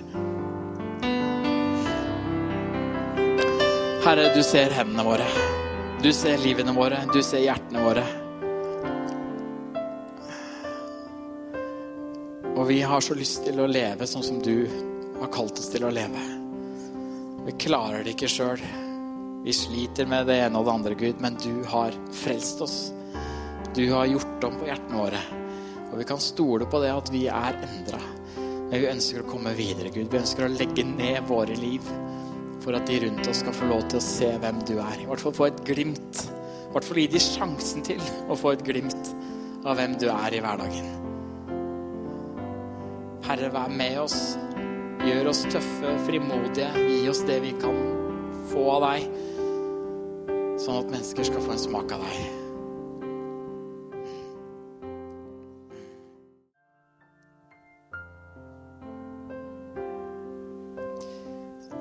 Herre, 4.08 4.32
du 4.34 4.42
ser 4.50 4.74
hendene 4.80 5.06
våre. 5.06 5.30
Du 6.02 6.10
ser 6.10 6.42
livene 6.42 6.74
våre. 6.74 7.06
Du 7.14 7.22
ser 7.22 7.46
hjertene 7.46 7.86
våre. 7.86 8.08
Vi 12.70 12.82
har 12.82 13.02
så 13.02 13.16
lyst 13.18 13.48
til 13.48 13.58
å 13.64 13.66
leve 13.66 14.06
sånn 14.06 14.22
som 14.22 14.36
du 14.46 14.68
har 15.18 15.32
kalt 15.34 15.58
oss 15.58 15.72
til 15.74 15.88
å 15.88 15.90
leve. 15.90 16.22
Vi 17.48 17.56
klarer 17.66 18.04
det 18.06 18.14
ikke 18.14 18.30
sjøl. 18.30 18.62
Vi 19.42 19.56
sliter 19.58 20.06
med 20.06 20.28
det 20.30 20.36
ene 20.44 20.60
og 20.60 20.68
det 20.68 20.76
andre, 20.76 20.98
Gud, 21.00 21.24
men 21.24 21.40
du 21.42 21.64
har 21.72 21.98
frelst 22.14 22.62
oss. 22.62 22.78
Du 23.74 23.88
har 23.90 24.06
gjort 24.12 24.46
om 24.46 24.60
på 24.60 24.70
hjertene 24.70 25.02
våre. 25.02 25.24
Og 25.90 25.98
vi 25.98 26.08
kan 26.12 26.22
stole 26.22 26.70
på 26.70 26.84
det 26.84 26.94
at 26.94 27.10
vi 27.10 27.24
er 27.34 27.58
endra. 27.58 28.04
Men 28.38 28.76
vi 28.76 28.86
ønsker 28.92 29.24
å 29.24 29.32
komme 29.32 29.56
videre, 29.58 29.90
Gud. 29.90 30.12
Vi 30.14 30.22
ønsker 30.22 30.46
å 30.46 30.54
legge 30.54 30.86
ned 30.86 31.26
våre 31.26 31.58
liv 31.58 31.90
for 32.62 32.78
at 32.78 32.86
de 32.86 33.02
rundt 33.02 33.34
oss 33.34 33.42
skal 33.42 33.56
få 33.64 33.74
lov 33.74 33.90
til 33.90 33.98
å 33.98 34.08
se 34.12 34.30
hvem 34.46 34.62
du 34.70 34.76
er. 34.78 35.02
I 35.02 35.10
hvert 35.10 35.26
fall 35.26 35.40
få 35.42 35.50
et 35.50 35.66
glimt. 35.66 36.26
I 36.68 36.72
hvert 36.78 36.86
fall 36.86 37.02
gi 37.02 37.10
de 37.18 37.26
sjansen 37.32 37.92
til 37.96 38.10
å 38.30 38.38
få 38.38 38.54
et 38.54 38.66
glimt 38.70 39.16
av 39.66 39.80
hvem 39.80 39.98
du 39.98 40.12
er 40.14 40.38
i 40.38 40.46
hverdagen. 40.46 41.09
Herre, 43.30 43.52
vær 43.54 43.70
med 43.70 43.94
oss. 44.02 44.16
Gjør 45.06 45.28
oss 45.30 45.44
tøffe, 45.54 45.92
frimodige. 46.08 46.66
Gi 46.74 47.10
oss 47.12 47.20
det 47.28 47.36
vi 47.44 47.52
kan 47.62 47.76
få 48.50 48.64
av 48.74 48.86
deg, 48.88 49.04
sånn 50.58 50.80
at 50.80 50.90
mennesker 50.90 51.28
skal 51.28 51.44
få 51.46 51.54
en 51.54 51.62
smak 51.62 51.94
av 51.94 52.02
deg. 52.08 52.24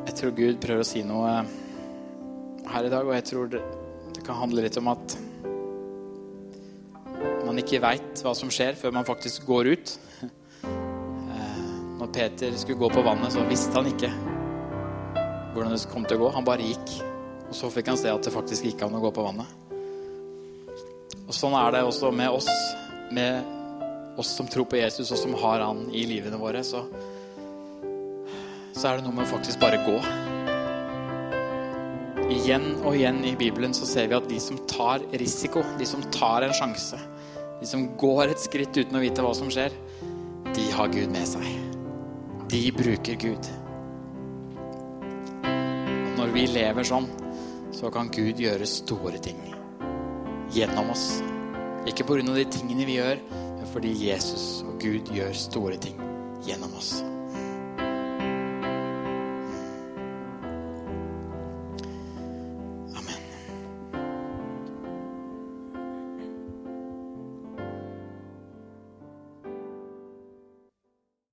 Jeg 0.04 0.16
tror 0.20 0.36
Gud 0.36 0.60
prøver 0.60 0.84
å 0.84 0.90
si 0.90 1.00
noe 1.06 1.32
her 2.68 2.90
i 2.90 2.92
dag, 2.92 3.08
og 3.08 3.16
jeg 3.16 3.24
tror 3.30 3.48
det, 3.56 3.62
kan 4.20 4.36
handle 4.42 4.66
litt 4.66 4.76
om 4.76 4.92
at 4.92 5.16
man 7.48 7.56
ikke 7.64 7.80
veit 7.80 8.20
hva 8.20 8.36
som 8.36 8.52
skjer 8.52 8.76
før 8.76 8.92
man 9.00 9.08
faktisk 9.08 9.48
går 9.48 9.72
ut. 9.72 9.94
Peter 12.18 12.52
skulle 12.52 12.78
gå 12.78 12.90
på 12.90 13.02
vannet, 13.02 13.32
så 13.32 13.44
visste 13.46 13.76
han 13.78 13.86
ikke 13.86 14.08
hvordan 15.54 15.70
det 15.70 15.84
kom 15.86 16.02
til 16.02 16.18
å 16.18 16.24
gå. 16.24 16.30
Han 16.34 16.46
bare 16.46 16.64
gikk. 16.66 16.94
Og 17.46 17.52
så 17.54 17.68
fikk 17.70 17.92
han 17.92 17.98
se 18.00 18.10
at 18.10 18.24
det 18.26 18.32
faktisk 18.34 18.66
gikk 18.66 18.80
an 18.82 18.96
å 18.98 19.02
gå 19.04 19.12
på 19.14 19.22
vannet. 19.22 19.46
Og 21.28 21.30
sånn 21.36 21.54
er 21.54 21.76
det 21.76 21.84
også 21.86 22.10
med 22.10 22.34
oss, 22.34 22.48
med 23.14 24.18
oss 24.18 24.32
som 24.34 24.50
tror 24.50 24.66
på 24.66 24.80
Jesus, 24.80 25.12
og 25.14 25.20
som 25.20 25.36
har 25.44 25.62
han 25.62 25.84
i 25.94 26.02
livene 26.10 26.40
våre. 26.40 26.64
Så, 26.66 26.82
så 28.74 28.90
er 28.90 28.98
det 28.98 29.06
noe 29.06 29.14
med 29.14 29.28
å 29.28 29.30
faktisk 29.36 29.62
bare 29.62 29.78
gå. 29.86 29.94
Igjen 32.34 32.66
og 32.82 32.98
igjen 32.98 33.22
i 33.30 33.36
Bibelen 33.38 33.78
så 33.78 33.86
ser 33.86 34.10
vi 34.10 34.18
at 34.18 34.26
de 34.26 34.42
som 34.42 34.58
tar 34.66 35.06
risiko, 35.22 35.62
de 35.78 35.86
som 35.86 36.02
tar 36.18 36.48
en 36.48 36.58
sjanse, 36.64 36.98
de 37.62 37.70
som 37.76 37.86
går 38.02 38.34
et 38.34 38.42
skritt 38.42 38.74
uten 38.74 38.98
å 38.98 39.06
vite 39.06 39.22
hva 39.22 39.36
som 39.38 39.54
skjer, 39.54 39.70
de 40.50 40.68
har 40.74 40.90
Gud 40.90 41.14
med 41.14 41.30
seg. 41.30 41.57
De 42.48 42.72
bruker 42.72 43.14
Gud. 43.20 43.48
Og 45.44 46.14
når 46.16 46.30
vi 46.32 46.46
lever 46.48 46.86
sånn, 46.88 47.04
så 47.76 47.90
kan 47.92 48.08
Gud 48.08 48.40
gjøre 48.40 48.64
store 48.64 49.20
ting 49.20 49.42
gjennom 50.56 50.88
oss. 50.94 51.20
Ikke 51.84 52.06
pga. 52.08 52.24
de 52.24 52.46
tingene 52.48 52.88
vi 52.88 52.96
gjør, 52.96 53.20
men 53.28 53.68
fordi 53.68 53.92
Jesus 54.00 54.64
og 54.64 54.80
Gud 54.80 55.12
gjør 55.12 55.36
store 55.36 55.76
ting 55.76 56.00
gjennom 56.48 56.72
oss. 56.80 57.02